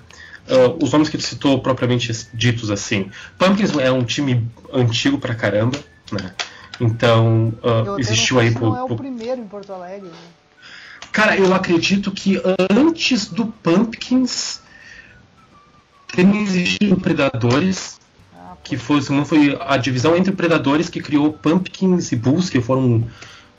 Uh, 0.47 0.83
os 0.83 0.91
nomes 0.91 1.09
que 1.09 1.17
ele 1.17 1.23
citou 1.23 1.59
propriamente 1.59 2.13
ditos 2.33 2.71
assim, 2.71 3.09
Pumpkins 3.37 3.75
é 3.77 3.91
um 3.91 4.03
time 4.03 4.47
antigo 4.71 5.17
pra 5.17 5.35
caramba, 5.35 5.77
né? 6.11 6.33
Então 6.79 7.53
existiu 7.97 8.39
aí 8.39 8.51
por, 8.51 8.69
não 8.69 8.77
é 8.77 8.83
o 8.83 8.95
primeiro 8.95 9.41
em 9.41 9.47
Porto 9.47 9.73
Alegre. 9.73 10.07
Né? 10.07 10.15
Cara, 11.11 11.35
eu 11.35 11.53
acredito 11.53 12.11
que 12.11 12.39
antes 12.69 13.27
do 13.27 13.47
Pumpkins 13.47 14.61
tem 16.15 16.41
existido 16.41 16.95
Predadores, 16.97 17.99
que 18.63 18.77
foi, 18.77 19.01
foi 19.01 19.57
a 19.61 19.77
divisão 19.77 20.15
entre 20.15 20.31
Predadores 20.31 20.89
que 20.89 21.01
criou 21.01 21.33
Pumpkins 21.33 22.11
e 22.11 22.15
Bulls, 22.15 22.49
que 22.49 22.61
foram 22.61 23.07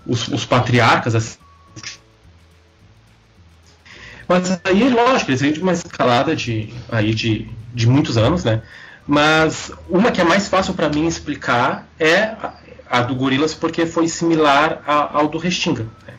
os, 0.06 0.26
os 0.28 0.44
patriarcas. 0.44 1.14
Assim. 1.14 1.38
Mas 4.28 4.58
aí, 4.64 4.88
lógico, 4.88 5.30
eles 5.30 5.40
vêm 5.40 5.52
de 5.52 5.60
uma 5.60 5.72
escalada 5.72 6.34
de, 6.34 6.72
aí 6.90 7.14
de, 7.14 7.48
de 7.74 7.86
muitos 7.86 8.16
anos, 8.16 8.42
né? 8.42 8.62
Mas 9.06 9.70
uma 9.88 10.10
que 10.10 10.20
é 10.20 10.24
mais 10.24 10.48
fácil 10.48 10.74
para 10.74 10.88
mim 10.88 11.06
explicar 11.06 11.86
é 11.98 12.22
a, 12.22 12.54
a, 12.90 13.02
do 13.02 13.14
Gorilas, 13.14 13.54
porque 13.54 13.86
foi 13.86 14.08
similar 14.08 14.82
a, 14.84 15.18
ao 15.18 15.28
do 15.28 15.38
Restinga. 15.38 15.84
Né? 16.06 16.14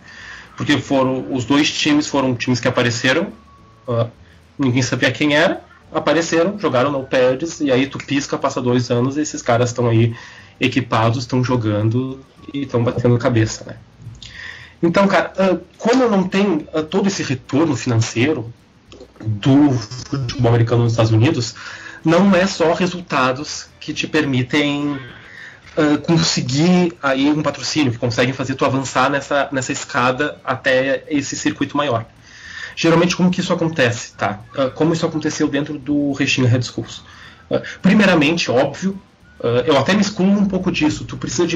Porque 0.55 0.77
foram 0.77 1.33
os 1.33 1.43
dois 1.43 1.69
times 1.69 2.07
foram 2.07 2.33
times 2.33 2.61
que 2.61 2.67
apareceram, 2.67 3.33
uh, 3.87 4.09
ninguém 4.57 4.81
sabia 4.81 5.11
quem 5.11 5.35
era, 5.35 5.66
apareceram, 5.91 6.59
jogaram 6.59 6.91
no 6.91 7.03
pads, 7.03 7.59
e 7.61 7.71
aí 7.71 7.87
tu 7.87 7.97
pisca, 7.97 8.37
passa 8.37 8.61
dois 8.61 8.89
anos 8.91 9.17
e 9.17 9.21
esses 9.21 9.41
caras 9.41 9.69
estão 9.69 9.87
aí 9.87 10.15
equipados, 10.59 11.19
estão 11.19 11.43
jogando 11.43 12.19
e 12.53 12.63
estão 12.63 12.83
batendo 12.83 13.17
cabeça, 13.17 13.63
né? 13.65 13.77
Então, 14.81 15.07
cara, 15.07 15.33
como 15.77 16.07
não 16.07 16.23
tem 16.23 16.67
uh, 16.73 16.83
todo 16.83 17.07
esse 17.07 17.23
retorno 17.23 17.75
financeiro 17.75 18.53
do 19.19 19.71
futebol 19.71 20.49
americano 20.49 20.83
nos 20.83 20.93
Estados 20.93 21.11
Unidos, 21.11 21.55
não 22.05 22.35
é 22.35 22.45
só 22.45 22.73
resultados 22.73 23.67
que 23.79 23.93
te 23.93 24.07
permitem 24.07 24.99
uh, 25.77 25.97
conseguir 26.03 26.93
aí 27.01 27.29
um 27.29 27.41
patrocínio, 27.41 27.91
que 27.91 27.97
conseguem 27.97 28.33
fazer 28.33 28.53
tu 28.53 28.65
avançar 28.65 29.09
nessa, 29.09 29.49
nessa 29.51 29.71
escada 29.71 30.39
até 30.43 31.03
esse 31.09 31.35
circuito 31.35 31.75
maior. 31.75 32.05
Geralmente, 32.79 33.15
como 33.15 33.31
que 33.31 33.41
isso 33.41 33.51
acontece? 33.51 34.13
Tá? 34.13 34.39
Uh, 34.55 34.69
como 34.69 34.93
isso 34.93 35.03
aconteceu 35.03 35.47
dentro 35.47 35.79
do 35.79 36.11
Restinga 36.13 36.47
Red 36.47 36.61
Schools? 36.61 36.99
Uh, 37.49 37.59
primeiramente, 37.81 38.51
óbvio, 38.51 38.91
uh, 39.39 39.65
eu 39.65 39.75
até 39.75 39.95
me 39.95 40.01
excluo 40.01 40.29
um 40.29 40.45
pouco 40.45 40.71
disso. 40.71 41.03
Tu 41.03 41.17
precisa 41.17 41.47
de 41.47 41.55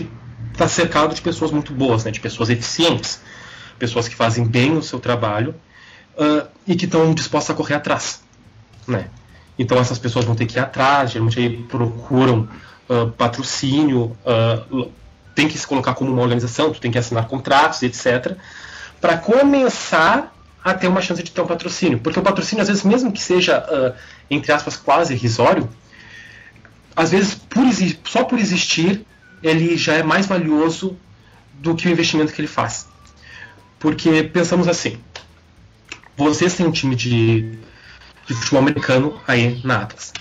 estar 0.52 0.66
tá 0.66 0.68
cercado 0.68 1.14
de 1.14 1.22
pessoas 1.22 1.52
muito 1.52 1.72
boas, 1.74 2.04
né? 2.04 2.10
de 2.10 2.20
pessoas 2.20 2.50
eficientes, 2.50 3.22
pessoas 3.78 4.08
que 4.08 4.16
fazem 4.16 4.44
bem 4.44 4.76
o 4.76 4.82
seu 4.82 5.00
trabalho 5.00 5.54
e 6.68 6.76
que 6.76 6.86
estão 6.86 7.14
dispostas 7.14 7.52
a 7.52 7.58
correr 7.58 7.76
atrás. 7.76 8.22
Né? 8.88 9.06
Então, 9.58 9.80
essas 9.80 9.98
pessoas 9.98 10.26
vão 10.26 10.36
ter 10.36 10.46
que 10.46 10.58
ir 10.58 10.60
atrás, 10.60 11.12
geralmente 11.12 11.66
procuram 11.70 12.48
patrocínio, 13.18 14.16
tem 15.34 15.48
que 15.48 15.58
se 15.58 15.66
colocar 15.66 15.94
como 15.94 16.12
uma 16.12 16.22
organização, 16.22 16.72
tu 16.72 16.82
tem 16.82 16.92
que 16.92 16.98
assinar 16.98 17.28
contratos, 17.28 17.82
etc. 17.82 18.36
Para 19.00 19.18
começar 19.18 20.32
a 20.64 20.74
ter 20.74 20.88
uma 20.88 21.02
chance 21.02 21.22
de 21.24 21.32
ter 21.32 21.42
um 21.42 21.48
patrocínio. 21.48 22.00
Porque 22.00 22.20
o 22.20 22.22
patrocínio, 22.22 22.62
às 22.62 22.68
vezes, 22.68 22.84
mesmo 22.84 23.12
que 23.12 23.22
seja, 23.22 23.60
uh, 23.60 23.98
entre 24.30 24.52
aspas, 24.52 24.76
quase 24.76 25.14
irrisório, 25.14 25.68
às 26.96 27.12
vezes, 27.12 27.34
por, 27.34 27.66
só 28.04 28.24
por 28.24 28.38
existir, 28.38 29.06
ele 29.42 29.76
já 29.78 29.94
é 29.94 30.04
mais 30.04 30.26
valioso 30.26 30.98
do 31.54 31.76
que 31.76 31.88
o 31.88 31.92
investimento 31.92 32.34
que 32.34 32.42
ele 32.42 32.48
faz. 32.48 32.88
Porque 33.80 34.24
pensamos 34.24 34.68
assim: 34.68 35.00
vocês 36.16 36.54
têm 36.54 36.66
um 36.66 36.72
time 36.72 36.96
de, 36.96 37.58
de 38.28 38.34
futebol 38.34 38.60
americano 38.60 39.20
aí 39.28 39.60
na 39.64 39.82
Atlas. 39.82 40.14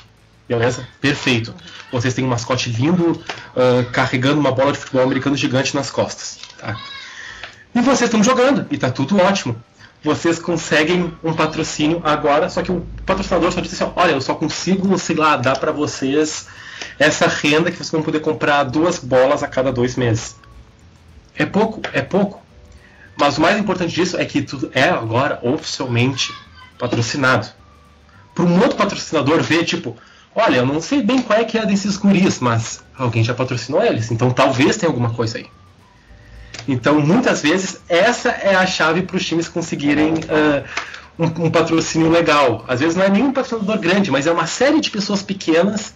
Beleza? 0.49 0.87
Perfeito. 1.01 1.55
Vocês 1.93 2.15
têm 2.15 2.25
um 2.25 2.29
mascote 2.29 2.71
lindo 2.71 3.13
uh, 3.13 3.91
carregando 3.93 4.41
uma 4.41 4.51
bola 4.51 4.73
de 4.73 4.79
futebol 4.79 5.03
americano 5.03 5.37
gigante 5.37 5.75
nas 5.77 5.91
costas. 5.91 6.39
Tá? 6.59 6.77
E 7.75 7.81
vocês 7.81 8.03
estão 8.09 8.23
jogando, 8.25 8.67
e 8.71 8.77
tá 8.77 8.91
tudo 8.91 9.17
ótimo. 9.19 9.63
Vocês 10.03 10.39
conseguem 10.39 11.13
um 11.23 11.35
patrocínio 11.35 12.01
agora, 12.03 12.49
só 12.49 12.63
que 12.63 12.73
o 12.73 12.87
patrocinador 13.05 13.53
só 13.53 13.61
disse 13.61 13.83
assim: 13.83 13.93
olha, 13.95 14.13
eu 14.13 14.21
só 14.21 14.35
consigo, 14.35 14.99
sei 14.99 15.17
lá, 15.17 15.37
dar 15.37 15.59
para 15.59 15.73
vocês 15.73 16.47
essa 16.99 17.27
renda 17.27 17.71
que 17.71 17.77
vocês 17.77 17.91
vão 17.91 18.03
poder 18.03 18.21
comprar 18.21 18.65
duas 18.65 18.99
bolas 18.99 19.43
a 19.43 19.49
cada 19.49 19.71
dois 19.71 19.97
meses. 19.97 20.37
É 21.37 21.45
pouco, 21.45 21.83
é 21.93 22.01
pouco. 22.01 22.43
Mas 23.19 23.37
o 23.37 23.43
mais 23.43 23.59
importante 23.59 23.95
disso 23.95 24.17
é 24.17 24.25
que 24.25 24.41
tudo 24.41 24.71
é 24.75 24.89
agora 24.89 25.39
oficialmente 25.43 26.33
patrocinado. 26.79 27.49
Para 28.35 28.45
um 28.45 28.61
outro 28.61 28.77
patrocinador 28.79 29.43
ver, 29.43 29.65
tipo, 29.65 29.97
olha, 30.35 30.57
eu 30.57 30.67
não 30.67 30.81
sei 30.81 31.03
bem 31.03 31.21
qual 31.21 31.39
é 31.39 31.45
que 31.45 31.59
é 31.59 31.67
desses 31.67 31.99
guris, 31.99 32.41
mas 32.41 32.83
alguém 32.97 33.23
já 33.23 33.35
patrocinou 33.35 33.83
eles, 33.83 34.11
então 34.11 34.31
talvez 34.31 34.79
tenha 34.79 34.89
alguma 34.89 35.11
coisa 35.11 35.37
aí. 35.37 35.47
Então, 36.71 37.01
muitas 37.01 37.43
vezes, 37.43 37.81
essa 37.89 38.29
é 38.29 38.55
a 38.55 38.65
chave 38.65 39.03
para 39.03 39.17
os 39.17 39.27
times 39.27 39.49
conseguirem 39.49 40.13
uh, 40.15 40.65
um, 41.19 41.47
um, 41.47 41.51
patrocínio 41.51 42.09
legal. 42.09 42.65
Às 42.69 42.79
vezes 42.79 42.95
não 42.95 43.03
é 43.03 43.09
nem 43.09 43.25
um 43.25 43.33
patrocinador 43.33 43.77
grande, 43.81 44.09
mas 44.09 44.25
é 44.29 44.31
uma 44.31 44.47
série 44.47 44.81
de 44.81 44.89
pessoas 44.89 45.21
pequenas 45.21 45.93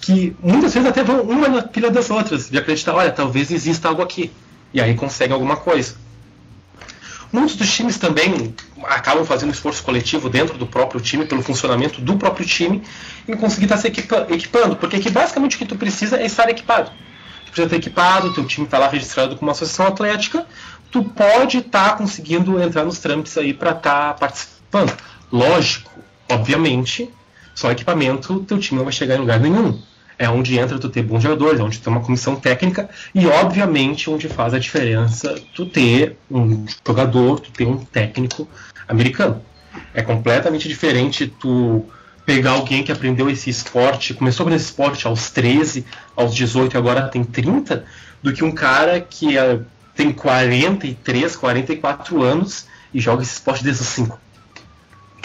que 0.00 0.36
muitas 0.40 0.72
vezes 0.72 0.88
até 0.88 1.02
vão 1.02 1.22
uma 1.22 1.48
na 1.48 1.62
pilha 1.62 1.90
das 1.90 2.10
outras, 2.10 2.48
de 2.48 2.56
acreditar, 2.56 2.94
olha, 2.94 3.10
talvez 3.10 3.50
exista 3.50 3.88
algo 3.88 4.02
aqui. 4.02 4.30
E 4.72 4.80
aí 4.80 4.94
conseguem 4.94 5.34
alguma 5.34 5.56
coisa. 5.56 5.96
Muitos 7.32 7.56
dos 7.56 7.74
times 7.74 7.98
também 7.98 8.54
acabam 8.84 9.24
fazendo 9.24 9.52
esforço 9.52 9.82
coletivo 9.82 10.30
dentro 10.30 10.56
do 10.56 10.64
próprio 10.66 11.00
time, 11.00 11.24
pelo 11.24 11.42
funcionamento 11.42 12.00
do 12.00 12.16
próprio 12.16 12.46
time, 12.46 12.84
em 13.26 13.36
conseguir 13.36 13.64
estar 13.64 13.78
se 13.78 13.88
equipando, 13.88 14.76
porque 14.76 14.94
aqui 14.94 15.10
basicamente 15.10 15.56
o 15.56 15.58
que 15.58 15.66
tu 15.66 15.74
precisa 15.74 16.20
é 16.20 16.26
estar 16.26 16.48
equipado 16.48 16.92
precisa 17.54 17.68
ter 17.68 17.76
equipado, 17.76 18.34
teu 18.34 18.44
time 18.44 18.66
está 18.66 18.78
lá 18.78 18.88
registrado 18.88 19.36
como 19.36 19.48
uma 19.48 19.52
associação 19.52 19.86
atlética, 19.86 20.44
tu 20.90 21.04
pode 21.04 21.58
estar 21.58 21.90
tá 21.90 21.96
conseguindo 21.96 22.60
entrar 22.60 22.84
nos 22.84 22.98
trâmites 22.98 23.38
aí 23.38 23.54
para 23.54 23.70
estar 23.70 24.08
tá 24.08 24.14
participando. 24.14 24.92
Lógico, 25.32 25.90
obviamente, 26.28 27.08
só 27.54 27.70
equipamento 27.70 28.40
teu 28.40 28.58
time 28.58 28.78
não 28.78 28.84
vai 28.84 28.92
chegar 28.92 29.14
em 29.14 29.20
lugar 29.20 29.38
nenhum. 29.38 29.80
É 30.16 30.28
onde 30.28 30.58
entra 30.58 30.78
tu 30.78 30.88
ter 30.88 31.02
bons 31.02 31.22
jogadores, 31.22 31.58
é 31.58 31.62
onde 31.62 31.80
tem 31.80 31.92
uma 31.92 32.02
comissão 32.02 32.36
técnica 32.36 32.88
e, 33.14 33.26
obviamente, 33.26 34.08
onde 34.08 34.28
faz 34.28 34.54
a 34.54 34.58
diferença 34.58 35.34
tu 35.54 35.66
ter 35.66 36.16
um 36.30 36.64
jogador, 36.86 37.40
tu 37.40 37.50
ter 37.50 37.66
um 37.66 37.78
técnico 37.78 38.48
americano. 38.86 39.42
É 39.92 40.02
completamente 40.02 40.68
diferente 40.68 41.26
tu 41.26 41.84
pegar 42.24 42.52
alguém 42.52 42.82
que 42.82 42.92
aprendeu 42.92 43.28
esse 43.28 43.50
esporte, 43.50 44.14
começou 44.14 44.48
nesse 44.48 44.66
esporte 44.66 45.06
aos 45.06 45.30
13, 45.30 45.84
aos 46.16 46.34
18 46.34 46.74
e 46.74 46.78
agora 46.78 47.08
tem 47.08 47.22
30, 47.22 47.84
do 48.22 48.32
que 48.32 48.42
um 48.42 48.52
cara 48.52 49.00
que 49.00 49.36
é, 49.36 49.60
tem 49.94 50.12
43, 50.12 51.36
44 51.36 52.22
anos 52.22 52.66
e 52.92 53.00
joga 53.00 53.22
esse 53.22 53.34
esporte 53.34 53.62
desde 53.62 53.82
os 53.82 53.88
5. 53.88 54.18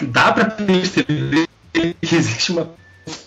Dá 0.02 0.32
para 0.32 0.44
perceber 0.46 1.48
que 1.72 1.96
existe 2.14 2.52
uma 2.52 2.70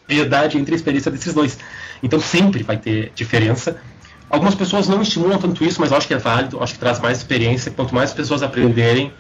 verdade 0.08 0.58
entre 0.58 0.74
a 0.74 0.76
experiência 0.76 1.10
desses 1.10 1.34
dois. 1.34 1.58
Então 2.02 2.20
sempre 2.20 2.64
vai 2.64 2.78
ter 2.78 3.12
diferença. 3.16 3.78
Algumas 4.30 4.56
pessoas 4.56 4.88
não 4.88 5.02
estimulam 5.02 5.38
tanto 5.40 5.64
isso, 5.64 5.80
mas 5.80 5.92
eu 5.92 5.98
acho 5.98 6.08
que 6.08 6.14
é 6.14 6.18
válido, 6.18 6.62
acho 6.62 6.74
que 6.74 6.80
traz 6.80 7.00
mais 7.00 7.20
experiência. 7.20 7.72
Quanto 7.72 7.94
mais 7.94 8.12
pessoas 8.14 8.42
aprenderem, 8.44 9.14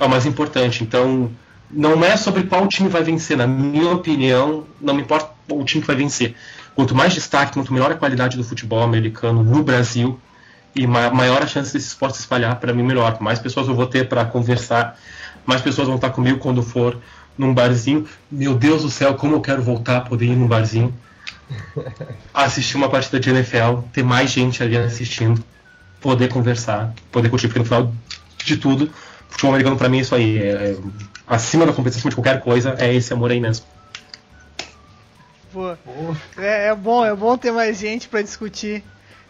é 0.00 0.04
o 0.04 0.08
mais 0.08 0.26
importante. 0.26 0.82
Então, 0.82 1.30
não 1.70 2.02
é 2.04 2.16
sobre 2.16 2.44
qual 2.44 2.66
time 2.66 2.88
vai 2.88 3.02
vencer. 3.02 3.36
Na 3.36 3.46
minha 3.46 3.90
opinião, 3.90 4.64
não 4.80 4.94
me 4.94 5.02
importa 5.02 5.30
o 5.50 5.64
time 5.64 5.80
que 5.82 5.86
vai 5.86 5.96
vencer. 5.96 6.34
Quanto 6.74 6.94
mais 6.94 7.12
destaque, 7.12 7.54
quanto 7.54 7.72
melhor 7.72 7.90
a 7.90 7.96
qualidade 7.96 8.36
do 8.36 8.44
futebol 8.44 8.82
americano 8.82 9.42
no 9.42 9.62
Brasil 9.62 10.18
e 10.74 10.86
maior 10.86 11.42
a 11.42 11.46
chance 11.46 11.72
desse 11.72 11.88
esporte 11.88 12.16
se 12.16 12.20
espalhar, 12.20 12.56
para 12.56 12.72
mim, 12.72 12.82
melhor. 12.82 13.18
Mais 13.20 13.38
pessoas 13.38 13.66
eu 13.68 13.74
vou 13.74 13.86
ter 13.86 14.08
para 14.08 14.24
conversar, 14.24 14.98
mais 15.44 15.60
pessoas 15.60 15.88
vão 15.88 15.96
estar 15.96 16.10
comigo 16.10 16.38
quando 16.38 16.62
for 16.62 16.96
num 17.36 17.52
barzinho. 17.52 18.06
Meu 18.30 18.54
Deus 18.54 18.82
do 18.82 18.90
céu, 18.90 19.14
como 19.14 19.34
eu 19.34 19.40
quero 19.40 19.62
voltar 19.62 19.96
a 19.98 20.00
poder 20.00 20.26
ir 20.26 20.36
num 20.36 20.46
barzinho. 20.46 20.94
Assistir 22.32 22.76
uma 22.76 22.88
partida 22.88 23.18
de 23.18 23.30
NFL, 23.30 23.80
ter 23.92 24.02
mais 24.02 24.30
gente 24.30 24.62
ali 24.62 24.76
assistindo, 24.76 25.42
poder 26.00 26.28
conversar, 26.28 26.92
poder 27.10 27.28
curtir, 27.28 27.48
porque 27.48 27.58
no 27.58 27.64
final 27.64 27.92
de 28.44 28.56
tudo, 28.56 28.90
futebol 29.28 29.52
americano 29.52 29.76
para 29.76 29.88
mim 29.88 29.98
é 29.98 30.00
isso 30.00 30.14
aí. 30.14 30.38
É, 30.38 30.76
acima 31.26 31.66
da 31.66 31.72
competição 31.72 32.08
de 32.08 32.16
qualquer 32.16 32.40
coisa, 32.40 32.74
é 32.78 32.92
esse 32.94 33.12
amor 33.12 33.30
aí 33.30 33.40
mesmo. 33.40 33.66
Pô, 35.52 35.72
é, 36.36 36.68
é, 36.68 36.74
bom, 36.74 37.04
é 37.04 37.14
bom 37.14 37.36
ter 37.36 37.50
mais 37.52 37.78
gente 37.78 38.08
para 38.08 38.22
discutir 38.22 38.84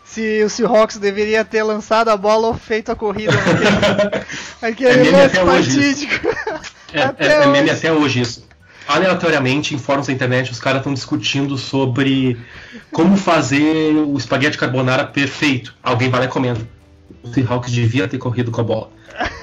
se 0.05 0.43
o 0.43 0.49
Seahawks 0.49 0.97
deveria 0.99 1.45
ter 1.45 1.63
lançado 1.63 2.09
a 2.09 2.17
bola 2.17 2.49
ou 2.49 2.55
feito 2.55 2.91
a 2.91 2.97
corrida. 2.97 3.33
É 4.61 4.97
meme 4.97 5.21
até 5.21 5.45
hoje 5.45 6.09
É, 6.93 7.03
até 7.03 7.27
é, 7.27 7.43
é 7.43 7.47
meme 7.47 7.71
até 7.71 7.93
hoje 7.93 8.21
isso. 8.21 8.49
Aleatoriamente, 8.89 9.75
em 9.75 9.79
fóruns 9.79 10.09
da 10.09 10.13
internet, 10.13 10.51
os 10.51 10.59
caras 10.59 10.81
estão 10.81 10.93
discutindo 10.93 11.57
sobre 11.57 12.37
como 12.91 13.17
fazer 13.17 13.95
o 13.95 14.17
espaguete 14.17 14.59
carbonara 14.59 15.05
perfeito. 15.05 15.75
Alguém 15.83 16.11
vai 16.11 16.21
lá 16.21 16.27
e 16.27 16.29
comenta. 16.29 16.78
O 17.23 17.29
Seahawks 17.29 17.73
devia 17.73 18.07
ter 18.07 18.19
corrido 18.19 18.51
com 18.51 18.61
a 18.61 18.65
bola. 18.65 18.91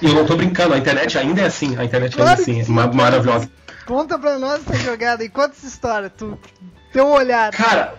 E 0.01 0.05
eu 0.05 0.13
não 0.13 0.25
tô 0.25 0.35
brincando, 0.35 0.73
a 0.73 0.77
internet 0.77 1.17
ainda 1.17 1.41
é 1.41 1.45
assim, 1.45 1.77
a 1.77 1.83
internet 1.83 2.15
claro 2.15 2.29
ainda 2.29 2.51
é 2.51 2.61
assim, 2.61 2.71
é 2.71 2.93
maravilhosa. 2.93 3.49
Conta 3.85 4.17
pra 4.17 4.39
nós 4.39 4.61
essa 4.67 4.83
jogada 4.83 5.23
e 5.23 5.29
conta 5.29 5.51
essa 5.51 5.67
história, 5.67 6.09
tu 6.09 6.37
teu 6.91 7.07
olhar. 7.07 7.51
Cara, 7.51 7.95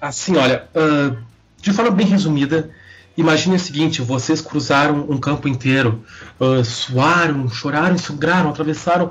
assim, 0.00 0.36
olha, 0.36 0.68
uh, 0.74 1.16
de 1.60 1.72
forma 1.72 1.90
bem 1.90 2.06
resumida, 2.06 2.70
imagine 3.16 3.56
o 3.56 3.58
seguinte: 3.58 4.02
vocês 4.02 4.40
cruzaram 4.40 5.06
um 5.08 5.18
campo 5.18 5.48
inteiro, 5.48 6.04
uh, 6.38 6.64
suaram, 6.64 7.48
choraram, 7.48 7.98
sangraram, 7.98 8.50
atravessaram 8.50 9.10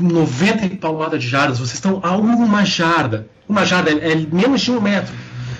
90 0.00 0.66
e 0.66 0.76
paulada 0.76 1.18
de 1.18 1.28
jardas, 1.28 1.58
vocês 1.58 1.74
estão 1.74 2.00
a 2.02 2.16
uma 2.16 2.64
jarda. 2.64 3.28
Uma 3.48 3.64
jarda 3.64 3.90
é, 3.90 4.12
é 4.12 4.16
menos 4.16 4.60
de 4.60 4.72
um 4.72 4.80
metro. 4.80 5.14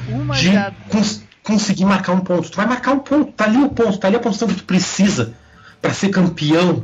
Uma 0.08 0.34
de 0.34 0.52
jarda. 0.52 0.76
Cons 0.90 1.22
conseguir 1.44 1.84
marcar 1.84 2.12
um 2.12 2.20
ponto. 2.20 2.50
Tu 2.50 2.56
vai 2.56 2.66
marcar 2.66 2.92
um 2.92 2.98
ponto, 2.98 3.30
tá 3.32 3.44
ali 3.44 3.58
o 3.58 3.68
ponto, 3.68 3.98
tá 3.98 4.08
ali 4.08 4.16
a 4.16 4.20
posição 4.20 4.48
que 4.48 4.54
tu 4.54 4.64
precisa 4.64 5.34
para 5.80 5.92
ser 5.92 6.08
campeão, 6.08 6.82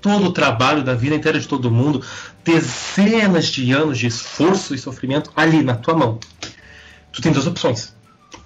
todo 0.00 0.26
o 0.26 0.32
trabalho 0.32 0.84
da 0.84 0.94
vida 0.94 1.16
inteira 1.16 1.40
de 1.40 1.48
todo 1.48 1.70
mundo, 1.70 2.04
dezenas 2.44 3.46
de 3.46 3.72
anos 3.72 3.98
de 3.98 4.06
esforço 4.06 4.74
e 4.74 4.78
sofrimento 4.78 5.32
ali 5.34 5.62
na 5.62 5.74
tua 5.74 5.94
mão. 5.94 6.20
Tu 7.10 7.22
tem 7.22 7.32
duas 7.32 7.46
opções. 7.46 7.94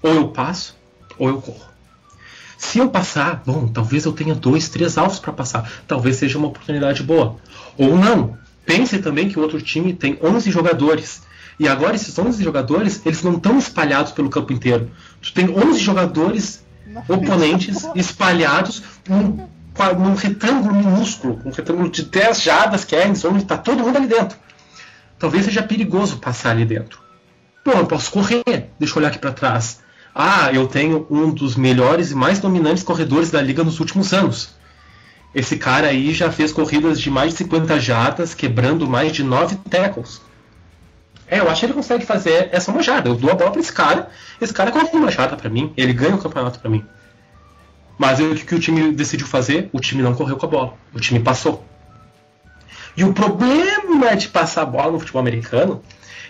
Ou 0.01 0.15
eu 0.15 0.29
passo, 0.29 0.77
ou 1.19 1.29
eu 1.29 1.41
corro. 1.41 1.67
Se 2.57 2.79
eu 2.79 2.89
passar, 2.89 3.43
bom, 3.45 3.67
talvez 3.67 4.05
eu 4.05 4.13
tenha 4.13 4.35
dois, 4.35 4.69
três 4.69 4.97
alvos 4.97 5.19
para 5.19 5.33
passar. 5.33 5.69
Talvez 5.87 6.17
seja 6.17 6.39
uma 6.39 6.49
oportunidade 6.49 7.03
boa. 7.03 7.37
Ou 7.77 7.97
não. 7.97 8.39
Pense 8.65 8.99
também 8.99 9.29
que 9.29 9.39
o 9.39 9.43
outro 9.43 9.61
time 9.61 9.93
tem 9.93 10.19
11 10.23 10.51
jogadores. 10.51 11.23
E 11.59 11.67
agora 11.67 11.97
esses 11.97 12.17
11 12.17 12.43
jogadores, 12.43 13.03
eles 13.05 13.23
não 13.23 13.35
estão 13.35 13.59
espalhados 13.59 14.13
pelo 14.13 14.31
campo 14.31 14.53
inteiro. 14.53 14.91
Tu 15.21 15.33
tem 15.33 15.51
11 15.51 15.79
jogadores 15.81 16.65
oponentes 17.09 17.85
espalhados 17.95 18.83
num 19.09 19.49
num 19.97 20.15
retângulo 20.15 20.75
minúsculo, 20.75 21.41
um 21.45 21.53
retângulo 21.53 21.89
de 21.89 22.03
10 22.03 22.43
jardas 22.43 22.85
que 22.85 22.97
é 22.97 23.07
onde 23.07 23.43
está 23.43 23.57
todo 23.57 23.85
mundo 23.85 23.97
ali 23.97 24.09
dentro. 24.09 24.37
Talvez 25.19 25.45
seja 25.45 25.63
perigoso 25.63 26.19
passar 26.19 26.51
ali 26.51 26.65
dentro. 26.65 26.99
Bom, 27.65 27.73
eu 27.73 27.87
posso 27.87 28.11
correr. 28.11 28.43
Deixa 28.79 28.95
eu 28.95 28.99
olhar 28.99 29.09
aqui 29.09 29.19
para 29.19 29.33
trás. 29.33 29.81
Ah, 30.15 30.51
eu 30.53 30.67
tenho 30.67 31.07
um 31.11 31.31
dos 31.31 31.55
melhores 31.55 32.11
e 32.11 32.15
mais 32.15 32.41
dominantes 32.41 32.83
corredores 32.83 33.31
da 33.31 33.41
liga 33.41 33.63
nos 33.63 33.79
últimos 33.79 34.13
anos. 34.13 34.51
Esse 35.35 35.57
cara 35.57 35.89
aí 35.89 36.13
já 36.13 36.33
fez 36.33 36.51
corridas 36.51 37.01
de 37.01 37.11
mais 37.11 37.33
de 37.33 37.39
50 37.39 37.79
jardas, 37.79 38.35
quebrando 38.35 38.89
mais 38.89 39.13
de 39.13 39.23
9 39.23 39.57
tackles. 39.71 40.21
É, 41.31 41.41
eu 41.41 41.51
acho 41.51 41.61
que 41.61 41.67
ele 41.67 41.75
consegue 41.75 42.07
fazer 42.07 42.49
essa 42.53 42.71
uma 42.71 42.83
jarda. 42.83 43.09
Eu 43.09 43.15
dou 43.15 43.31
a 43.31 43.35
bola 43.35 43.51
para 43.51 43.61
esse 43.61 43.73
cara, 43.73 44.09
esse 44.41 44.53
cara 44.53 44.71
corre 44.71 44.89
uma 44.93 45.11
jarda 45.11 45.37
para 45.37 45.51
mim, 45.51 45.73
ele 45.77 45.93
ganha 45.93 46.15
o 46.15 46.19
campeonato 46.19 46.59
para 46.59 46.71
mim. 46.71 46.85
Mas 47.99 48.21
o 48.21 48.35
que 48.35 48.55
o 48.55 48.61
time 48.61 48.93
decidiu 48.93 49.27
fazer? 49.27 49.69
O 49.73 49.81
time 49.81 50.03
não 50.03 50.15
correu 50.15 50.37
com 50.37 50.47
a 50.47 50.49
bola. 50.49 50.75
O 50.95 51.01
time 51.01 51.19
passou. 51.19 51.65
E 52.97 53.05
o 53.05 53.13
problema 53.13 54.17
de 54.17 54.29
passar 54.29 54.63
a 54.63 54.67
bola 54.67 54.93
no 54.93 55.01
futebol 55.01 55.21
americano 55.21 55.83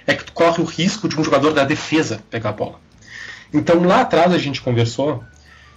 é 0.07 0.15
que 0.15 0.25
tu 0.25 0.33
corre 0.33 0.63
o 0.63 0.65
risco 0.65 1.09
de 1.09 1.21
um 1.21 1.23
jogador 1.23 1.53
da 1.53 1.65
defesa 1.65 2.23
pegar 2.31 2.51
a 2.51 2.53
bola. 2.53 2.81
Então 3.53 3.85
lá 3.85 4.01
atrás 4.01 4.33
a 4.33 4.39
gente 4.39 4.61
conversou 4.61 5.23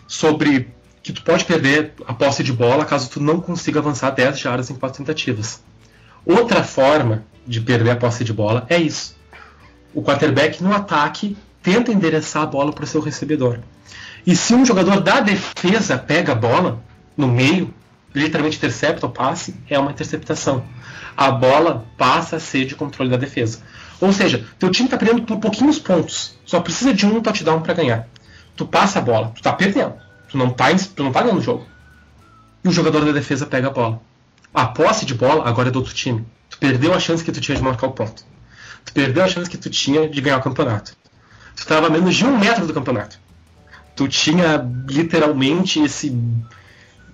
sobre 0.08 0.70
que 1.04 1.12
tu 1.12 1.24
pode 1.24 1.46
perder 1.46 1.94
a 2.06 2.14
posse 2.14 2.44
de 2.44 2.54
bola 2.54 2.86
caso 2.86 3.10
tu 3.10 3.20
não 3.20 3.40
consiga 3.40 3.80
avançar 3.80 4.12
10 4.12 4.40
jardas 4.40 4.70
em 4.70 4.76
quatro 4.76 4.98
tentativas. 4.98 5.62
Outra 6.26 6.64
forma 6.64 7.24
de 7.46 7.60
perder 7.60 7.92
a 7.92 7.96
posse 7.96 8.24
de 8.24 8.34
bola 8.34 8.66
é 8.70 8.78
isso. 8.78 9.16
O 9.94 10.02
quarterback 10.02 10.64
no 10.64 10.74
ataque 10.74 11.36
tenta 11.62 11.92
endereçar 11.92 12.44
a 12.44 12.46
bola 12.46 12.72
para 12.72 12.84
o 12.84 12.88
seu 12.88 13.02
recebedor. 13.02 13.60
E 14.26 14.36
se 14.36 14.54
um 14.54 14.66
jogador 14.66 15.02
da 15.02 15.20
defesa 15.20 15.98
pega 15.98 16.32
a 16.32 16.36
bola 16.36 16.82
no 17.18 17.28
meio, 17.28 17.74
literalmente 18.14 18.58
intercepta 18.58 19.06
o 19.06 19.10
passe, 19.10 19.56
é 19.70 19.78
uma 19.80 19.92
interceptação. 19.92 20.64
A 21.18 21.32
bola 21.32 21.86
passa 21.98 22.38
a 22.38 22.40
ser 22.40 22.66
de 22.66 22.76
controle 22.76 23.10
da 23.10 23.18
defesa. 23.18 23.60
Ou 24.00 24.14
seja, 24.14 24.46
teu 24.58 24.70
time 24.70 24.88
está 24.88 24.98
perdendo 24.98 25.24
por 25.24 25.40
pouquinhos 25.40 25.80
pontos. 25.80 26.38
Só 26.46 26.60
precisa 26.60 26.94
de 26.94 27.06
um 27.06 27.22
touchdown 27.22 27.62
para 27.62 27.74
ganhar. 27.74 28.08
Tu 28.56 28.66
passa 28.66 29.00
a 29.00 29.02
bola, 29.02 29.32
tu 29.36 29.42
tá 29.42 29.54
perdendo. 29.54 29.94
Tu 30.30 30.38
não 30.38 30.50
tá, 30.50 30.68
tu 30.96 31.04
não 31.04 31.12
tá 31.12 31.22
ganhando 31.22 31.40
o 31.40 31.44
jogo. 31.44 31.66
E 32.64 32.68
o 32.68 32.72
jogador 32.72 33.06
da 33.06 33.12
defesa 33.12 33.46
pega 33.46 33.68
a 33.68 33.72
bola. 33.72 34.02
A 34.54 34.66
posse 34.66 35.06
de 35.06 35.14
bola 35.14 35.48
agora 35.48 35.70
é 35.70 35.72
do 35.72 35.80
outro 35.80 35.94
time. 35.94 36.26
Tu 36.50 36.58
perdeu 36.58 36.94
a 36.94 37.00
chance 37.00 37.24
que 37.24 37.32
tu 37.32 37.40
tinha 37.40 37.56
de 37.56 37.64
marcar 37.64 37.88
o 37.88 37.92
ponto. 37.92 38.24
Tu 38.86 38.94
perdeu 38.94 39.24
a 39.24 39.28
chance 39.28 39.50
que 39.50 39.58
tu 39.58 39.70
tinha 39.70 40.10
de 40.10 40.20
ganhar 40.20 40.38
o 40.38 40.42
campeonato. 40.42 40.94
Tu 41.56 41.60
estava 41.60 41.88
a 41.88 41.90
menos 41.90 42.16
de 42.16 42.26
um 42.26 42.38
metro 42.38 42.68
do 42.68 42.74
campeonato. 42.74 43.20
Tu 43.96 44.08
tinha 44.08 44.66
literalmente 44.88 45.82
esse 45.82 46.16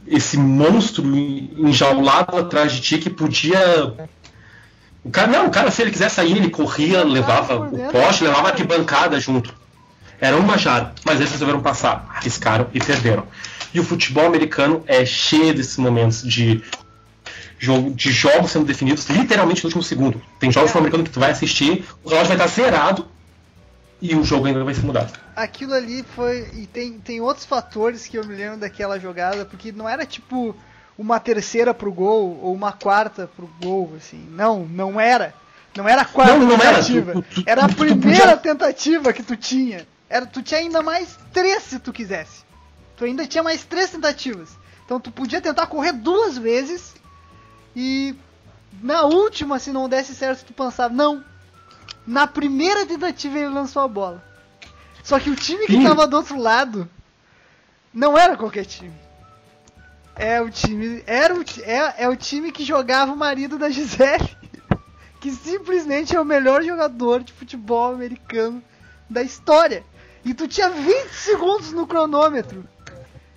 esse 0.07 0.37
monstro 0.37 1.05
enjaulado 1.05 2.37
atrás 2.37 2.71
de 2.71 2.81
ti 2.81 2.97
que 2.97 3.09
podia. 3.09 3.93
O 5.03 5.09
cara, 5.09 5.27
não, 5.27 5.47
o 5.47 5.51
cara, 5.51 5.69
se 5.69 5.81
ele 5.81 5.91
quiser 5.91 6.09
sair, 6.09 6.37
ele 6.37 6.49
corria, 6.49 7.03
levava 7.03 7.55
o 7.55 7.91
poste, 7.91 8.23
levava 8.23 8.47
a 8.47 8.51
arquibancada 8.51 9.19
junto. 9.19 9.53
Era 10.19 10.35
um 10.35 10.41
majado, 10.41 10.93
mas 11.05 11.19
eles 11.19 11.31
resolveram 11.31 11.61
passar, 11.61 12.09
arriscaram 12.15 12.67
e 12.73 12.79
perderam. 12.79 13.25
E 13.73 13.79
o 13.79 13.83
futebol 13.83 14.25
americano 14.25 14.83
é 14.87 15.05
cheio 15.05 15.53
desses 15.53 15.77
momentos 15.77 16.23
de, 16.23 16.63
jogo, 17.57 17.91
de 17.91 18.11
jogos 18.11 18.51
sendo 18.51 18.65
definidos 18.65 19.07
literalmente 19.09 19.63
no 19.63 19.67
último 19.67 19.83
segundo. 19.83 20.21
Tem 20.39 20.51
jogos 20.51 20.73
é. 20.73 20.77
americanos 20.77 21.07
que 21.07 21.13
tu 21.13 21.19
vai 21.19 21.31
assistir, 21.31 21.85
o 22.03 22.09
relógio 22.09 22.35
vai 22.35 22.37
estar 22.37 22.47
zerado 22.47 23.07
e 24.01 24.15
o 24.15 24.23
jogo 24.23 24.45
ainda 24.45 24.63
vai 24.63 24.73
ser 24.73 24.85
mudado. 24.85 25.17
Aquilo 25.35 25.73
ali 25.73 26.03
foi. 26.15 26.47
E 26.53 26.67
tem, 26.67 26.93
tem 26.99 27.21
outros 27.21 27.45
fatores 27.45 28.07
que 28.07 28.17
eu 28.17 28.25
me 28.25 28.35
lembro 28.35 28.57
daquela 28.57 28.99
jogada, 28.99 29.45
porque 29.45 29.71
não 29.71 29.87
era 29.87 30.05
tipo 30.05 30.55
uma 30.97 31.19
terceira 31.19 31.73
pro 31.73 31.91
gol 31.91 32.39
ou 32.41 32.53
uma 32.53 32.71
quarta 32.71 33.29
pro 33.35 33.49
gol, 33.61 33.93
assim. 33.97 34.23
Não, 34.31 34.65
não 34.65 34.99
era. 34.99 35.33
Não 35.75 35.87
era 35.87 36.01
a 36.01 36.05
quarta 36.05 36.37
não, 36.37 36.47
não 36.47 36.57
tentativa. 36.57 37.11
Era, 37.11 37.21
tu, 37.21 37.27
tu, 37.29 37.43
era 37.45 37.65
a 37.65 37.69
primeira 37.69 38.37
podia... 38.37 38.37
tentativa 38.37 39.13
que 39.13 39.23
tu 39.23 39.35
tinha. 39.35 39.87
Era, 40.09 40.25
tu 40.25 40.41
tinha 40.41 40.59
ainda 40.59 40.81
mais 40.81 41.17
três 41.31 41.63
se 41.63 41.79
tu 41.79 41.93
quisesse. 41.93 42.45
Tu 42.95 43.05
ainda 43.05 43.27
tinha 43.27 43.43
mais 43.43 43.63
três 43.63 43.91
tentativas. 43.91 44.49
Então 44.85 44.99
tu 44.99 45.11
podia 45.11 45.41
tentar 45.41 45.67
correr 45.67 45.91
duas 45.91 46.37
vezes 46.37 46.95
e 47.79 48.15
na 48.81 49.03
última, 49.03 49.59
se 49.59 49.71
não 49.71 49.87
desse 49.87 50.15
certo, 50.15 50.45
tu 50.45 50.51
pensava, 50.51 50.91
não. 50.91 51.23
Na 52.07 52.25
primeira 52.25 52.87
tentativa 52.87 53.37
ele 53.37 53.49
lançou 53.49 53.83
a 53.83 53.87
bola. 53.87 54.23
Só 55.03 55.19
que 55.19 55.29
o 55.29 55.35
time 55.35 55.67
que 55.67 55.73
Sim. 55.73 55.83
tava 55.83 56.07
do 56.07 56.17
outro 56.17 56.39
lado 56.41 56.89
não 57.93 58.17
era 58.17 58.35
qualquer 58.35 58.65
time. 58.65 58.95
É 60.15 60.41
o 60.41 60.49
time. 60.49 61.03
Era 61.05 61.35
o, 61.35 61.45
é, 61.61 62.03
é 62.05 62.09
o 62.09 62.15
time 62.15 62.51
que 62.51 62.65
jogava 62.65 63.11
o 63.13 63.17
marido 63.17 63.59
da 63.59 63.69
Gisele. 63.69 64.35
Que 65.19 65.31
simplesmente 65.31 66.15
é 66.15 66.21
o 66.21 66.25
melhor 66.25 66.63
jogador 66.63 67.23
de 67.23 67.33
futebol 67.33 67.91
americano 67.91 68.63
da 69.09 69.23
história. 69.23 69.83
E 70.23 70.31
tu 70.31 70.47
tinha 70.47 70.69
20 70.69 71.09
segundos 71.09 71.71
no 71.71 71.87
cronômetro. 71.87 72.63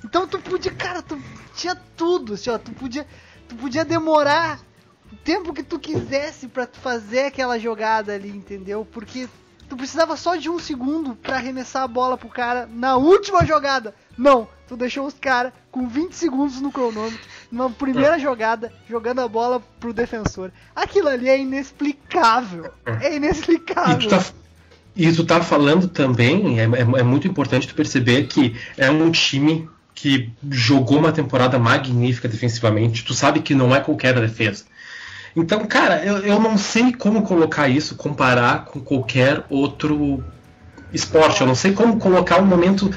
Então 0.04 0.26
tu 0.26 0.38
podia, 0.40 0.72
cara, 0.72 1.00
tu 1.00 1.18
tinha 1.54 1.74
tudo, 1.96 2.34
assim, 2.34 2.50
ó, 2.50 2.58
tu 2.58 2.70
podia, 2.72 3.06
tu 3.50 3.56
podia 3.56 3.84
demorar 3.84 4.60
o 5.12 5.16
tempo 5.16 5.52
que 5.52 5.62
tu 5.62 5.78
quisesse 5.78 6.46
para 6.46 6.68
fazer 6.72 7.24
aquela 7.24 7.58
jogada 7.58 8.14
ali, 8.14 8.28
entendeu? 8.28 8.86
Porque 8.90 9.28
tu 9.68 9.76
precisava 9.76 10.16
só 10.16 10.36
de 10.36 10.48
um 10.48 10.58
segundo 10.58 11.16
para 11.16 11.36
arremessar 11.36 11.82
a 11.82 11.88
bola 11.88 12.16
pro 12.16 12.28
cara 12.28 12.68
na 12.72 12.96
última 12.96 13.44
jogada. 13.44 13.92
Não, 14.16 14.46
tu 14.68 14.76
deixou 14.76 15.04
os 15.04 15.14
caras 15.14 15.52
com 15.70 15.88
20 15.88 16.12
segundos 16.12 16.60
no 16.60 16.70
cronômetro, 16.70 17.18
na 17.50 17.68
primeira 17.68 18.16
é. 18.16 18.18
jogada, 18.20 18.72
jogando 18.88 19.20
a 19.20 19.26
bola 19.26 19.60
pro 19.80 19.92
defensor. 19.92 20.52
Aquilo 20.74 21.08
ali 21.08 21.28
é 21.28 21.38
inexplicável. 21.38 22.70
É, 22.86 23.08
é 23.08 23.16
inexplicável. 23.16 23.96
E 23.96 24.06
tu 24.06 24.10
tá, 24.10 24.24
e 24.94 25.12
tu 25.12 25.24
tá 25.24 25.40
falando 25.40 25.88
também, 25.88 26.60
é, 26.60 26.64
é, 26.64 27.00
é 27.00 27.02
muito 27.02 27.26
importante 27.26 27.66
tu 27.66 27.74
perceber 27.74 28.28
que 28.28 28.54
é 28.76 28.88
um 28.90 29.10
time 29.10 29.68
que 30.00 30.32
jogou 30.50 30.98
uma 30.98 31.12
temporada 31.12 31.58
magnífica 31.58 32.26
defensivamente, 32.26 33.04
tu 33.04 33.12
sabe 33.12 33.40
que 33.40 33.54
não 33.54 33.76
é 33.76 33.80
qualquer 33.80 34.18
defesa. 34.18 34.64
Então, 35.36 35.66
cara, 35.66 36.02
eu, 36.02 36.18
eu 36.20 36.40
não 36.40 36.56
sei 36.56 36.90
como 36.94 37.20
colocar 37.20 37.68
isso, 37.68 37.94
comparar 37.96 38.64
com 38.64 38.80
qualquer 38.80 39.44
outro 39.50 40.24
esporte. 40.90 41.42
Eu 41.42 41.46
não 41.46 41.54
sei 41.54 41.72
como 41.72 41.98
colocar 41.98 42.40
um 42.40 42.46
momento. 42.46 42.90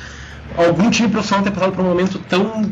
Algum 0.55 0.89
time 0.89 1.09
profissional 1.09 1.43
ter 1.43 1.51
passado 1.51 1.73
por 1.73 1.83
um 1.83 1.89
momento 1.89 2.17
tão 2.19 2.71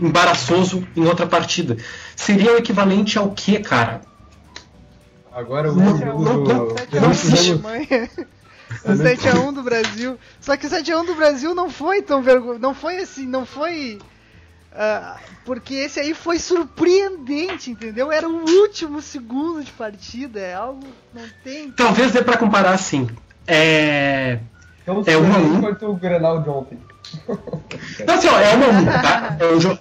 embaraçoso 0.00 0.86
em 0.96 1.04
outra 1.04 1.26
partida. 1.26 1.76
Seria 2.14 2.54
o 2.54 2.58
equivalente 2.58 3.18
ao 3.18 3.32
que, 3.32 3.58
cara? 3.58 4.02
Agora 5.34 5.72
o 5.72 5.74
não, 5.74 5.98
não, 5.98 6.18
não, 6.18 6.44
não, 6.44 6.68
não, 7.00 7.14
o 8.84 8.92
7x1 8.92 9.52
do 9.52 9.62
Brasil. 9.62 10.18
Só 10.40 10.56
que 10.56 10.66
o 10.66 10.70
7x1 10.70 11.06
do 11.06 11.14
Brasil 11.14 11.54
não 11.54 11.70
foi 11.70 12.02
tão 12.02 12.22
vergonhoso. 12.22 12.60
Não 12.60 12.74
foi 12.74 12.98
assim, 12.98 13.26
não 13.26 13.44
foi. 13.44 13.98
Uh, 14.72 15.18
porque 15.44 15.74
esse 15.74 16.00
aí 16.00 16.14
foi 16.14 16.38
surpreendente, 16.38 17.70
entendeu? 17.70 18.10
Era 18.10 18.28
o 18.28 18.44
último 18.48 19.02
segundo 19.02 19.62
de 19.62 19.70
partida, 19.72 20.40
é 20.40 20.54
algo. 20.54 20.86
Não 21.12 21.24
tem. 21.44 21.70
Talvez 21.72 22.12
dê 22.12 22.22
pra 22.22 22.38
comparar 22.38 22.72
assim. 22.72 23.08
É. 23.46 24.38
Então, 24.82 25.02
é 25.06 25.16
1 25.16 25.20
um 25.20 25.34
a 25.34 25.38
1 25.38 25.86
um. 25.86 25.90
o 25.90 25.94
Grenal 25.94 26.42
de 26.42 26.48
ontem. 26.48 26.78
Não, 28.06 28.14
assim, 28.14 28.28
ó, 28.28 28.38
é 28.38 28.56
1 28.56 28.60
um 28.60 28.64
a 28.64 28.68
1 28.68 28.78
um, 28.78 28.84
tá? 28.84 29.36
É 29.38 29.46
um, 29.46 29.60
jo 29.60 29.78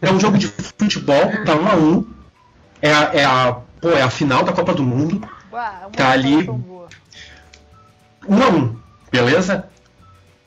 é 0.00 0.10
um 0.12 0.20
jogo 0.20 0.38
de 0.38 0.46
futebol, 0.46 1.32
tá 1.44 1.54
1 1.54 1.60
um 1.60 1.68
a 1.68 1.74
1 1.74 1.88
um. 1.88 2.06
É 2.80 2.92
a, 2.92 3.14
é 3.14 3.24
a, 3.24 3.56
pô, 3.80 3.90
é 3.90 4.02
a 4.02 4.10
final 4.10 4.44
da 4.44 4.52
Copa 4.52 4.72
do 4.72 4.82
Mundo. 4.82 5.28
Uau, 5.52 5.90
tá 5.90 6.10
ali. 6.12 6.48
Boa 8.28 8.40
1 8.40 8.42
a 8.42 8.48
1 8.50 8.76
beleza? 9.10 9.64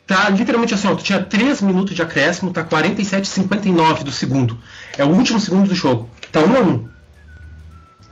Tá 0.05 0.29
literalmente 0.29 0.73
assim, 0.73 0.88
ó, 0.88 0.95
tu 0.95 1.03
tinha 1.03 1.23
3 1.23 1.61
minutos 1.61 1.95
de 1.95 2.01
acréscimo, 2.01 2.51
tá 2.51 2.63
47,59 2.63 4.03
do 4.03 4.11
segundo. 4.11 4.57
É 4.97 5.03
o 5.03 5.09
último 5.09 5.39
segundo 5.39 5.69
do 5.69 5.75
jogo. 5.75 6.09
Tá 6.32 6.41
1 6.41 6.55
a 6.55 6.59
1 6.59 6.89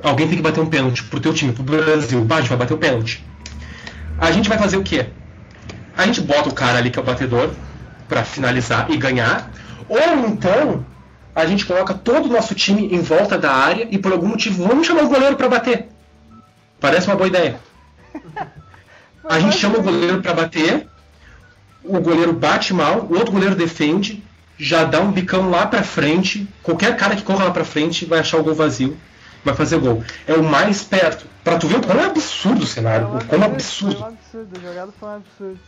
Alguém 0.01 0.27
tem 0.27 0.37
que 0.37 0.43
bater 0.43 0.61
um 0.61 0.65
pênalti 0.65 1.03
pro 1.03 1.19
teu 1.19 1.33
time, 1.33 1.51
pro 1.51 1.63
Brasil. 1.63 2.23
Bah, 2.23 2.37
a 2.37 2.39
gente 2.39 2.49
vai 2.49 2.57
bater 2.57 2.73
o 2.73 2.77
pênalti. 2.77 3.23
A 4.17 4.31
gente 4.31 4.47
vai 4.47 4.57
fazer 4.57 4.77
o 4.77 4.83
quê? 4.83 5.07
A 5.95 6.05
gente 6.05 6.21
bota 6.21 6.49
o 6.49 6.53
cara 6.53 6.77
ali 6.77 6.89
que 6.89 6.97
é 6.97 7.01
o 7.01 7.05
batedor 7.05 7.51
para 8.07 8.23
finalizar 8.23 8.89
e 8.89 8.97
ganhar. 8.97 9.51
Ou 9.89 10.25
então 10.27 10.85
a 11.35 11.45
gente 11.45 11.65
coloca 11.65 11.93
todo 11.93 12.27
o 12.27 12.31
nosso 12.31 12.55
time 12.55 12.93
em 12.93 13.01
volta 13.01 13.37
da 13.37 13.51
área 13.51 13.87
e 13.91 13.97
por 13.97 14.11
algum 14.11 14.27
motivo 14.27 14.65
vamos 14.65 14.87
chamar 14.87 15.03
o 15.03 15.09
goleiro 15.09 15.35
para 15.35 15.49
bater. 15.49 15.89
Parece 16.79 17.07
uma 17.07 17.15
boa 17.15 17.27
ideia. 17.27 17.59
A 19.29 19.39
gente 19.39 19.57
chama 19.57 19.77
o 19.77 19.83
goleiro 19.83 20.23
para 20.23 20.33
bater, 20.33 20.87
o 21.83 21.99
goleiro 21.99 22.33
bate 22.33 22.73
mal, 22.73 23.01
o 23.01 23.13
outro 23.13 23.31
goleiro 23.31 23.55
defende, 23.55 24.23
já 24.57 24.83
dá 24.83 24.99
um 25.01 25.11
bicão 25.11 25.51
lá 25.51 25.67
para 25.67 25.83
frente. 25.83 26.49
Qualquer 26.63 26.97
cara 26.97 27.15
que 27.15 27.21
corra 27.21 27.45
lá 27.45 27.51
para 27.51 27.63
frente 27.63 28.05
vai 28.05 28.17
achar 28.17 28.39
o 28.39 28.43
gol 28.43 28.55
vazio, 28.55 28.97
vai 29.45 29.53
fazer 29.53 29.77
gol. 29.77 30.03
É 30.25 30.33
o 30.33 30.43
mais 30.43 30.81
perto. 30.81 31.27
Para 31.43 31.59
tu 31.59 31.67
ver 31.67 31.79
como 31.79 31.99
é 31.99 32.05
absurdo 32.05 32.63
o 32.63 32.65
cenário, 32.65 33.19
é 33.19 33.23
como 33.25 33.43
é 33.43 33.45
absurdo. 33.45 33.97
Foi 33.97 34.03
um 34.03 34.07
absurdo, 34.07 34.61
jogada 34.61 34.91
foi 34.99 35.09
um 35.09 35.15
absurdo. 35.15 35.59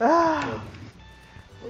Ah, 0.00 0.58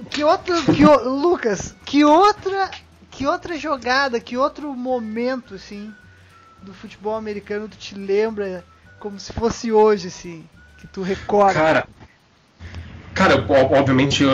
que 0.09 0.23
outro, 0.23 0.73
que 0.73 0.83
o, 0.83 1.03
Lucas, 1.21 1.75
que 1.85 2.03
outra, 2.03 2.71
que 3.11 3.27
outra 3.27 3.59
jogada, 3.59 4.19
que 4.19 4.37
outro 4.37 4.73
momento 4.73 5.53
assim 5.53 5.93
do 6.63 6.73
futebol 6.73 7.15
americano 7.15 7.69
tu 7.69 7.77
te 7.77 7.93
lembra 7.93 8.65
como 8.99 9.19
se 9.19 9.31
fosse 9.31 9.71
hoje 9.71 10.07
assim? 10.07 10.49
Que 10.83 10.87
tu 10.87 11.01
recorda? 11.01 11.53
Cara, 11.53 11.87
cara, 13.13 13.45
obviamente 13.47 14.25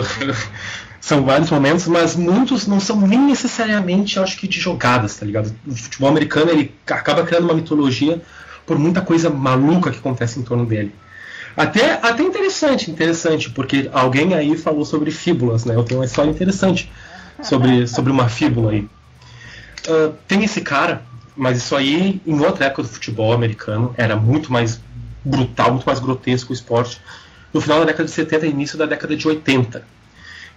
são 1.00 1.24
vários 1.24 1.48
momentos, 1.48 1.86
mas 1.86 2.16
muitos 2.16 2.66
não 2.66 2.80
são 2.80 3.00
nem 3.00 3.20
necessariamente, 3.20 4.18
acho 4.18 4.36
que, 4.36 4.48
de 4.48 4.58
jogadas, 4.58 5.16
tá 5.16 5.24
ligado? 5.24 5.54
O 5.64 5.76
futebol 5.76 6.08
americano 6.08 6.50
ele 6.50 6.74
acaba 6.88 7.24
criando 7.24 7.44
uma 7.44 7.54
mitologia 7.54 8.20
por 8.66 8.78
muita 8.78 9.00
coisa 9.00 9.30
maluca 9.30 9.92
que 9.92 9.98
acontece 9.98 10.40
em 10.40 10.42
torno 10.42 10.66
dele. 10.66 10.92
Até, 11.56 12.00
até 12.02 12.22
interessante, 12.22 12.90
interessante, 12.90 13.50
porque 13.50 13.88
alguém 13.92 14.34
aí 14.34 14.56
falou 14.56 14.84
sobre 14.84 15.10
fíbulas, 15.10 15.64
né? 15.64 15.74
Eu 15.74 15.84
tenho 15.84 16.00
uma 16.00 16.06
história 16.06 16.30
interessante 16.30 16.90
sobre, 17.42 17.86
sobre 17.86 18.10
uma 18.10 18.28
fíbula 18.28 18.72
aí. 18.72 18.88
Uh, 19.88 20.14
tem 20.26 20.44
esse 20.44 20.60
cara, 20.60 21.02
mas 21.36 21.58
isso 21.58 21.74
aí, 21.76 22.20
em 22.26 22.40
outra 22.40 22.66
época 22.66 22.82
do 22.82 22.88
futebol 22.88 23.32
americano, 23.32 23.94
era 23.96 24.14
muito 24.14 24.52
mais 24.52 24.80
brutal, 25.24 25.72
muito 25.72 25.84
mais 25.84 25.98
grotesco 25.98 26.52
o 26.52 26.54
esporte. 26.54 27.00
No 27.52 27.60
final 27.60 27.80
da 27.80 27.86
década 27.86 28.04
de 28.04 28.10
70 28.10 28.46
e 28.46 28.50
início 28.50 28.78
da 28.78 28.86
década 28.86 29.16
de 29.16 29.26
80. 29.26 29.84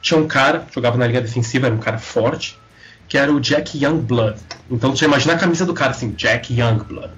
Tinha 0.02 0.20
um 0.20 0.28
cara, 0.28 0.68
jogava 0.74 0.98
na 0.98 1.08
linha 1.08 1.22
defensiva, 1.22 1.68
era 1.68 1.76
um 1.76 1.80
cara 1.80 1.98
forte, 1.98 2.60
que 3.08 3.18
era 3.18 3.32
o 3.32 3.40
Jack 3.40 3.78
Youngblood. 3.82 4.40
Então 4.70 4.96
você 4.96 5.06
imagina 5.06 5.34
a 5.34 5.38
camisa 5.38 5.66
do 5.66 5.74
cara 5.74 5.92
assim, 5.92 6.12
Jack 6.12 6.54
Youngblood. 6.54 7.14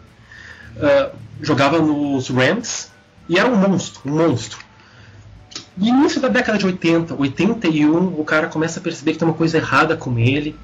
Uh, 0.76 1.16
jogava 1.42 1.80
nos 1.80 2.30
Rams 2.30 2.92
e 3.28 3.40
era 3.40 3.50
um 3.50 3.56
monstro, 3.56 4.02
um 4.06 4.18
monstro. 4.18 4.60
No 5.78 5.88
início 5.88 6.22
da 6.22 6.28
década 6.28 6.58
de 6.58 6.66
80, 6.66 7.16
81, 7.16 8.20
o 8.20 8.24
cara 8.24 8.48
começa 8.48 8.80
a 8.80 8.84
perceber 8.84 9.14
que 9.14 9.20
tem 9.20 9.28
uma 9.28 9.34
coisa 9.34 9.58
errada 9.58 9.98
com 9.98 10.18
ele. 10.18 10.56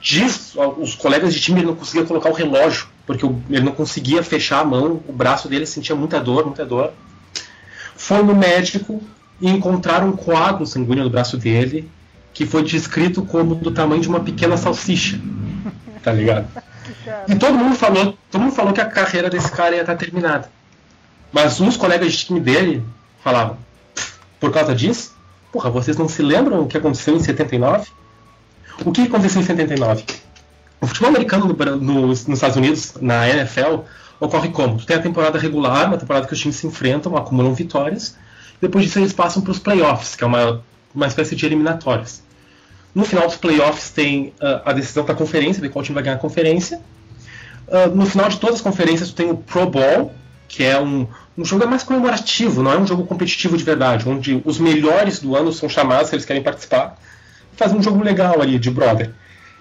diz, 0.00 0.54
os 0.78 0.94
colegas 0.94 1.34
de 1.34 1.40
time 1.40 1.60
ele 1.60 1.66
não 1.66 1.74
conseguia 1.74 2.04
colocar 2.04 2.28
o 2.28 2.32
relógio, 2.32 2.86
porque 3.08 3.24
ele 3.24 3.64
não 3.64 3.72
conseguia 3.72 4.22
fechar 4.22 4.60
a 4.60 4.64
mão, 4.66 5.02
o 5.08 5.12
braço 5.14 5.48
dele 5.48 5.64
sentia 5.64 5.96
muita 5.96 6.20
dor, 6.20 6.44
muita 6.44 6.66
dor. 6.66 6.92
Foi 7.96 8.22
no 8.22 8.34
médico 8.34 9.02
e 9.40 9.48
encontraram 9.48 10.10
um 10.10 10.12
coágulo 10.12 10.66
sanguíneo 10.66 11.04
no 11.04 11.08
braço 11.08 11.38
dele, 11.38 11.90
que 12.34 12.44
foi 12.44 12.62
descrito 12.62 13.22
como 13.22 13.54
do 13.54 13.70
tamanho 13.70 14.02
de 14.02 14.08
uma 14.08 14.20
pequena 14.20 14.58
salsicha. 14.58 15.18
Tá 16.00 16.12
ligado? 16.12 16.46
E 17.26 17.34
todo 17.34 17.58
mundo 17.58 17.74
falou, 17.74 18.16
todo 18.30 18.40
mundo 18.40 18.54
falou 18.54 18.72
que 18.72 18.80
a 18.80 18.86
carreira 18.86 19.28
desse 19.28 19.50
cara 19.50 19.74
ia 19.74 19.80
estar 19.80 19.96
terminada. 19.96 20.48
Mas 21.32 21.60
uns 21.60 21.76
colegas 21.76 22.12
de 22.12 22.24
time 22.24 22.40
dele 22.40 22.84
falavam, 23.22 23.58
por 24.38 24.52
causa 24.52 24.74
disso, 24.74 25.16
porra, 25.52 25.68
vocês 25.70 25.96
não 25.96 26.08
se 26.08 26.22
lembram 26.22 26.62
o 26.62 26.66
que 26.66 26.78
aconteceu 26.78 27.16
em 27.16 27.20
79? 27.20 27.88
O 28.84 28.92
que 28.92 29.02
aconteceu 29.02 29.42
em 29.42 29.44
79? 29.44 30.04
O 30.80 30.86
futebol 30.86 31.08
americano 31.10 31.46
no, 31.46 31.76
no, 31.76 32.06
nos 32.06 32.28
Estados 32.28 32.56
Unidos, 32.56 32.94
na 33.00 33.28
NFL, 33.28 33.80
ocorre 34.20 34.48
como? 34.50 34.78
Tu 34.78 34.86
tem 34.86 34.96
a 34.96 35.02
temporada 35.02 35.38
regular, 35.38 35.86
uma 35.86 35.98
temporada 35.98 36.26
que 36.26 36.32
os 36.32 36.38
times 36.38 36.56
se 36.56 36.66
enfrentam, 36.66 37.16
acumulam 37.16 37.54
vitórias, 37.54 38.16
depois 38.60 38.84
disso 38.84 38.98
eles 38.98 39.12
passam 39.12 39.42
para 39.42 39.52
os 39.52 39.58
playoffs, 39.58 40.16
que 40.16 40.24
é 40.24 40.26
uma, 40.26 40.62
uma 40.94 41.06
espécie 41.06 41.34
de 41.36 41.46
eliminatórias. 41.46 42.22
No 42.94 43.04
final 43.04 43.26
dos 43.26 43.36
playoffs 43.36 43.90
tem 43.90 44.32
uh, 44.40 44.62
a 44.64 44.72
decisão 44.72 45.04
da 45.04 45.14
conferência, 45.14 45.60
ver 45.60 45.68
qual 45.68 45.84
time 45.84 45.94
vai 45.94 46.02
ganhar 46.02 46.16
a 46.16 46.18
conferência. 46.18 46.80
Uh, 47.68 47.94
no 47.94 48.06
final 48.06 48.28
de 48.28 48.38
todas 48.38 48.56
as 48.56 48.62
conferências 48.62 49.10
tu 49.10 49.14
tem 49.14 49.30
o 49.30 49.36
Pro 49.36 49.68
Bowl, 49.68 50.12
que 50.48 50.64
é 50.64 50.80
um, 50.80 51.06
um 51.36 51.44
jogo 51.44 51.66
mais 51.68 51.82
comemorativo, 51.82 52.62
não 52.62 52.72
é 52.72 52.78
um 52.78 52.86
jogo 52.86 53.06
competitivo 53.06 53.56
de 53.56 53.62
verdade, 53.62 54.08
onde 54.08 54.42
os 54.44 54.58
melhores 54.58 55.20
do 55.20 55.36
ano 55.36 55.52
são 55.52 55.68
chamados 55.68 56.08
se 56.08 56.14
eles 56.14 56.24
querem 56.24 56.42
participar. 56.42 56.98
Faz 57.56 57.72
um 57.72 57.82
jogo 57.82 58.02
legal 58.02 58.40
ali, 58.40 58.58
de 58.58 58.70
brother. 58.70 59.12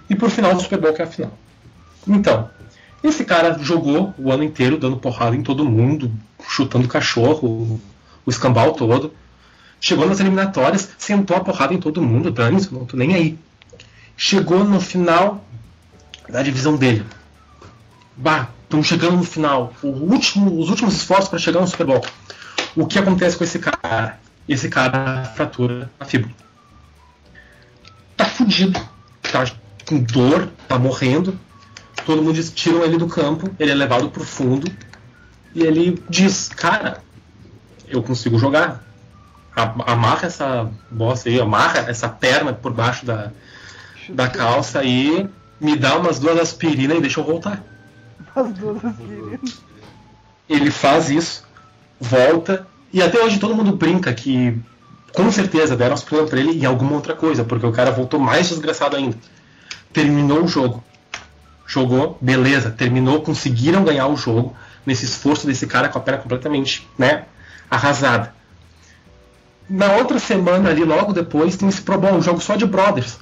E 0.10 0.16
por 0.16 0.30
final 0.30 0.56
do 0.56 0.62
Super 0.62 0.80
Bowl, 0.80 0.94
que 0.94 1.02
é 1.02 1.06
a 1.06 1.08
final. 1.08 1.32
Então, 2.08 2.50
esse 3.04 3.26
cara 3.26 3.58
jogou 3.60 4.14
o 4.18 4.32
ano 4.32 4.44
inteiro 4.44 4.78
dando 4.78 4.98
porrada 4.98 5.36
em 5.36 5.44
todo 5.44 5.66
mundo, 5.66 6.12
chutando 6.48 6.88
cachorro, 6.88 7.80
o 8.26 8.30
escambau 8.30 8.74
todo. 8.74 9.14
Chegou 9.80 10.08
nas 10.08 10.20
eliminatórias, 10.20 10.90
sentou 10.98 11.38
a 11.38 11.40
porrada 11.42 11.74
em 11.74 11.80
todo 11.80 12.02
mundo, 12.02 12.32
dane 12.32 12.66
não 12.72 12.86
tô 12.86 12.98
nem 12.98 13.14
aí. 13.14 13.38
Chegou 14.16 14.64
no 14.64 14.82
final 14.82 15.46
da 16.28 16.42
divisão 16.42 16.76
dele. 16.76 17.06
Bah, 18.16 18.50
estão 18.64 18.82
chegando 18.82 19.18
no 19.18 19.24
final, 19.24 19.74
último, 19.84 20.60
os 20.60 20.70
últimos 20.70 20.96
esforços 20.96 21.30
para 21.30 21.38
chegar 21.38 21.62
no 21.62 21.68
Super 21.68 21.86
Bowl. 21.86 22.06
O 22.76 22.88
que 22.88 22.98
acontece 22.98 23.38
com 23.38 23.44
esse 23.44 23.60
cara? 23.60 24.20
Esse 24.50 24.70
cara 24.70 25.26
fratura 25.36 25.92
a 26.00 26.06
fíbula. 26.06 26.34
Tá 28.16 28.26
fudido, 28.26 28.80
tá 29.32 29.46
com 29.88 29.98
dor, 29.98 30.50
tá 30.68 30.78
morrendo. 30.78 31.40
Todo 32.06 32.22
mundo 32.22 32.34
diz, 32.34 32.52
tiram 32.52 32.84
ele 32.84 32.98
do 32.98 33.08
campo, 33.08 33.50
ele 33.60 33.72
é 33.72 33.76
levado 33.76 34.10
pro 34.10 34.24
fundo 34.24 34.70
e 35.56 35.64
ele 35.64 36.02
diz, 36.10 36.50
cara, 36.50 37.02
eu 37.88 38.04
consigo 38.04 38.38
jogar. 38.38 38.84
Amarra 39.56 40.28
essa 40.28 40.70
bosta 40.92 41.30
aí, 41.30 41.42
amarra 41.42 41.86
essa 41.90 42.08
perna 42.08 42.54
por 42.54 42.72
baixo 42.72 43.06
da, 43.06 43.32
da 44.10 44.28
calça 44.28 44.84
e 44.84 45.28
me 45.60 45.76
dá 45.76 45.98
umas 45.98 46.20
duas 46.20 46.40
aspirinas 46.40 46.98
e 46.98 47.02
deixa 47.02 47.20
eu 47.20 47.24
voltar. 47.24 47.64
As 48.36 48.54
duas 48.54 48.86
aspirinas. 48.86 49.64
Ele 50.48 50.70
faz 50.70 51.10
isso, 51.10 51.44
volta, 52.00 52.68
e 52.94 53.02
até 53.02 53.20
hoje 53.20 53.40
todo 53.40 53.56
mundo 53.56 53.76
brinca 53.76 54.14
que 54.14 54.58
com 55.14 55.32
certeza 55.32 55.76
deram 55.76 55.96
aspirina 55.96 56.28
pra 56.28 56.40
ele 56.40 56.60
em 56.60 56.66
alguma 56.66 56.94
outra 56.94 57.16
coisa, 57.16 57.44
porque 57.44 57.66
o 57.66 57.72
cara 57.72 57.92
voltou 57.92 58.20
mais 58.20 58.48
desgraçado 58.48 58.96
ainda. 58.96 59.18
Terminou 59.98 60.44
o 60.44 60.48
jogo. 60.48 60.84
Jogou, 61.66 62.20
beleza, 62.22 62.70
terminou, 62.70 63.24
conseguiram 63.24 63.84
ganhar 63.84 64.06
o 64.06 64.16
jogo 64.16 64.56
nesse 64.86 65.06
esforço 65.06 65.48
desse 65.48 65.66
cara 65.66 65.90
com 65.90 65.98
a 65.98 66.02
perna 66.02 66.22
completamente, 66.22 66.88
né, 66.96 67.26
arrasada. 67.68 68.32
Na 69.68 69.94
outra 69.94 70.20
semana 70.20 70.70
ali, 70.70 70.84
logo 70.84 71.14
depois, 71.14 71.58
tem 71.58 71.68
esse 71.68 71.82
Pro 71.82 71.98
Bowl, 71.98 72.14
um 72.14 72.22
jogo 72.22 72.40
só 72.40 72.56
de 72.56 72.64
brothers. 72.64 73.18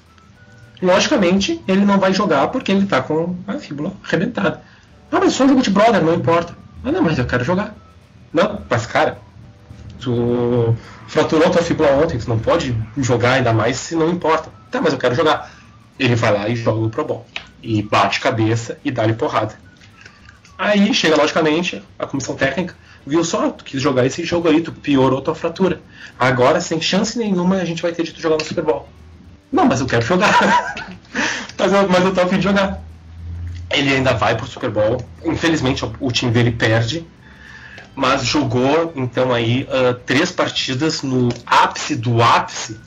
Logicamente, 0.81 1.63
ele 1.65 1.85
não 1.85 1.97
vai 1.97 2.13
jogar 2.13 2.49
porque 2.49 2.73
ele 2.73 2.85
tá 2.85 3.01
com 3.01 3.37
a 3.47 3.53
fíbula 3.53 3.93
arrebentada. 4.05 4.61
Ah, 5.09 5.19
mas 5.21 5.31
só 5.31 5.45
um 5.45 5.47
jogo 5.47 5.61
de 5.61 5.69
brother, 5.69 6.03
não 6.03 6.13
importa. 6.13 6.57
Ah, 6.83 6.91
não, 6.91 7.01
mas 7.01 7.17
eu 7.17 7.25
quero 7.25 7.45
jogar. 7.45 7.73
Não, 8.33 8.59
mas 8.69 8.85
cara, 8.85 9.17
tu 10.01 10.75
fraturou 11.07 11.49
tua 11.49 11.61
fíbula 11.61 11.91
ontem, 11.91 12.17
tu 12.17 12.27
não 12.27 12.37
pode 12.37 12.75
jogar 12.97 13.35
ainda 13.35 13.53
mais 13.53 13.77
se 13.77 13.95
não 13.95 14.09
importa. 14.09 14.49
Tá, 14.69 14.81
mas 14.81 14.91
eu 14.91 14.99
quero 14.99 15.15
jogar. 15.15 15.54
Ele 15.97 16.15
vai 16.15 16.33
lá 16.33 16.49
e 16.49 16.55
joga 16.55 16.79
o 16.79 16.89
Pro 16.89 17.05
Bowl. 17.05 17.25
E 17.61 17.81
bate 17.81 18.19
cabeça 18.19 18.77
e 18.83 18.91
dá-lhe 18.91 19.13
porrada. 19.13 19.55
Aí 20.57 20.93
chega, 20.93 21.15
logicamente, 21.15 21.81
a 21.99 22.05
comissão 22.05 22.35
técnica, 22.35 22.75
viu 23.05 23.23
só, 23.23 23.49
tu 23.49 23.63
quis 23.63 23.81
jogar 23.81 24.05
esse 24.05 24.23
jogo 24.23 24.47
aí, 24.47 24.61
tu 24.61 24.71
piorou 24.71 25.21
tua 25.21 25.35
fratura. 25.35 25.81
Agora, 26.17 26.61
sem 26.61 26.81
chance 26.81 27.17
nenhuma, 27.17 27.57
a 27.57 27.65
gente 27.65 27.81
vai 27.81 27.91
ter 27.91 28.03
de 28.03 28.13
tu 28.13 28.21
jogar 28.21 28.37
no 28.37 28.45
Super 28.45 28.63
Bowl. 28.63 28.87
Não, 29.51 29.65
mas 29.65 29.81
eu 29.81 29.85
quero 29.85 30.05
jogar. 30.05 30.75
mas, 31.57 31.73
eu, 31.73 31.89
mas 31.89 32.05
eu 32.05 32.13
tô 32.13 32.21
a 32.21 32.27
fim 32.27 32.37
de 32.37 32.43
jogar. 32.43 32.81
Ele 33.69 33.95
ainda 33.95 34.13
vai 34.13 34.35
pro 34.35 34.47
Super 34.47 34.69
Bowl. 34.69 34.97
Infelizmente, 35.23 35.83
o 35.99 36.11
time 36.11 36.31
dele 36.31 36.51
perde. 36.51 37.05
Mas 37.93 38.25
jogou, 38.25 38.93
então, 38.95 39.33
aí, 39.33 39.63
uh, 39.63 39.93
três 40.05 40.31
partidas 40.31 41.01
no 41.01 41.29
ápice 41.45 41.95
do 41.95 42.21
ápice 42.21 42.77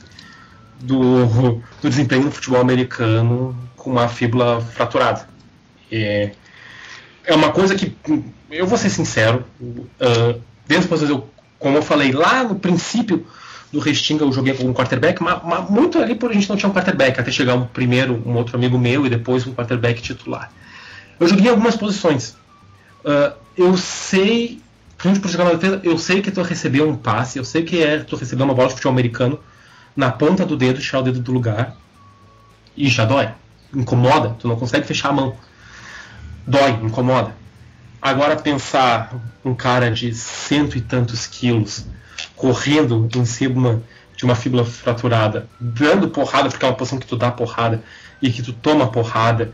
do, 0.79 1.61
do 1.81 1.89
desempenho 1.89 2.23
no 2.23 2.31
futebol 2.31 2.61
americano 2.61 3.55
com 3.75 3.91
uma 3.91 4.07
fíbula 4.07 4.61
fraturada. 4.61 5.27
É, 5.91 6.31
é 7.25 7.35
uma 7.35 7.51
coisa 7.51 7.75
que, 7.75 7.95
eu 8.49 8.65
vou 8.65 8.77
ser 8.77 8.89
sincero, 8.89 9.45
uh, 9.61 10.41
dentro 10.67 10.89
das 10.89 11.09
eu, 11.09 11.29
como 11.57 11.77
eu 11.77 11.81
falei 11.81 12.11
lá 12.11 12.43
no 12.43 12.55
princípio 12.55 13.25
do 13.71 13.79
Restinga, 13.79 14.23
eu 14.23 14.31
joguei 14.31 14.53
com 14.53 14.63
um 14.63 14.73
quarterback, 14.73 15.21
mas, 15.21 15.39
mas, 15.43 15.69
muito 15.69 15.99
ali 15.99 16.15
por 16.15 16.31
a 16.31 16.33
gente 16.33 16.49
não 16.49 16.57
tinha 16.57 16.69
um 16.69 16.73
quarterback, 16.73 17.19
até 17.19 17.31
chegar 17.31 17.55
um 17.55 17.65
primeiro, 17.67 18.21
um 18.25 18.35
outro 18.35 18.57
amigo 18.57 18.77
meu 18.77 19.05
e 19.05 19.09
depois 19.09 19.45
um 19.45 19.53
quarterback 19.53 20.01
titular. 20.01 20.51
Eu 21.19 21.27
joguei 21.27 21.45
em 21.45 21.49
algumas 21.49 21.75
posições. 21.75 22.35
Uh, 23.03 23.33
eu 23.55 23.77
sei, 23.77 24.59
principalmente 24.97 25.21
por 25.21 25.29
jogar 25.29 25.43
na 25.45 25.51
defesa, 25.51 25.81
eu 25.83 25.97
sei 25.97 26.21
que 26.21 26.31
tu 26.31 26.41
recebeu 26.41 26.89
um 26.89 26.95
passe, 26.95 27.37
eu 27.37 27.43
sei 27.43 27.63
que 27.63 27.83
é 27.83 27.99
tu 27.99 28.15
recebeu 28.15 28.45
uma 28.45 28.55
bola 28.55 28.69
de 28.69 28.73
futebol 28.73 28.93
americano 28.93 29.39
na 29.99 30.09
ponta 30.09 30.45
do 30.45 30.55
dedo, 30.55 30.79
tirar 30.79 30.99
o 30.99 31.03
dedo 31.03 31.19
do 31.19 31.33
lugar. 31.33 31.75
E 32.75 32.87
já 32.87 33.03
dói, 33.03 33.29
incomoda, 33.75 34.29
tu 34.39 34.47
não 34.47 34.55
consegue 34.55 34.87
fechar 34.87 35.09
a 35.09 35.11
mão. 35.11 35.35
Dói, 36.47 36.71
incomoda. 36.81 37.35
Agora 38.01 38.37
pensar 38.37 39.13
um 39.43 39.53
cara 39.53 39.91
de 39.91 40.15
cento 40.15 40.77
e 40.77 40.81
tantos 40.81 41.27
quilos 41.27 41.85
correndo 42.33 43.09
em 43.13 43.25
cima 43.25 43.83
de 44.15 44.23
uma 44.23 44.35
fíbula 44.35 44.63
fraturada, 44.63 45.49
dando 45.59 46.07
porrada, 46.07 46.47
porque 46.47 46.63
é 46.63 46.69
uma 46.69 46.75
posição 46.75 46.97
que 46.97 47.05
tu 47.05 47.17
dá 47.17 47.29
porrada 47.29 47.83
e 48.21 48.31
que 48.31 48.41
tu 48.41 48.53
toma 48.53 48.89
porrada, 48.89 49.53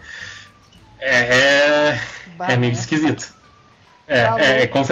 é, 0.99 1.99
é 2.39 2.55
meio 2.55 2.73
esquisito. 2.73 3.33
É, 4.07 4.19
é, 4.19 4.61
é, 4.61 4.67
com, 4.67 4.83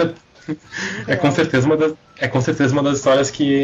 é, 1.06 1.14
com 1.14 1.30
certeza 1.30 1.64
uma 1.64 1.76
das, 1.76 1.92
é 2.18 2.26
com 2.26 2.40
certeza 2.40 2.72
uma 2.72 2.82
das 2.82 2.98
histórias 2.98 3.30
que, 3.30 3.62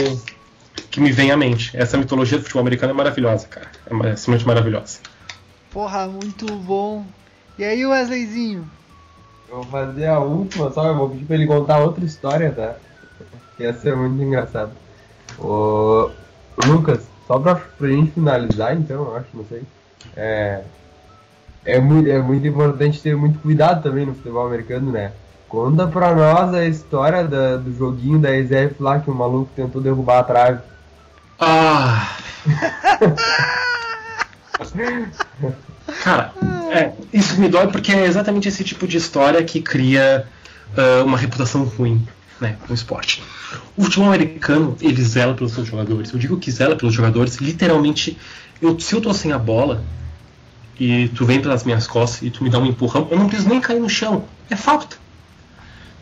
que 0.91 1.01
me 1.01 1.12
vem 1.12 1.31
à 1.31 1.37
mente. 1.37 1.77
Essa 1.77 1.97
mitologia 1.97 2.39
do 2.39 2.43
futebol 2.43 2.62
americano 2.62 2.93
é 2.93 2.97
maravilhosa, 2.97 3.47
cara. 3.47 3.68
É 3.87 4.16
simplesmente 4.16 4.47
maravilhosa. 4.47 4.99
Porra, 5.71 6.07
muito 6.07 6.47
bom. 6.57 7.05
E 7.59 7.64
aí, 7.64 7.85
Wesleyzinho? 7.87 8.68
Eu 9.49 9.57
vou 9.57 9.64
fazer 9.64 10.07
a 10.07 10.18
última, 10.18 10.71
só 10.71 10.87
eu 10.87 10.97
vou 10.97 11.11
pedir 11.11 11.25
pra 11.25 11.37
ele 11.37 11.47
contar 11.47 11.79
outra 11.79 12.05
história, 12.05 12.53
tá? 12.53 12.77
Que 13.57 13.64
ia 13.64 13.73
ser 13.73 13.97
muito 13.97 14.23
engraçado. 14.23 14.73
Ô, 15.39 16.11
Lucas, 16.66 17.03
só 17.27 17.39
pra, 17.39 17.55
pra 17.55 17.89
gente 17.89 18.12
finalizar, 18.12 18.77
então, 18.77 19.05
eu 19.05 19.16
acho, 19.16 19.29
não 19.35 19.45
sei. 19.45 19.62
É, 20.16 20.62
é, 21.64 21.81
muito, 21.81 22.11
é 22.11 22.21
muito 22.21 22.47
importante 22.47 23.01
ter 23.01 23.16
muito 23.16 23.39
cuidado 23.41 23.83
também 23.83 24.07
no 24.07 24.14
futebol 24.14 24.47
americano, 24.47 24.91
né? 24.91 25.12
Conta 25.51 25.84
pra 25.88 26.14
nós 26.14 26.55
a 26.55 26.64
história 26.64 27.24
da, 27.24 27.57
do 27.57 27.76
joguinho 27.76 28.20
da 28.20 28.30
EZF 28.30 28.76
lá 28.78 29.01
que 29.01 29.11
o 29.11 29.14
maluco 29.14 29.51
tentou 29.57 29.82
derrubar 29.82 30.20
a 30.20 30.22
trave. 30.22 30.61
Ah! 31.40 32.16
Cara, 36.05 36.32
é, 36.70 36.92
isso 37.12 37.40
me 37.40 37.48
dói 37.48 37.66
porque 37.66 37.90
é 37.90 38.07
exatamente 38.07 38.46
esse 38.46 38.62
tipo 38.62 38.86
de 38.86 38.96
história 38.96 39.42
que 39.42 39.61
cria 39.61 40.24
uh, 40.78 41.05
uma 41.05 41.18
reputação 41.18 41.64
ruim 41.64 42.07
né, 42.40 42.57
no 42.68 42.74
esporte. 42.74 43.20
O 43.76 43.82
futebol 43.82 44.07
americano, 44.07 44.76
ele 44.80 45.03
zela 45.03 45.34
pelos 45.34 45.53
seus 45.53 45.66
jogadores. 45.66 46.12
Eu 46.12 46.18
digo 46.20 46.38
que 46.38 46.53
zela 46.53 46.76
pelos 46.76 46.94
jogadores, 46.94 47.38
literalmente, 47.38 48.16
eu, 48.62 48.78
se 48.78 48.94
eu 48.94 49.01
tô 49.01 49.12
sem 49.12 49.32
a 49.32 49.38
bola 49.38 49.82
e 50.78 51.09
tu 51.09 51.26
vem 51.26 51.42
pelas 51.42 51.64
minhas 51.64 51.88
costas 51.88 52.22
e 52.22 52.30
tu 52.30 52.44
me 52.44 52.51
dá 52.51 52.61
um 52.61 52.66
empurrão, 52.66 53.09
eu 53.11 53.18
não 53.18 53.26
preciso 53.26 53.48
nem 53.48 53.61
cair 53.61 53.80
no 53.80 53.88
chão. 53.90 54.24
É 54.48 54.55
falta. 54.55 55.10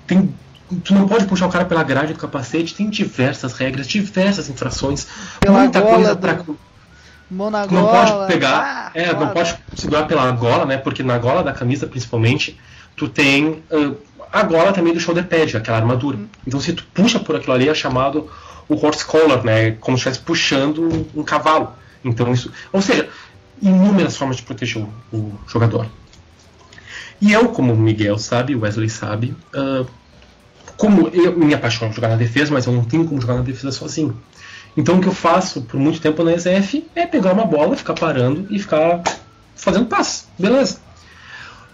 Tem, 0.09 0.35
tu 0.83 0.93
não 0.95 1.07
pode 1.07 1.27
puxar 1.27 1.47
o 1.47 1.51
cara 1.51 1.65
pela 1.65 1.85
grade 1.85 2.15
do 2.15 2.19
capacete, 2.19 2.75
tem 2.75 2.91
diversas 2.91 3.53
regras, 3.53 3.87
diversas 3.87 4.49
infrações, 4.49 5.07
Pela 5.39 5.61
muita 5.61 5.81
gola 5.81 5.95
coisa 5.95 6.15
do- 6.17 6.21
pra 6.21 6.39
Mão 7.31 7.51
na 7.51 7.67
Tu 7.67 7.75
não 7.75 7.83
gola. 7.83 8.07
pode 8.17 8.33
pegar, 8.33 8.91
ah, 8.95 8.99
é, 8.99 9.13
não 9.13 9.29
pode 9.29 9.55
segurar 9.77 10.05
pela 10.05 10.31
gola, 10.33 10.65
né? 10.65 10.79
Porque 10.79 11.03
na 11.03 11.19
gola 11.19 11.43
da 11.45 11.53
camisa, 11.53 11.87
principalmente, 11.87 12.59
tu 12.97 13.07
tem 13.07 13.63
ah, 13.71 13.93
a 14.33 14.43
gola 14.43 14.73
também 14.73 14.95
do 14.95 14.99
shoulder 15.01 15.27
pad, 15.27 15.55
aquela 15.57 15.77
armadura. 15.77 16.19
Então, 16.47 16.59
se 16.59 16.73
tu 16.73 16.85
puxa 16.95 17.21
por 17.21 17.37
aquilo 17.37 17.53
ali, 17.53 17.69
é 17.69 17.75
chamado 17.75 18.31
o 18.67 18.75
horse 18.75 19.05
collar, 19.05 19.45
né? 19.45 19.73
Como 19.73 19.97
se 19.99 20.09
estivesse 20.09 20.21
puxando 20.25 21.07
um 21.15 21.23
cavalo. 21.23 21.73
Então, 22.03 22.33
isso, 22.33 22.51
ou 22.73 22.81
seja, 22.81 23.07
inúmeras 23.61 24.17
formas 24.17 24.37
de 24.39 24.43
proteger 24.45 24.83
o, 24.83 25.17
o 25.17 25.39
jogador. 25.47 25.87
E 27.21 27.33
eu, 27.33 27.49
como 27.49 27.75
o 27.75 27.77
Miguel 27.77 28.17
sabe, 28.19 28.55
o 28.55 28.61
Wesley 28.61 28.89
sabe, 28.89 29.37
ah, 29.55 29.85
como 30.79 31.09
eu 31.09 31.37
me 31.37 31.53
apaixono 31.53 31.91
por 31.91 31.97
jogar 31.97 32.09
na 32.09 32.17
defesa, 32.17 32.55
mas 32.55 32.65
eu 32.65 32.73
não 32.73 32.85
tenho 32.85 33.05
como 33.05 33.21
jogar 33.21 33.35
na 33.35 33.43
defesa 33.43 33.73
sozinho. 33.73 34.17
Então 34.77 34.97
o 34.97 35.01
que 35.01 35.09
eu 35.09 35.13
faço 35.13 35.63
por 35.63 35.79
muito 35.79 36.01
tempo 36.01 36.23
na 36.23 36.33
ESF 36.33 36.89
é 36.95 37.05
pegar 37.05 37.33
uma 37.33 37.45
bola, 37.45 37.77
ficar 37.77 37.95
parando 37.95 38.47
e 38.49 38.59
ficar 38.61 39.03
fazendo 39.57 39.87
passe. 39.87 40.25
Beleza. 40.39 40.79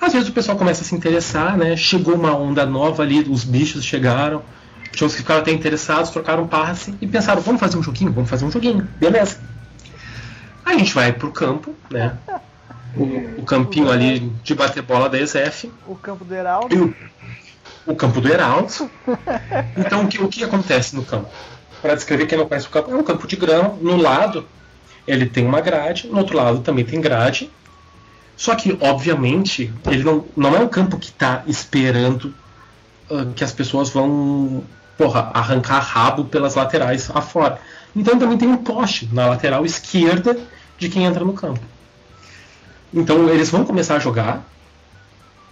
Às 0.00 0.12
vezes 0.14 0.28
o 0.28 0.32
pessoal 0.32 0.57
começa 0.57 0.82
a 0.82 0.84
se 0.84 0.94
interessar, 0.94 1.57
né? 1.57 1.76
Chegou 1.76 2.14
uma 2.14 2.34
onda 2.34 2.64
nova 2.64 3.02
ali, 3.02 3.20
os 3.20 3.44
bichos 3.44 3.84
chegaram, 3.84 4.42
tinha 4.92 5.07
uns 5.07 5.12
que 5.12 5.18
ficaram 5.18 5.40
até 5.40 5.50
interessados, 5.50 6.11
trocaram 6.11 6.46
passe 6.46 6.94
e 7.00 7.07
pensaram, 7.07 7.42
vamos 7.42 7.61
fazer 7.61 7.76
um 7.76 7.82
joguinho, 7.82 8.11
vamos 8.12 8.30
fazer 8.30 8.46
um 8.46 8.50
joguinho, 8.50 8.88
beleza. 8.98 9.38
Aí 10.64 10.76
a 10.76 10.78
gente 10.78 10.94
vai 10.94 11.12
pro 11.12 11.30
campo, 11.30 11.74
né? 11.90 12.16
O, 12.96 13.40
o 13.40 13.42
campinho 13.44 13.90
ali 13.90 14.32
de 14.42 14.55
bater 14.55 14.82
bola 14.82 15.11
da 15.11 15.18
ESF 15.18 15.70
O 15.86 15.96
campo 15.96 16.24
do 16.24 16.32
Heraldo. 16.32 16.74
e 16.74 16.94
o, 17.87 17.95
campo 17.95 18.20
do 18.20 18.28
Heraldo. 18.28 18.91
Então, 19.76 20.05
o 20.05 20.09
que, 20.09 20.22
o 20.22 20.28
que 20.28 20.45
acontece 20.45 20.95
no 20.95 21.05
campo? 21.05 21.28
Para 21.82 21.95
descrever 21.95 22.26
quem 22.26 22.39
não 22.39 22.47
conhece 22.47 22.66
o 22.66 22.70
campo, 22.70 22.91
é 22.91 22.95
um 22.95 23.03
campo 23.03 23.26
de 23.26 23.37
grama. 23.37 23.76
No 23.80 23.97
lado, 23.97 24.47
ele 25.07 25.26
tem 25.26 25.47
uma 25.47 25.61
grade, 25.61 26.09
no 26.09 26.18
outro 26.18 26.37
lado 26.37 26.61
também 26.61 26.85
tem 26.85 27.01
grade. 27.01 27.51
Só 28.37 28.55
que, 28.55 28.76
obviamente, 28.80 29.72
ele 29.87 30.03
não, 30.03 30.24
não 30.37 30.57
é 30.57 30.59
um 30.59 30.68
campo 30.68 30.99
que 30.99 31.09
está 31.09 31.45
esperando 31.47 32.35
ah, 33.11 33.26
que 33.35 33.45
as 33.45 33.53
pessoas 33.53 33.91
vão 33.91 34.64
porra, 34.97 35.30
arrancar 35.35 35.80
rabo 35.80 36.24
pelas 36.24 36.55
laterais 36.55 37.11
afora. 37.14 37.59
Então 37.95 38.18
também 38.18 38.39
tem 38.39 38.49
um 38.49 38.57
poste 38.57 39.09
na 39.12 39.26
lateral 39.26 39.64
esquerda 39.64 40.39
de 40.78 40.89
quem 40.89 41.05
entra 41.05 41.24
no 41.24 41.32
campo. 41.32 41.61
Então 42.93 43.28
eles 43.28 43.51
vão 43.51 43.64
começar 43.64 43.97
a 43.97 43.99
jogar. 43.99 44.45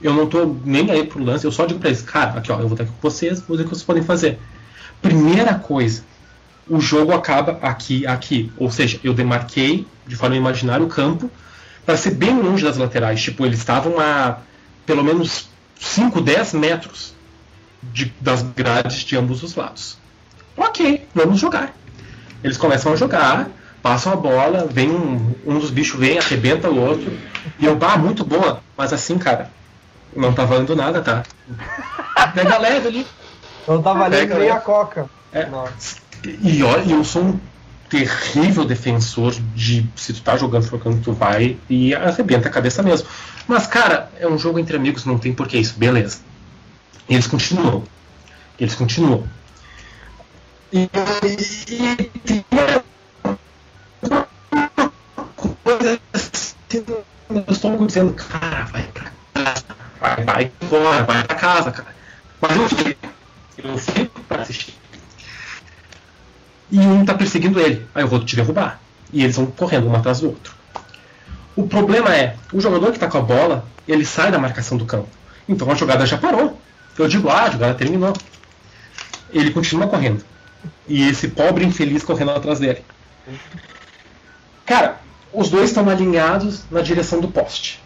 Eu 0.02 0.12
não 0.14 0.26
tô 0.26 0.56
nem 0.64 0.90
aí 0.90 1.06
pro 1.06 1.22
lance, 1.22 1.44
eu 1.44 1.52
só 1.52 1.64
digo 1.66 1.78
pra 1.80 1.88
eles, 1.88 2.02
cara, 2.02 2.38
aqui 2.38 2.50
ó, 2.50 2.56
eu 2.56 2.62
vou 2.68 2.72
estar 2.72 2.84
aqui 2.84 2.92
com 2.92 3.08
vocês, 3.10 3.40
vou 3.40 3.56
dizer 3.56 3.62
o 3.62 3.68
que 3.70 3.74
vocês 3.74 3.84
podem 3.84 4.02
fazer. 4.02 4.38
Primeira 5.00 5.54
coisa, 5.54 6.02
o 6.68 6.80
jogo 6.80 7.12
acaba 7.12 7.58
aqui, 7.62 8.06
aqui. 8.06 8.52
Ou 8.56 8.70
seja, 8.70 8.98
eu 9.02 9.14
demarquei 9.14 9.86
de 10.06 10.16
forma 10.16 10.36
imaginária 10.36 10.84
o 10.84 10.88
campo 10.88 11.30
para 11.86 11.96
ser 11.96 12.12
bem 12.12 12.36
longe 12.40 12.64
das 12.64 12.76
laterais. 12.76 13.20
Tipo, 13.22 13.44
eles 13.46 13.58
estavam 13.58 13.98
a 14.00 14.38
pelo 14.86 15.02
menos 15.04 15.48
5, 15.80 16.20
10 16.20 16.52
metros 16.54 17.14
de- 17.82 18.12
das 18.20 18.42
grades 18.42 19.00
de 19.04 19.16
ambos 19.16 19.42
os 19.42 19.54
lados. 19.54 19.98
Ok, 20.56 21.06
vamos 21.14 21.40
jogar. 21.40 21.74
Eles 22.42 22.56
começam 22.56 22.92
a 22.92 22.96
jogar, 22.96 23.48
passam 23.82 24.12
a 24.12 24.16
bola, 24.16 24.66
vem 24.70 24.90
um, 24.90 25.34
um 25.46 25.58
dos 25.58 25.70
bichos 25.70 25.98
vem, 25.98 26.18
arrebenta 26.18 26.68
o 26.70 26.78
outro. 26.78 27.12
E 27.58 27.64
eu, 27.64 27.74
bah, 27.76 27.96
muito 27.96 28.24
boa. 28.24 28.60
Mas 28.76 28.92
assim, 28.92 29.18
cara, 29.18 29.50
não 30.14 30.32
tá 30.32 30.44
valendo 30.44 30.76
nada, 30.76 31.00
tá? 31.00 31.22
Pega 32.34 32.58
leve 32.58 32.88
ali. 32.88 33.06
Não 33.66 33.82
tá 33.82 33.92
valendo 33.92 34.20
Pega, 34.20 34.38
nem 34.38 34.50
a 34.50 34.60
coca. 34.60 35.08
É. 35.32 35.48
E 36.42 36.62
olha, 36.62 36.92
eu 36.92 37.04
sou 37.04 37.22
um 37.22 37.40
terrível 37.88 38.64
defensor 38.64 39.34
de 39.54 39.86
se 39.96 40.14
tu 40.14 40.22
tá 40.22 40.36
jogando 40.36 40.66
trocando, 40.66 41.02
tu 41.02 41.12
vai 41.12 41.58
e 41.68 41.94
arrebenta 41.94 42.48
a 42.48 42.50
cabeça 42.50 42.82
mesmo. 42.82 43.06
Mas, 43.46 43.66
cara, 43.66 44.10
é 44.18 44.26
um 44.26 44.38
jogo 44.38 44.58
entre 44.58 44.76
amigos, 44.76 45.04
não 45.04 45.18
tem 45.18 45.32
porquê 45.32 45.58
isso, 45.58 45.74
beleza. 45.76 46.20
E 47.08 47.14
eles 47.14 47.26
continuam. 47.26 47.82
Eles 48.58 48.74
continuam. 48.74 49.26
E, 50.72 50.88
e, 51.24 52.10
e 52.32 52.44
coisa 55.62 56.00
assim, 56.12 56.54
eu 57.30 57.44
estou 57.48 57.86
dizendo, 57.86 58.12
cara, 58.14 58.64
vai 58.64 58.82
vai, 60.02 60.24
vai 60.24 60.52
embora, 60.60 61.04
vai 61.04 61.24
pra 61.24 61.36
casa, 61.36 61.70
cara. 61.70 61.94
Mas 62.40 62.56
eu 62.56 62.68
fiquei, 62.68 62.96
eu 63.58 63.78
fico 63.78 64.20
pra 64.22 64.42
assistir 64.42 64.82
e 66.72 66.78
um 66.78 67.04
tá 67.04 67.12
perseguindo 67.12 67.60
ele. 67.60 67.86
Aí 67.94 68.02
eu 68.02 68.08
vou 68.08 68.24
te 68.24 68.34
derrubar. 68.34 68.80
E 69.12 69.22
eles 69.22 69.36
vão 69.36 69.44
correndo 69.46 69.88
um 69.88 69.94
atrás 69.94 70.20
do 70.20 70.28
outro. 70.28 70.54
O 71.54 71.68
problema 71.68 72.16
é, 72.16 72.36
o 72.50 72.60
jogador 72.60 72.90
que 72.92 72.98
tá 72.98 73.08
com 73.08 73.18
a 73.18 73.20
bola, 73.20 73.66
ele 73.86 74.06
sai 74.06 74.32
da 74.32 74.38
marcação 74.38 74.78
do 74.78 74.86
campo. 74.86 75.08
Então 75.46 75.70
a 75.70 75.74
jogada 75.74 76.06
já 76.06 76.16
parou. 76.16 76.58
Eu 76.98 77.06
digo, 77.06 77.28
ah, 77.28 77.42
a 77.42 77.50
jogada 77.50 77.74
terminou. 77.74 78.14
Ele 79.30 79.50
continua 79.50 79.86
correndo. 79.86 80.24
E 80.88 81.06
esse 81.06 81.28
pobre 81.28 81.64
infeliz 81.66 82.02
correndo 82.02 82.30
atrás 82.30 82.58
dele. 82.58 82.82
Cara, 84.64 84.98
os 85.30 85.50
dois 85.50 85.68
estão 85.68 85.86
alinhados 85.90 86.62
na 86.70 86.80
direção 86.80 87.20
do 87.20 87.28
poste. 87.28 87.81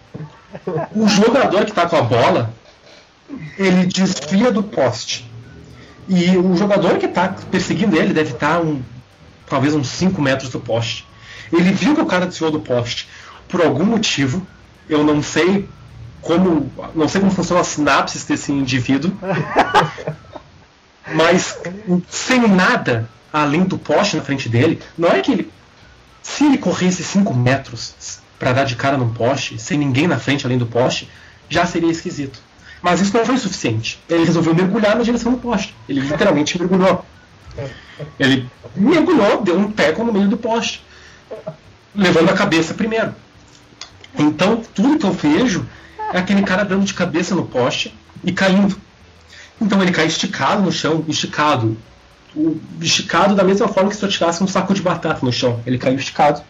O 0.95 1.09
jogador 1.09 1.65
que 1.65 1.73
tá 1.73 1.87
com 1.87 1.97
a 1.97 2.03
bola, 2.03 2.55
ele 3.59 3.87
desvia 3.87 4.51
do 4.51 4.63
poste. 4.63 5.31
E 6.09 6.37
o 6.37 6.57
jogador 6.57 6.99
que 6.99 7.07
está 7.07 7.29
perseguindo 7.51 7.97
ele 7.97 8.15
deve 8.15 8.33
estar 8.33 8.61
um, 8.61 8.81
talvez 9.49 9.75
uns 9.75 9.89
5 9.89 10.21
metros 10.23 10.51
do 10.51 10.61
poste. 10.61 11.07
Ele 11.53 11.73
viu 11.73 11.95
que 11.95 12.01
o 12.01 12.07
cara 12.07 12.27
desviou 12.27 12.51
do 12.51 12.61
poste 12.61 13.09
por 13.49 13.61
algum 13.61 13.85
motivo. 13.85 14.47
Eu 14.89 15.03
não 15.03 15.23
sei 15.23 15.69
como. 16.23 16.71
Não 16.95 17.09
sei 17.09 17.21
como 17.21 17.33
funciona 17.33 17.61
a 17.61 17.65
sinapse 17.65 18.27
desse 18.27 18.53
indivíduo. 18.53 19.13
mas 21.15 21.59
sem 22.09 22.47
nada 22.49 23.09
além 23.33 23.65
do 23.65 23.79
poste 23.79 24.17
na 24.17 24.23
frente 24.23 24.49
dele, 24.49 24.81
não 24.97 25.09
é 25.09 25.21
que 25.21 25.33
ele. 25.33 25.53
Se 26.23 26.45
ele 26.45 26.59
corresse 26.59 27.05
5 27.05 27.33
metros 27.35 27.95
para 28.39 28.53
dar 28.53 28.65
de 28.65 28.77
cara 28.77 28.97
num 28.97 29.13
poste, 29.13 29.59
sem 29.59 29.79
ninguém 29.79 30.07
na 30.07 30.19
frente 30.19 30.45
além 30.45 30.59
do 30.59 30.67
poste, 30.67 31.09
já 31.49 31.65
seria 31.67 31.91
esquisito. 31.91 32.39
Mas 32.83 33.01
isso 33.01 33.17
não 33.17 33.25
foi 33.25 33.37
suficiente. 33.39 33.99
Ele 34.09 34.25
resolveu 34.25 34.55
mergulhar 34.55 34.97
na 34.97 35.03
direção 35.03 35.33
do 35.33 35.39
poste. 35.39 35.75
Ele 35.89 36.01
literalmente 36.01 36.59
mergulhou. 36.59 37.05
Ele 38.19 38.49
mergulhou, 38.75 39.43
deu 39.43 39.59
um 39.59 39.71
teco 39.73 40.05
no 40.05 40.13
meio 40.13 40.29
do 40.29 40.37
poste, 40.37 40.85
levando 41.95 42.31
a 42.31 42.35
cabeça 42.35 42.75
primeiro. 42.75 43.15
Então, 44.19 44.63
tudo 44.75 44.99
que 44.99 45.07
eu 45.07 45.13
vejo 45.13 45.67
é 46.13 46.19
aquele 46.19 46.43
cara 46.43 46.65
dando 46.65 46.85
de 46.85 46.95
cabeça 46.95 47.35
no 47.35 47.47
poste 47.47 47.95
e 48.23 48.33
caindo. 48.33 48.79
Então 49.61 49.83
ele 49.83 49.93
cai 49.93 50.07
esticado 50.07 50.63
no 50.63 50.71
chão, 50.71 51.05
esticado. 51.09 51.77
Esticado 52.81 53.35
da 53.35 53.43
mesma 53.43 53.69
forma 53.69 53.89
que 53.91 53.97
se 53.97 54.05
eu 54.05 54.09
tirasse 54.09 54.43
um 54.43 54.47
saco 54.47 54.75
de 54.75 54.83
batata 54.83 55.25
no 55.25 55.33
chão. 55.33 55.63
Ele 55.67 55.79
caiu 55.79 55.97
esticado, 55.97 56.43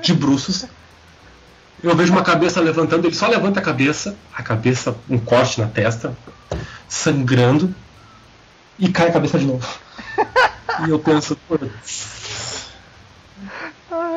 de 0.00 0.14
bruços. 0.14 0.66
Eu 1.84 1.94
vejo 1.94 2.12
uma 2.12 2.22
cabeça 2.22 2.62
levantando, 2.62 3.06
ele 3.06 3.14
só 3.14 3.28
levanta 3.28 3.60
a 3.60 3.62
cabeça, 3.62 4.16
a 4.34 4.42
cabeça, 4.42 4.96
um 5.08 5.18
corte 5.18 5.60
na 5.60 5.66
testa, 5.66 6.16
sangrando, 6.88 7.74
e 8.78 8.88
cai 8.88 9.08
a 9.08 9.12
cabeça 9.12 9.38
de 9.38 9.44
novo. 9.44 9.68
E 10.84 10.90
eu 10.90 10.98
penso, 10.98 11.36
putz. 11.46 12.66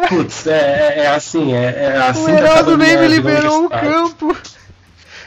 Putz, 0.10 0.48
é, 0.48 1.02
é 1.02 1.08
assim, 1.08 1.54
é, 1.54 1.66
é 1.66 1.98
assim 1.98 2.24
O 2.26 2.30
Heraldo 2.30 2.78
nem 2.78 2.98
me 2.98 3.08
liberou 3.08 3.66
o 3.66 3.70
campo. 3.70 4.36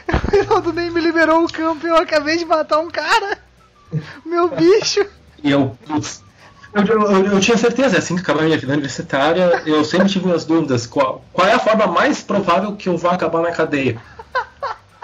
O 0.09 0.35
Heraldo 0.35 0.73
nem 0.73 0.91
me 0.91 0.99
liberou 0.99 1.45
o 1.45 1.49
campo 1.49 1.87
e 1.87 1.89
eu 1.89 1.95
acabei 1.95 2.35
de 2.37 2.43
matar 2.43 2.79
um 2.79 2.89
cara. 2.89 3.37
Meu 4.25 4.49
bicho. 4.49 5.05
E 5.41 5.51
eu, 5.51 5.77
putz, 5.87 6.21
eu, 6.73 6.83
eu, 6.83 7.25
eu 7.33 7.39
tinha 7.39 7.57
certeza, 7.57 7.95
é 7.95 7.99
assim 7.99 8.15
que 8.15 8.21
acabar 8.21 8.43
minha 8.43 8.57
vida 8.57 8.71
universitária, 8.71 9.63
eu 9.65 9.83
sempre 9.83 10.09
tive 10.09 10.31
as 10.31 10.45
dúvidas, 10.45 10.87
qual, 10.87 11.23
qual 11.33 11.47
é 11.47 11.53
a 11.53 11.59
forma 11.59 11.87
mais 11.87 12.21
provável 12.21 12.75
que 12.75 12.87
eu 12.87 12.97
vá 12.97 13.11
acabar 13.11 13.41
na 13.41 13.51
cadeia? 13.51 13.97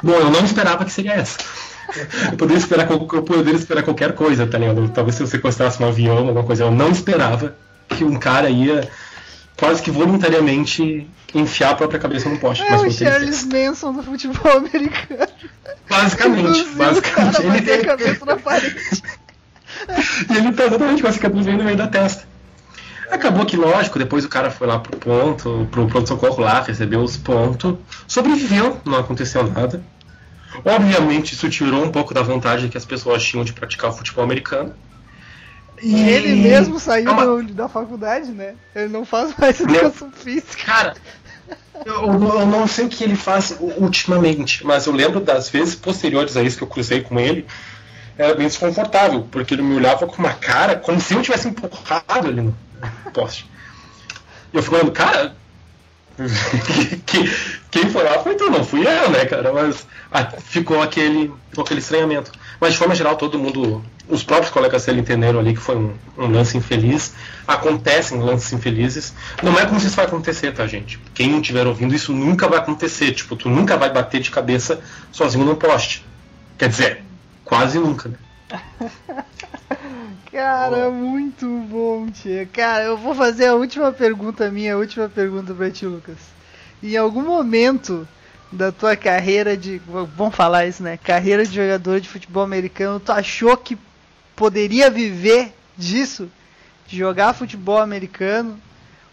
Bom, 0.02 0.14
eu 0.14 0.30
não 0.30 0.46
esperava 0.46 0.86
que 0.86 0.92
seria 0.92 1.14
essa. 1.14 1.38
Eu 2.32 2.38
poderia 2.38 2.60
esperar, 2.60 2.90
eu 2.90 3.24
poderia 3.24 3.56
esperar 3.56 3.84
qualquer 3.84 4.14
coisa, 4.14 4.46
tá 4.46 4.58
ligado? 4.58 4.90
Talvez 4.90 5.16
se 5.16 5.24
eu 5.24 5.28
sequestrasse 5.28 5.82
um 5.82 5.88
avião, 5.88 6.18
alguma 6.18 6.44
coisa. 6.44 6.66
Eu 6.66 6.72
não 6.72 6.92
esperava 6.92 7.56
que 7.88 8.04
um 8.04 8.20
cara 8.20 8.50
ia 8.50 8.88
quase 9.58 9.82
que 9.82 9.90
voluntariamente 9.90 11.10
enfiar 11.34 11.72
a 11.72 11.76
própria 11.76 12.00
cabeça 12.00 12.30
no 12.30 12.38
poste. 12.38 12.64
É 12.64 12.70
mas 12.70 12.84
o 12.84 12.92
Charles. 12.92 13.46
Manson 13.46 13.94
do 13.94 14.04
futebol 14.04 14.58
americano. 14.58 15.28
Basicamente, 15.90 16.64
basicamente. 16.76 17.42
Ele 17.42 17.50
bater 17.50 17.74
a 17.74 17.78
tem, 17.78 17.86
cabeça 17.86 18.26
na 18.26 18.36
parede. 18.36 18.76
E 20.30 20.38
ele 20.38 20.52
tá 20.54 20.66
exatamente 20.66 21.02
com 21.02 21.08
a 21.08 21.12
cicatriz 21.12 21.48
aí 21.48 21.56
no 21.58 21.64
meio 21.64 21.78
da 21.78 21.88
testa. 21.88 22.26
Acabou 23.10 23.46
que, 23.46 23.56
lógico, 23.56 23.98
depois 23.98 24.26
o 24.26 24.30
cara 24.30 24.52
foi 24.52 24.68
lá 24.68 24.80
pro 24.80 24.98
ponto, 24.98 25.68
pro 25.72 25.88
pronto-socorro 25.88 26.42
lá, 26.42 26.62
recebeu 26.62 27.00
os 27.02 27.16
pontos, 27.16 27.76
sobreviveu, 28.08 28.80
não 28.86 28.98
aconteceu 29.00 29.44
nada. 29.50 29.82
Obviamente, 30.66 31.34
isso 31.34 31.50
tirou 31.50 31.84
um 31.84 31.92
pouco 31.92 32.14
da 32.14 32.22
vontade 32.22 32.68
que 32.68 32.78
as 32.78 32.86
pessoas 32.86 33.24
tinham 33.24 33.46
de 33.46 33.54
praticar 33.54 33.92
o 33.92 33.94
futebol 33.94 34.24
americano. 34.24 34.74
E 35.82 35.96
ele 36.10 36.36
mesmo 36.36 36.80
saiu 36.80 37.10
É 37.10 37.14
uma- 37.14 37.44
da 37.44 37.70
faculdade, 37.70 38.32
né? 38.32 38.56
Ele 38.76 38.88
não 38.92 39.06
faz 39.06 39.34
mais 39.38 39.60
Meu- 39.60 39.76
educação 39.76 40.12
física. 40.12 40.66
Cara, 40.66 40.94
eu, 41.86 41.94
eu 42.06 42.46
não 42.48 42.68
sei 42.68 42.86
o 42.86 42.90
que 42.90 43.04
ele 43.04 43.16
faz 43.16 43.56
ultimamente, 43.78 44.66
mas 44.66 44.88
eu 44.88 44.94
lembro 44.94 45.20
das 45.20 45.50
vezes 45.50 45.76
posteriores 45.76 46.36
a 46.36 46.42
isso 46.44 46.58
que 46.58 46.64
eu 46.64 46.68
cruzei 46.68 47.02
com 47.02 47.20
ele, 47.20 47.46
era 48.18 48.34
bem 48.36 48.48
desconfortável, 48.48 49.28
porque 49.32 49.54
ele 49.54 49.62
me 49.62 49.76
olhava 49.76 50.06
com 50.08 50.18
uma 50.18 50.34
cara 50.34 50.76
como 50.76 51.00
se 51.00 51.14
eu 51.14 51.22
tivesse 51.22 51.48
empurrado 51.48 52.28
ali 52.28 52.42
no 52.42 52.56
poste. 53.14 53.46
E 54.54 54.58
eu 54.58 54.64
fico 54.64 54.76
olhando, 54.76 54.92
cara, 54.92 55.36
que- 57.06 57.32
quem 57.70 57.90
foi 57.90 58.04
lá 58.04 58.20
foi 58.20 58.36
tu, 58.36 58.50
não 58.50 58.64
fui 58.64 58.82
eu, 58.88 59.10
né, 59.10 59.26
cara? 59.26 59.54
Mas 59.54 59.86
ah, 60.12 60.26
ficou 60.40 60.82
aquele, 60.82 61.32
aquele 61.58 61.80
estranhamento. 61.80 62.32
Mas 62.60 62.74
de 62.74 62.80
forma 62.80 62.96
geral, 62.96 63.16
todo 63.18 63.38
mundo, 63.38 63.84
os 64.10 64.24
próprios 64.24 64.50
colegas 64.50 64.86
dele 64.86 65.02
entenderam 65.02 65.40
ali 65.40 65.54
que 65.54 65.60
foi 65.60 65.76
um, 65.76 65.94
um 66.18 66.28
lance 66.28 66.58
infeliz. 66.58 67.14
Acontecem 67.48 68.20
lances 68.20 68.52
infelizes. 68.52 69.14
Não 69.44 69.60
é 69.60 69.66
como 69.66 69.80
se 69.80 69.88
isso 69.88 69.96
vai 69.96 70.06
acontecer, 70.06 70.54
tá, 70.54 70.66
gente? 70.66 70.98
Quem 71.14 71.40
estiver 71.40 71.68
ouvindo, 71.68 71.94
isso 71.94 72.12
nunca 72.14 72.48
vai 72.48 72.58
acontecer. 72.58 73.12
Tipo, 73.12 73.36
tu 73.36 73.48
nunca 73.50 73.78
vai 73.78 73.92
bater 73.92 74.20
de 74.22 74.32
cabeça 74.32 74.80
sozinho 75.12 75.46
no 75.46 75.56
poste. 75.56 76.04
Quer 76.58 76.70
dizer, 76.70 77.04
quase 77.48 77.80
nunca? 77.80 78.12
Cara, 80.32 80.90
muito 80.92 81.48
bom, 81.70 82.08
tia. 82.12 82.46
Cara, 82.46 82.84
eu 82.84 82.98
vou 82.98 83.16
fazer 83.16 83.48
a 83.48 83.56
última 83.56 83.92
pergunta 83.92 84.52
minha, 84.52 84.74
a 84.76 84.78
última 84.78 85.10
pergunta 85.10 85.54
pra 85.54 85.72
ti, 85.72 85.86
Lucas. 85.86 86.18
Em 86.84 86.96
algum 86.96 87.24
momento 87.24 88.08
da 88.52 88.72
tua 88.72 88.96
carreira 88.96 89.58
de. 89.58 89.82
Vamos 89.88 90.36
falar 90.36 90.68
isso, 90.68 90.84
né? 90.84 90.98
Carreira 90.98 91.46
de 91.46 91.56
jogador 91.56 92.00
de 92.00 92.10
futebol 92.10 92.44
americano, 92.44 93.00
tu 93.00 93.12
achou 93.12 93.56
que 93.58 93.78
poderia 94.36 94.90
viver 94.92 95.54
disso? 95.78 96.30
De 96.88 96.98
jogar 96.98 97.34
futebol 97.34 97.80
americano? 97.80 98.60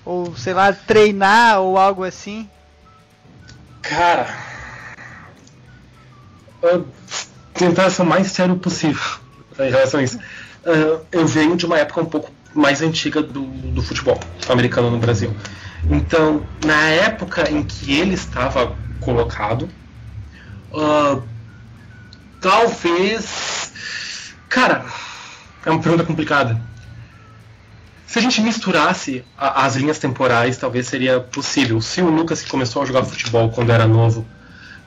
Ou, 0.05 0.37
sei 0.37 0.53
lá, 0.53 0.73
treinar 0.73 1.61
ou 1.61 1.79
algo 1.79 2.05
assim? 2.05 2.49
Cara. 3.83 4.27
eu- 6.63 6.87
tentar 7.55 7.89
ser 7.91 8.03
o 8.03 8.07
mais 8.07 8.27
sério 8.29 8.57
possível 8.57 9.03
em 9.59 9.71
relação 9.71 10.01
a 10.01 10.03
isso. 10.03 10.19
Ah, 10.67 11.01
eu 11.13 11.27
venho 11.27 11.57
de 11.57 11.65
uma 11.67 11.79
época 11.79 12.01
um 12.01 12.07
pouco 12.07 12.31
mais 12.55 12.83
antiga 12.83 13.23
do, 13.23 13.43
do 13.43 13.83
futebol 13.83 14.19
americano 14.49 14.91
no 14.91 14.99
Brasil. 14.99 15.35
Então, 15.91 16.45
na 16.65 16.89
época 16.91 17.51
em 17.51 17.63
que 17.63 17.93
ele 17.99 18.15
estava 18.15 18.75
colocado, 19.01 19.69
ah, 20.75 21.19
talvez. 22.41 23.73
Cara, 24.49 24.85
é 25.65 25.71
uma 25.71 25.81
pergunta 25.81 26.05
complicada. 26.05 26.61
Se 28.07 28.19
a 28.19 28.23
gente 28.23 28.41
misturasse 28.41 29.25
a- 29.37 29.65
as 29.67 29.75
linhas 29.75 29.99
temporais, 29.99 30.57
talvez 30.57 30.87
seria 30.87 31.19
possível. 31.21 31.81
Se 31.81 32.01
o 32.01 32.09
Lucas, 32.09 32.43
que 32.43 32.49
começou 32.51 32.83
a 32.83 32.85
jogar 32.87 33.05
futebol 33.05 33.51
quando 33.51 33.71
era 33.73 33.87
novo, 33.89 34.25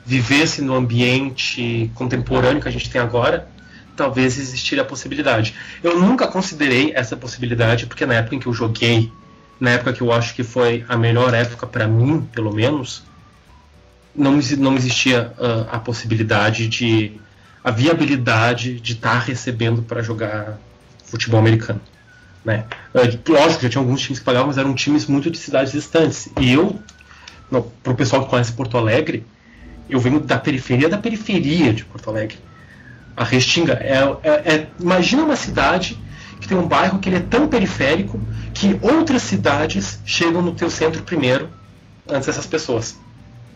vivesse 0.08 0.62
no 0.62 0.74
ambiente 0.74 1.90
contemporâneo 1.94 2.62
que 2.62 2.68
a 2.68 2.72
gente 2.72 2.88
tem 2.88 2.98
agora, 2.98 3.46
talvez 3.94 4.38
existiria 4.38 4.82
a 4.82 4.86
possibilidade. 4.86 5.54
Eu 5.82 6.00
nunca 6.00 6.26
considerei 6.26 6.92
essa 6.94 7.14
possibilidade, 7.14 7.84
porque 7.84 8.06
na 8.06 8.14
época 8.14 8.34
em 8.34 8.38
que 8.38 8.46
eu 8.46 8.54
joguei, 8.54 9.12
na 9.60 9.68
época 9.68 9.92
que 9.92 10.00
eu 10.00 10.10
acho 10.10 10.34
que 10.34 10.42
foi 10.42 10.82
a 10.88 10.96
melhor 10.96 11.34
época 11.34 11.66
para 11.66 11.86
mim, 11.86 12.26
pelo 12.32 12.54
menos, 12.54 13.02
não, 14.16 14.40
não 14.56 14.74
existia 14.76 15.30
ah, 15.38 15.76
a 15.76 15.78
possibilidade 15.78 16.68
de. 16.68 17.12
a 17.62 17.70
viabilidade 17.70 18.80
de 18.80 18.94
estar 18.94 19.18
recebendo 19.18 19.82
para 19.82 20.00
jogar 20.00 20.58
futebol 21.04 21.38
americano. 21.38 21.82
Né? 22.42 22.64
Ah, 22.94 23.00
lógico, 23.28 23.62
já 23.62 23.68
tinha 23.68 23.82
alguns 23.82 24.00
times 24.00 24.20
que 24.20 24.24
pagavam, 24.24 24.46
mas 24.46 24.56
eram 24.56 24.74
times 24.74 25.04
muito 25.04 25.30
de 25.30 25.36
cidades 25.36 25.70
distantes. 25.70 26.30
E 26.40 26.50
eu, 26.50 26.80
para 27.82 27.92
o 27.92 27.94
pessoal 27.94 28.24
que 28.24 28.30
conhece 28.30 28.52
Porto 28.52 28.78
Alegre, 28.78 29.26
eu 29.88 29.98
venho 30.00 30.20
da 30.20 30.38
periferia 30.38 30.88
da 30.88 30.98
periferia 30.98 31.72
de 31.72 31.84
Porto 31.84 32.10
Alegre. 32.10 32.38
A 33.16 33.24
Restinga 33.24 33.74
é, 33.74 33.98
é- 34.22 34.54
é- 34.54 34.66
imagina 34.78 35.22
uma 35.24 35.36
cidade 35.36 35.98
que 36.40 36.46
tem 36.46 36.56
um 36.56 36.66
bairro 36.66 36.98
que 36.98 37.08
ele 37.08 37.16
é 37.16 37.20
tão 37.20 37.48
periférico 37.48 38.20
que 38.54 38.78
outras 38.80 39.22
cidades 39.22 39.98
chegam 40.04 40.40
no 40.40 40.52
teu 40.52 40.70
centro 40.70 41.02
primeiro 41.02 41.48
antes 42.08 42.26
dessas 42.26 42.46
pessoas. 42.46 42.96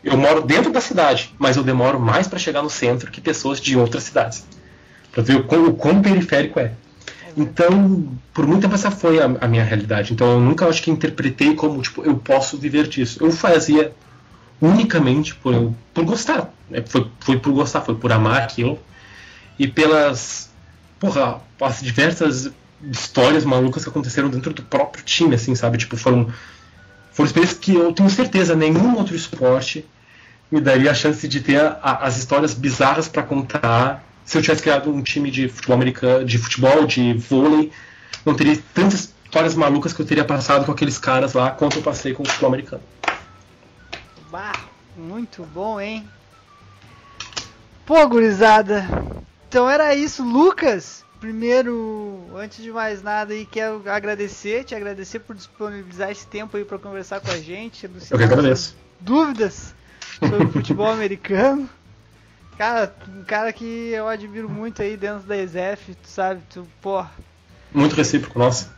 Eu 0.02 0.16
moro 0.16 0.42
dentro 0.42 0.72
da 0.72 0.80
cidade, 0.80 1.32
mas 1.38 1.56
eu 1.56 1.62
demoro 1.62 2.00
mais 2.00 2.26
para 2.26 2.38
chegar 2.38 2.60
no 2.62 2.70
centro 2.70 3.10
que 3.10 3.20
pessoas 3.20 3.60
de 3.60 3.76
outras 3.76 4.02
cidades. 4.02 4.44
Para 5.12 5.22
ver 5.22 5.36
o 5.36 5.44
quão, 5.44 5.66
o 5.66 5.74
quão 5.74 6.02
periférico 6.02 6.58
é. 6.58 6.72
Então, 7.36 8.08
por 8.34 8.46
muito 8.46 8.62
tempo 8.62 8.74
essa 8.74 8.90
foi 8.90 9.20
a, 9.20 9.24
a 9.40 9.48
minha 9.48 9.62
realidade. 9.64 10.12
Então, 10.12 10.32
eu 10.32 10.40
nunca 10.40 10.66
acho 10.66 10.82
que 10.82 10.90
interpretei 10.90 11.54
como 11.54 11.80
tipo 11.80 12.04
eu 12.04 12.16
posso 12.16 12.58
viver 12.58 12.88
disso. 12.88 13.18
Eu 13.24 13.30
fazia 13.30 13.92
unicamente 14.62 15.34
por, 15.34 15.74
por 15.92 16.04
gostar. 16.04 16.50
né? 16.70 16.82
Foi, 16.86 17.10
foi 17.20 17.38
por 17.38 17.52
gostar, 17.52 17.80
foi 17.82 17.96
por 17.96 18.12
amar 18.12 18.42
aquilo. 18.42 18.78
E 19.58 19.66
pelas 19.66 20.50
porra, 20.98 21.40
as 21.60 21.82
diversas 21.82 22.50
histórias 22.90 23.44
malucas 23.44 23.82
que 23.82 23.90
aconteceram 23.90 24.28
dentro 24.30 24.54
do 24.54 24.62
próprio 24.62 25.04
time, 25.04 25.34
assim, 25.34 25.54
sabe? 25.54 25.76
Tipo, 25.78 25.96
foram, 25.96 26.32
foram 27.12 27.26
experiências 27.26 27.58
que 27.58 27.74
eu 27.74 27.92
tenho 27.92 28.08
certeza 28.08 28.54
nenhum 28.54 28.96
outro 28.96 29.14
esporte 29.16 29.84
me 30.50 30.60
daria 30.60 30.90
a 30.90 30.94
chance 30.94 31.26
de 31.26 31.40
ter 31.40 31.60
a- 31.60 31.78
a- 31.82 32.06
as 32.06 32.16
histórias 32.18 32.54
bizarras 32.54 33.08
para 33.08 33.22
contar 33.22 34.04
se 34.24 34.38
eu 34.38 34.42
tivesse 34.42 34.62
criado 34.62 34.92
um 34.92 35.02
time 35.02 35.30
de 35.30 35.48
futebol 35.48 35.74
americano, 35.74 36.24
de 36.24 36.38
futebol, 36.38 36.86
de 36.86 37.14
vôlei, 37.14 37.72
não 38.24 38.34
teria 38.34 38.56
tantas 38.74 39.12
histórias 39.24 39.54
malucas 39.54 39.92
que 39.92 40.00
eu 40.02 40.06
teria 40.06 40.24
passado 40.24 40.64
com 40.64 40.70
aqueles 40.72 40.98
caras 40.98 41.32
lá 41.32 41.50
quanto 41.50 41.78
eu 41.78 41.82
passei 41.82 42.12
com 42.12 42.22
o 42.22 42.26
futebol 42.26 42.48
americano. 42.48 42.82
Bah, 44.32 44.54
muito 44.96 45.42
bom, 45.44 45.78
hein? 45.78 46.08
Pô, 47.84 48.08
gurizada. 48.08 48.82
Então 49.46 49.68
era 49.68 49.94
isso, 49.94 50.24
Lucas. 50.24 51.04
Primeiro, 51.20 52.30
antes 52.34 52.64
de 52.64 52.72
mais 52.72 53.02
nada 53.02 53.34
aí, 53.34 53.44
quero 53.44 53.82
agradecer, 53.90 54.64
te 54.64 54.74
agradecer 54.74 55.18
por 55.18 55.36
disponibilizar 55.36 56.10
esse 56.10 56.26
tempo 56.26 56.56
aí 56.56 56.64
para 56.64 56.78
conversar 56.78 57.20
com 57.20 57.30
a 57.30 57.36
gente, 57.36 57.84
Eu 58.10 58.16
que 58.16 58.24
agradeço. 58.24 58.74
dúvidas 58.98 59.74
sobre 60.18 60.46
futebol 60.48 60.88
americano. 60.90 61.68
Cara, 62.56 62.90
um 63.14 63.24
cara 63.24 63.52
que 63.52 63.90
eu 63.90 64.08
admiro 64.08 64.48
muito 64.48 64.80
aí 64.80 64.96
dentro 64.96 65.26
da 65.28 65.36
ESEF, 65.36 65.94
tu 65.94 66.08
sabe, 66.08 66.40
tu, 66.48 66.66
pô, 66.80 67.04
Muito 67.74 67.94
recíproco, 67.94 68.38
nossa. 68.38 68.70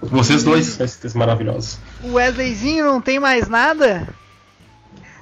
Vocês 0.00 0.42
dois, 0.42 0.80
esses 0.80 1.12
maravilhosos. 1.12 1.78
o 2.02 2.14
Wesleyzinho 2.14 2.86
não 2.86 3.00
tem 3.02 3.20
mais 3.20 3.46
nada? 3.46 4.08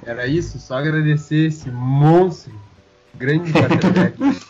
Era 0.05 0.27
isso, 0.27 0.59
só 0.59 0.77
agradecer 0.77 1.47
esse 1.47 1.71
monstro, 1.71 2.53
grande 3.13 3.51
quarterback. 3.51 4.17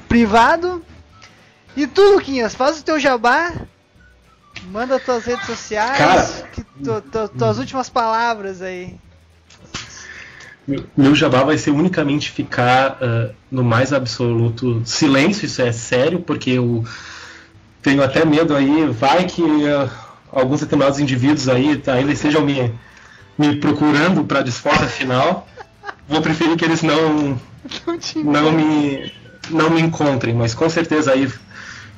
privado. 0.07 0.83
E 1.77 1.85
tu, 1.85 2.01
Luquinhas, 2.13 2.55
faz 2.55 2.79
o 2.79 2.83
teu 2.83 2.99
jabá. 2.99 3.51
Manda 4.71 4.99
tuas 4.99 5.25
redes 5.25 5.45
sociais. 5.45 5.97
Cara. 5.97 6.47
que 6.53 6.63
tu- 6.63 7.01
tu- 7.01 7.27
tuas 7.37 7.57
últimas 7.59 7.89
palavras 7.89 8.61
aí. 8.61 8.97
Meu- 10.67 11.13
jabá 11.13 11.43
vai 11.43 11.57
ser 11.59 11.69
unicamente 11.69 12.31
ficar 12.31 12.97
ah, 12.99 13.29
no 13.51 13.63
mais 13.63 13.93
absoluto 13.93 14.81
silêncio, 14.85 15.45
isso 15.45 15.61
é 15.61 15.71
sério, 15.71 16.19
porque 16.21 16.49
eu 16.51 16.83
tenho 17.83 18.01
até 18.01 18.25
medo 18.25 18.55
aí, 18.55 18.87
vai 18.87 19.25
que 19.25 19.43
ah, 19.67 19.87
alguns 20.35 20.59
determinados 20.59 20.99
indivíduos 20.99 21.47
aí 21.47 21.77
tá, 21.77 21.93
ainda 21.93 22.11
estejam 22.11 22.41
me, 22.41 22.71
me 23.37 23.55
procurando 23.55 24.23
para 24.25 24.41
desfoca 24.41 24.85
final. 24.85 25.47
Vou 26.07 26.21
preferir 26.21 26.57
que 26.57 26.65
eles 26.65 26.83
não, 26.83 27.39
Não 28.23 28.23
não 28.23 28.51
me 28.51 29.11
não 29.49 29.69
me 29.69 29.79
encontrem, 29.79 30.33
mas 30.33 30.53
com 30.53 30.67
certeza 30.69 31.13
aí 31.13 31.31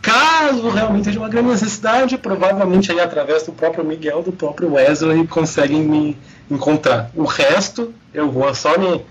caso 0.01 0.69
realmente 0.69 1.05
seja 1.05 1.19
uma 1.19 1.29
grande 1.29 1.49
necessidade, 1.49 2.17
provavelmente 2.17 2.91
aí 2.91 2.99
através 2.99 3.43
do 3.43 3.51
próprio 3.51 3.83
Miguel, 3.83 4.21
do 4.21 4.31
próprio 4.31 4.73
Wesley 4.73 5.25
conseguem 5.27 5.81
me 5.81 6.17
encontrar. 6.51 7.09
O 7.15 7.23
resto 7.23 7.93
eu 8.13 8.29
vou 8.29 8.53
só 8.53 8.77
me 8.77 9.03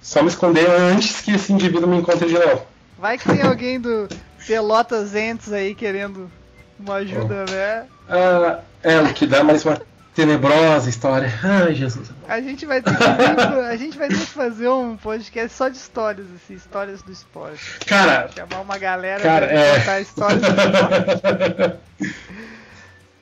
só 0.00 0.22
me 0.22 0.28
esconder 0.28 0.68
antes 0.70 1.20
que 1.20 1.32
esse 1.32 1.52
indivíduo 1.52 1.88
me 1.88 1.96
encontre 1.96 2.28
de 2.28 2.34
novo. 2.34 2.62
Vai 2.98 3.18
que 3.18 3.28
tem 3.28 3.42
alguém 3.42 3.80
do, 3.80 4.08
Pelotas 4.46 5.14
entes 5.14 5.52
aí 5.52 5.74
querendo 5.74 6.30
uma 6.78 6.94
ajuda, 6.96 7.44
né? 7.50 7.86
Ah, 8.08 8.60
é, 8.82 9.00
o 9.00 9.12
que 9.12 9.26
dá 9.26 9.42
mais 9.42 9.64
uma 9.64 9.80
tenebrosa 10.14 10.88
história. 10.88 11.30
Ai, 11.44 11.74
Jesus. 11.74 12.10
A 12.26 12.40
gente 12.40 12.64
vai 12.64 12.80
ter 12.80 12.96
que, 12.96 13.04
a 13.04 13.76
gente 13.76 13.98
vai 13.98 14.08
ter 14.08 14.18
que 14.18 14.26
fazer 14.26 14.68
um 14.68 14.96
podcast 14.96 15.56
só 15.56 15.68
de 15.68 15.76
histórias, 15.76 16.26
assim, 16.34 16.54
histórias 16.54 17.02
do 17.02 17.12
esporte. 17.12 17.78
Cara, 17.86 18.28
Chamar 18.34 18.62
uma 18.62 18.78
galera 18.78 19.22
Cara, 19.22 19.46
pra 19.46 19.56
é. 19.56 19.78
contar 19.78 20.00
histórias 20.00 20.40
do 20.40 20.48
esporte. 20.48 21.78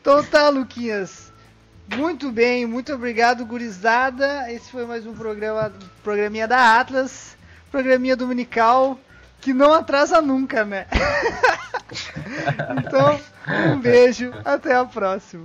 Então 0.00 0.22
tá, 0.24 0.48
Luquinhas. 0.50 1.32
Muito 1.96 2.30
bem, 2.30 2.66
muito 2.66 2.92
obrigado, 2.92 3.44
gurizada. 3.44 4.50
Esse 4.52 4.70
foi 4.70 4.86
mais 4.86 5.06
um 5.06 5.14
programa, 5.14 5.72
programinha 6.02 6.46
da 6.46 6.78
Atlas, 6.78 7.36
programinha 7.70 8.16
dominical, 8.16 8.98
que 9.44 9.52
não 9.52 9.74
atrasa 9.74 10.22
nunca, 10.22 10.64
né? 10.64 10.86
então, 12.80 13.20
um 13.70 13.78
beijo, 13.78 14.32
até 14.42 14.74
a 14.74 14.86
próxima. 14.86 15.42